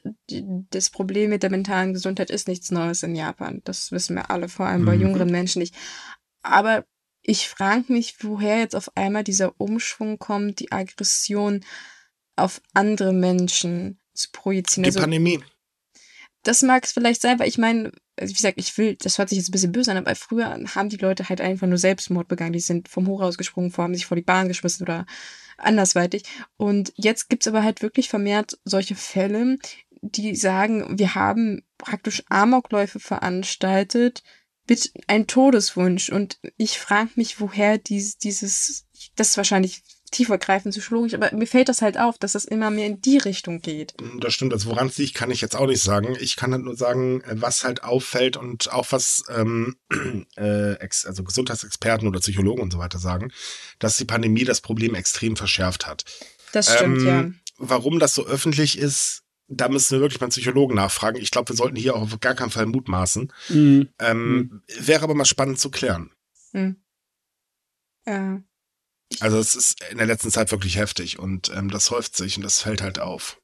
[0.70, 3.62] das Problem mit der mentalen Gesundheit ist nichts Neues in Japan.
[3.64, 5.02] Das wissen wir alle, vor allem bei mhm.
[5.02, 5.74] jüngeren Menschen nicht.
[6.42, 6.84] Aber
[7.22, 11.64] ich frage mich, woher jetzt auf einmal dieser Umschwung kommt, die Aggression
[12.36, 14.84] auf andere Menschen zu projizieren.
[14.84, 15.42] Die also, Pandemie.
[16.42, 19.38] Das mag es vielleicht sein, weil ich meine, wie gesagt, ich will, das hört sich
[19.38, 22.52] jetzt ein bisschen böse an, aber früher haben die Leute halt einfach nur Selbstmord begangen.
[22.52, 25.06] Die sind vom Hochhaus gesprungen, haben sich vor die Bahn geschmissen oder
[25.58, 26.24] andersweitig.
[26.56, 29.58] Und jetzt gibt's aber halt wirklich vermehrt solche Fälle,
[30.02, 34.22] die sagen, wir haben praktisch Amokläufe veranstaltet
[34.68, 36.10] mit ein Todeswunsch.
[36.10, 38.86] Und ich frage mich, woher dies, dieses,
[39.16, 42.86] das ist wahrscheinlich tiefergreifend psychologisch, aber mir fällt das halt auf, dass das immer mehr
[42.86, 43.94] in die Richtung geht.
[44.20, 46.16] Das stimmt, also woran es liegt, kann ich jetzt auch nicht sagen.
[46.20, 49.76] Ich kann halt nur sagen, was halt auffällt und auch was ähm,
[50.36, 53.32] äh, also Gesundheitsexperten oder Psychologen und so weiter sagen,
[53.78, 56.04] dass die Pandemie das Problem extrem verschärft hat.
[56.52, 57.30] Das stimmt, ähm, ja.
[57.58, 61.20] Warum das so öffentlich ist, da müssen wir wirklich beim Psychologen nachfragen.
[61.20, 63.32] Ich glaube, wir sollten hier auch auf gar keinen Fall mutmaßen.
[63.48, 63.88] Mhm.
[63.98, 64.62] Ähm, mhm.
[64.80, 66.10] Wäre aber mal spannend zu klären.
[66.52, 66.76] Mhm.
[68.06, 68.40] Ja.
[69.20, 72.42] Also es ist in der letzten Zeit wirklich heftig und ähm, das häuft sich und
[72.42, 73.40] das fällt halt auf.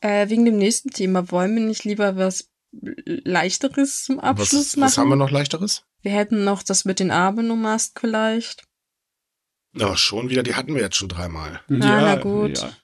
[0.00, 4.86] Äh, wegen dem nächsten Thema wollen wir nicht lieber was leichteres zum Abschluss was, machen?
[4.88, 5.84] Was haben wir noch leichteres?
[6.00, 8.64] Wir hätten noch das mit den Abenomask vielleicht.
[9.74, 11.60] Ja, schon wieder, die hatten wir jetzt schon dreimal.
[11.68, 12.58] Ah, ja, na gut.
[12.58, 12.76] Ja.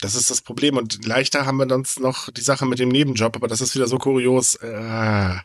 [0.00, 0.76] Das ist das Problem.
[0.76, 3.86] Und leichter haben wir sonst noch die Sache mit dem Nebenjob, aber das ist wieder
[3.86, 4.56] so kurios.
[4.56, 5.36] Äh,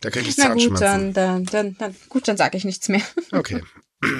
[0.00, 3.02] da kriege ich Na gut, dann, dann, dann, dann, gut, dann sage ich nichts mehr.
[3.32, 3.62] Okay.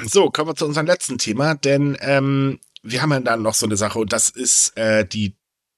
[0.05, 3.65] So, kommen wir zu unserem letzten Thema, denn ähm, wir haben ja dann noch so
[3.65, 5.37] eine Sache und das ist äh, die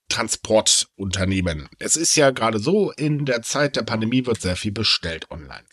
[0.08, 1.68] Transportunternehmen.
[1.78, 5.64] Es ist ja gerade so, in der Zeit der Pandemie wird sehr viel bestellt online.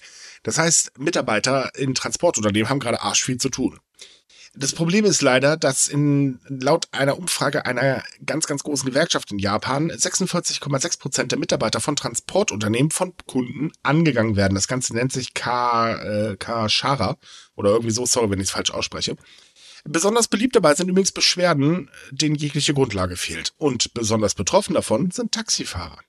[0.44, 3.80] Das heißt, Mitarbeiter in Transportunternehmen haben gerade arsch viel zu tun.
[4.56, 9.38] Das Problem ist leider, dass in, laut einer Umfrage einer ganz, ganz großen Gewerkschaft in
[9.38, 14.56] Japan 46,6 Prozent der Mitarbeiter von Transportunternehmen von Kunden angegangen werden.
[14.56, 15.94] Das Ganze nennt sich K,
[16.32, 17.18] äh, K-Shara
[17.56, 19.16] oder irgendwie so, sorry, wenn ich es falsch ausspreche.
[19.86, 23.54] Besonders beliebt dabei sind übrigens Beschwerden, denen jegliche Grundlage fehlt.
[23.58, 26.00] Und besonders betroffen davon sind Taxifahrer.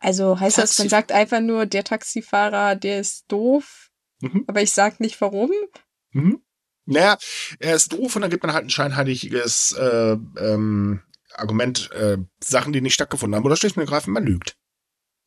[0.00, 3.90] Also heißt Taxi das, man sagt einfach nur, der Taxifahrer, der ist doof,
[4.20, 4.44] mhm.
[4.46, 5.50] aber ich sag nicht warum?
[6.12, 6.42] Mhm.
[6.86, 7.18] Naja,
[7.58, 11.02] er ist doof und dann gibt man halt ein scheinheiliges äh, ähm,
[11.34, 13.44] Argument, äh, Sachen, die nicht stattgefunden haben.
[13.44, 14.56] Oder schlicht und ergreifend, man lügt.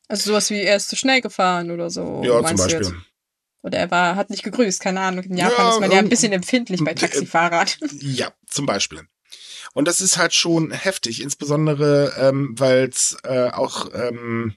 [0.08, 2.22] Also sowas wie, er ist zu schnell gefahren oder so.
[2.24, 2.96] Ja, zum Beispiel.
[3.62, 5.24] Oder er war, hat nicht gegrüßt, keine Ahnung.
[5.24, 7.68] In Japan ja, ist man ja ein bisschen empfindlich bei Taxifahrern.
[8.00, 9.06] Ja, zum Beispiel.
[9.72, 14.56] Und das ist halt schon heftig, insbesondere ähm, weil es äh, auch, ähm,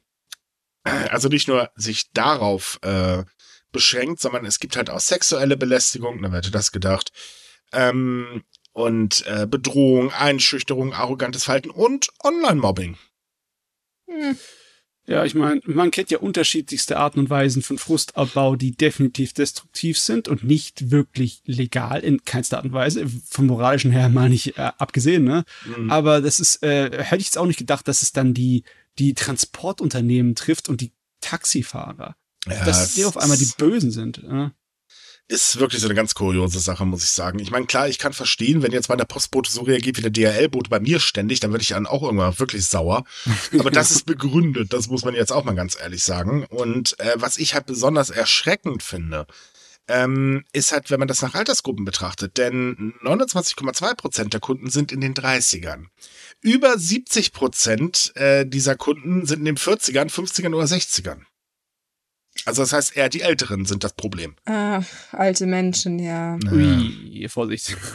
[0.84, 3.24] also nicht nur sich darauf äh,
[3.76, 7.12] beschränkt, sondern es gibt halt auch sexuelle Belästigung, wer hätte das gedacht,
[7.74, 12.98] ähm, und äh, Bedrohung, Einschüchterung, arrogantes Verhalten und Online-Mobbing.
[14.10, 14.38] Hm.
[15.08, 20.00] Ja, ich meine, man kennt ja unterschiedlichste Arten und Weisen von Frustabbau, die definitiv destruktiv
[20.00, 24.58] sind und nicht wirklich legal in keinster Art und Weise, vom moralischen her mal nicht
[24.58, 25.46] äh, abgesehen, ne?
[25.66, 25.92] Mhm.
[25.92, 28.64] Aber das ist, äh, hätte ich jetzt auch nicht gedacht, dass es dann die,
[28.98, 32.16] die Transportunternehmen trifft und die Taxifahrer.
[32.48, 34.22] Ja, dass die auf einmal die Bösen sind.
[34.24, 34.52] Ja.
[35.28, 37.40] Ist wirklich so eine ganz kuriose Sache, muss ich sagen.
[37.40, 40.12] Ich meine, klar, ich kann verstehen, wenn jetzt mal der Postbote so reagiert wie der
[40.12, 43.06] DHL-Bote bei mir ständig, dann würde ich dann auch irgendwann wirklich sauer.
[43.58, 46.46] Aber das ist begründet, das muss man jetzt auch mal ganz ehrlich sagen.
[46.46, 49.26] Und äh, was ich halt besonders erschreckend finde,
[49.88, 54.92] ähm, ist halt, wenn man das nach Altersgruppen betrachtet, denn 29,2 Prozent der Kunden sind
[54.92, 55.86] in den 30ern.
[56.42, 61.22] Über 70 Prozent äh, dieser Kunden sind in den 40ern, 50ern oder 60ern.
[62.44, 64.36] Also das heißt, eher die Älteren sind das Problem.
[64.46, 64.82] Ah,
[65.12, 66.38] alte Menschen, ja.
[66.52, 67.78] Ui, Vorsicht.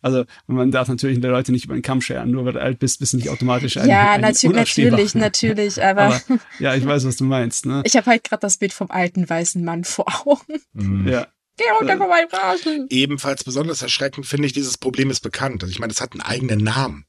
[0.00, 2.80] Also man darf natürlich die Leute nicht über den Kamm scheren, nur weil du alt
[2.80, 6.20] bist, bist du nicht automatisch ein Ja, ein natu natürlich, natürlich, aber, aber,
[6.58, 7.66] Ja, ich weiß, was du meinst.
[7.66, 7.80] Ne?
[7.84, 10.60] Ich habe halt gerade das Bild vom alten weißen Mann vor Augen.
[10.72, 11.06] Mhm.
[11.06, 11.28] Ja.
[11.56, 12.86] Geh runter von meinem Rasen.
[12.90, 15.62] Ebenfalls besonders erschreckend finde ich, dieses Problem ist bekannt.
[15.62, 17.04] Also ich meine, es hat einen eigenen Namen.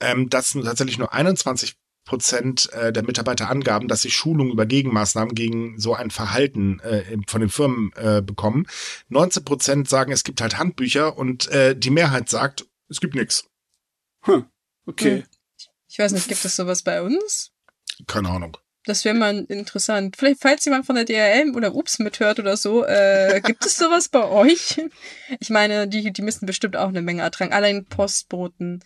[0.00, 1.76] ähm, dass tatsächlich nur 21
[2.08, 7.04] Prozent äh, der Mitarbeiter angaben, dass sie Schulungen über Gegenmaßnahmen gegen so ein Verhalten äh,
[7.26, 8.66] von den Firmen äh, bekommen.
[9.10, 13.44] 19 Prozent sagen, es gibt halt Handbücher und äh, die Mehrheit sagt, es gibt nichts.
[14.22, 14.46] Hm,
[14.86, 15.24] okay.
[15.86, 17.50] Ich weiß nicht, gibt es sowas bei uns?
[18.06, 18.56] Keine Ahnung.
[18.86, 20.16] Das wäre mal interessant.
[20.16, 24.08] Vielleicht, falls jemand von der DRL oder Ups mithört oder so, äh, gibt es sowas
[24.08, 24.80] bei euch?
[25.40, 27.52] Ich meine, die, die müssen bestimmt auch eine Menge ertragen.
[27.52, 28.82] Allein Postboten.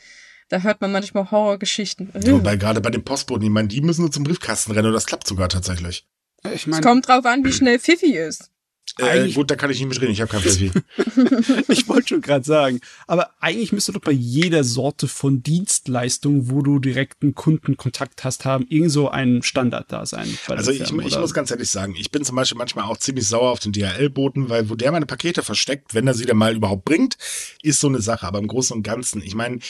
[0.53, 2.11] Da hört man manchmal Horrorgeschichten.
[2.13, 5.07] Wobei gerade bei den Postboten, ich meine, die müssen nur zum Briefkasten rennen und das
[5.07, 6.07] klappt sogar tatsächlich.
[6.53, 8.51] Ich mein, es kommt drauf an, wie schnell Fifi ist.
[8.99, 10.71] Äh, gut, da kann ich nicht mitreden, ich habe kein Pfeffi.
[11.69, 12.81] ich wollte schon gerade sagen.
[13.07, 18.67] Aber eigentlich müsste doch bei jeder Sorte von Dienstleistung, wo du direkten Kundenkontakt hast, haben,
[18.69, 20.29] irgend so ein Standard da sein.
[20.49, 23.51] Also ich, ich muss ganz ehrlich sagen, ich bin zum Beispiel manchmal auch ziemlich sauer
[23.51, 26.85] auf den DHL-Boten, weil wo der meine Pakete versteckt, wenn er sie dann mal überhaupt
[26.85, 27.17] bringt,
[27.63, 28.27] ist so eine Sache.
[28.27, 29.61] Aber im Großen und Ganzen, ich meine,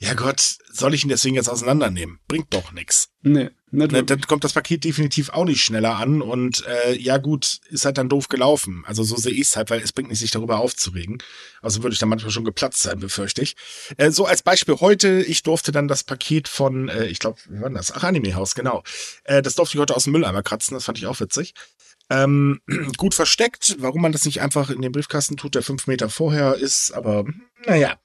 [0.00, 2.18] ja Gott, soll ich ihn deswegen jetzt auseinandernehmen?
[2.26, 3.10] Bringt doch nichts.
[3.22, 3.50] Nee.
[3.74, 7.86] Ne, dann kommt das Paket definitiv auch nicht schneller an und äh, ja gut, ist
[7.86, 8.84] halt dann doof gelaufen.
[8.86, 11.22] Also so sehe ich es halt, weil es bringt nicht, sich darüber aufzuregen.
[11.62, 13.56] Also würde ich dann manchmal schon geplatzt sein, befürchte ich.
[13.96, 17.62] Äh, so als Beispiel heute, ich durfte dann das Paket von, äh, ich glaube, wie
[17.62, 17.92] war das?
[17.92, 18.82] Ach, Anime Haus, genau.
[19.24, 21.54] Äh, das durfte ich heute aus dem Mülleimer kratzen, das fand ich auch witzig.
[22.10, 22.60] Ähm,
[22.98, 26.56] gut versteckt, warum man das nicht einfach in den Briefkasten tut, der fünf Meter vorher
[26.56, 27.24] ist, aber
[27.66, 27.96] naja.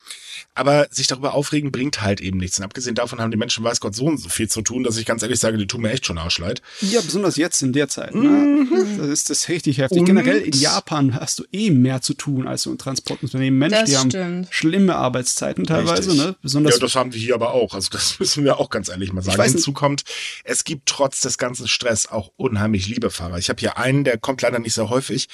[0.57, 2.57] Aber sich darüber aufregen bringt halt eben nichts.
[2.57, 4.97] Und abgesehen davon haben die Menschen, weiß Gott, so und so viel zu tun, dass
[4.97, 6.63] ich ganz ehrlich sage, die tun mir echt schon Arschleid.
[6.81, 8.15] Ja, besonders jetzt in der Zeit.
[8.15, 8.27] Ne?
[8.27, 8.97] Mhm.
[8.97, 9.99] Das ist das richtig heftig.
[9.99, 13.59] Und Generell in Japan hast du eh mehr zu tun als so ein Transportunternehmen.
[13.59, 14.15] Mensch, das die stimmt.
[14.15, 16.15] haben schlimme Arbeitszeiten teilweise.
[16.15, 16.35] Ne?
[16.41, 17.75] Besonders ja, das haben wir hier aber auch.
[17.75, 19.39] Also das müssen wir auch ganz ehrlich mal sagen.
[19.43, 20.05] Hinzu kommt,
[20.43, 23.38] es gibt trotz des ganzen Stress auch unheimlich liebe Fahrer.
[23.38, 25.27] Ich habe hier einen, der kommt leider nicht so häufig,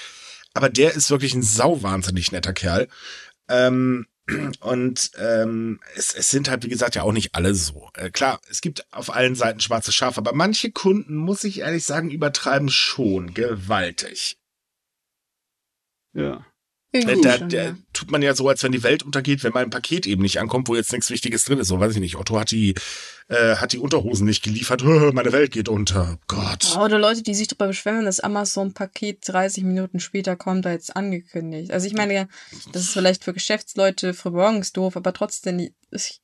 [0.53, 2.89] aber der ist wirklich ein sauwahnsinnig netter Kerl.
[3.47, 4.05] Ähm,
[4.61, 7.89] und ähm, es, es sind halt, wie gesagt, ja auch nicht alle so.
[7.95, 11.83] Äh, klar, es gibt auf allen Seiten schwarze Schafe, aber manche Kunden, muss ich ehrlich
[11.83, 14.37] sagen, übertreiben schon gewaltig.
[16.13, 16.45] Ja.
[16.93, 19.71] Äh, da, da tut man ja so, als wenn die Welt untergeht, wenn mal ein
[19.71, 21.67] Paket eben nicht ankommt, wo jetzt nichts Wichtiges drin ist.
[21.67, 22.17] So weiß ich nicht.
[22.17, 22.75] Otto hat die,
[23.29, 24.83] äh, hat die Unterhosen nicht geliefert.
[25.13, 26.19] Meine Welt geht unter.
[26.27, 26.77] Gott.
[26.77, 30.95] Oder Leute, die sich darüber beschweren, wenn das Amazon-Paket 30 Minuten später kommt, da jetzt
[30.95, 31.71] angekündigt.
[31.71, 32.27] Also ich meine,
[32.71, 36.21] das ist vielleicht für Geschäftsleute für morgens doof, aber trotzdem, ich,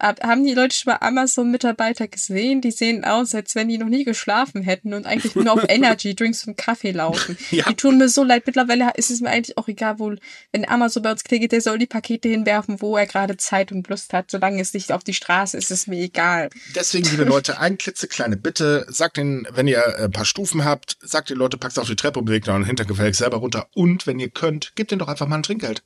[0.00, 2.60] haben die Leute schon mal Amazon-Mitarbeiter gesehen?
[2.60, 6.14] Die sehen aus, als wenn die noch nie geschlafen hätten und eigentlich nur auf Energy
[6.14, 7.38] Drinks und Kaffee laufen.
[7.50, 7.64] Ja.
[7.68, 8.44] Die tun mir so leid.
[8.46, 10.14] Mittlerweile ist es mir eigentlich auch egal, wo,
[10.52, 13.88] wenn Amazon bei uns klingelt, der soll die Pakete hinwerfen, wo er gerade Zeit und
[13.88, 14.30] Lust hat.
[14.30, 16.50] Solange es nicht auf die Straße ist, ist es mir egal.
[16.74, 18.86] Deswegen, liebe Leute, ein klitzekleine Bitte.
[18.88, 22.18] Sagt den, wenn ihr ein paar Stufen habt, sagt den Leute, packt auf die Treppe
[22.18, 23.68] und bewegt euren Hintergefällig selber runter.
[23.74, 25.82] Und wenn ihr könnt, gebt ihnen doch einfach mal ein Trinkgeld.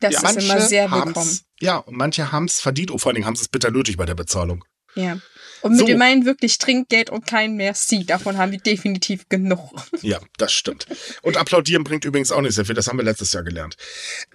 [0.00, 1.40] Das ja, ist immer sehr willkommen.
[1.60, 3.96] Ja, und manche haben es verdient, und vor allen Dingen haben sie es bitter nötig
[3.96, 4.64] bei der Bezahlung.
[4.96, 5.18] Ja.
[5.62, 5.86] Und mit so.
[5.86, 8.04] dem meinen wirklich Trinkgeld und kein Merci.
[8.04, 9.74] Davon haben wir definitiv genug.
[10.02, 10.86] Ja, das stimmt.
[11.22, 12.74] Und applaudieren bringt übrigens auch nicht sehr viel.
[12.74, 13.76] Das haben wir letztes Jahr gelernt.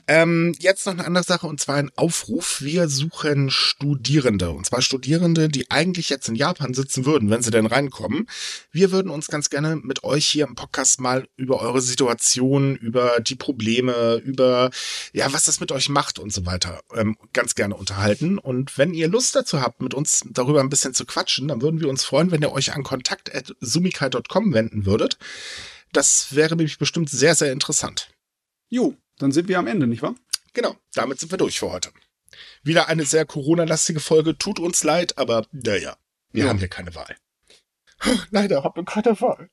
[0.08, 2.62] Ähm, jetzt noch eine andere Sache und zwar ein Aufruf.
[2.62, 4.52] Wir suchen Studierende.
[4.52, 8.28] Und zwar Studierende, die eigentlich jetzt in Japan sitzen würden, wenn sie denn reinkommen.
[8.72, 13.20] Wir würden uns ganz gerne mit euch hier im Podcast mal über eure Situation, über
[13.22, 14.70] die Probleme, über
[15.14, 18.38] ja, was das mit euch macht und so weiter ähm, ganz gerne unterhalten.
[18.38, 21.80] Und wenn ihr Lust dazu habt, mit uns darüber ein bisschen zu quatschen, dann würden
[21.80, 25.18] wir uns freuen, wenn ihr euch an kontakt.sumikai.com wenden würdet.
[25.94, 28.10] Das wäre nämlich bestimmt sehr, sehr interessant.
[28.70, 30.16] Jo, dann sind wir am Ende, nicht wahr?
[30.54, 31.92] Genau, damit sind wir durch für heute.
[32.64, 34.38] Wieder eine sehr Corona-lastige Folge.
[34.38, 35.98] Tut uns leid, aber naja,
[36.32, 36.50] wir ja.
[36.50, 37.16] haben hier keine Wahl.
[38.32, 39.50] Leider haben wir keine Wahl.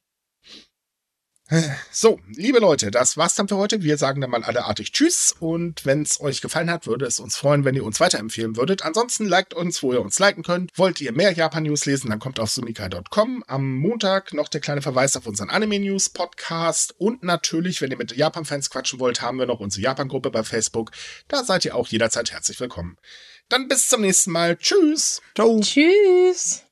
[1.90, 3.82] So, liebe Leute, das war's dann für heute.
[3.82, 7.20] Wir sagen dann mal alle artig Tschüss und wenn es euch gefallen hat, würde es
[7.20, 8.82] uns freuen, wenn ihr uns weiterempfehlen würdet.
[8.84, 10.70] Ansonsten liked uns, wo ihr uns liken könnt.
[10.76, 13.44] Wollt ihr mehr Japan-News lesen, dann kommt auf sumikai.com.
[13.46, 18.68] Am Montag noch der kleine Verweis auf unseren Anime-News-Podcast und natürlich, wenn ihr mit Japan-Fans
[18.68, 20.90] quatschen wollt, haben wir noch unsere Japan-Gruppe bei Facebook.
[21.28, 22.98] Da seid ihr auch jederzeit herzlich willkommen.
[23.48, 24.58] Dann bis zum nächsten Mal.
[24.58, 25.22] Tschüss.
[25.34, 25.60] Ciao.
[25.60, 26.67] Tschüss.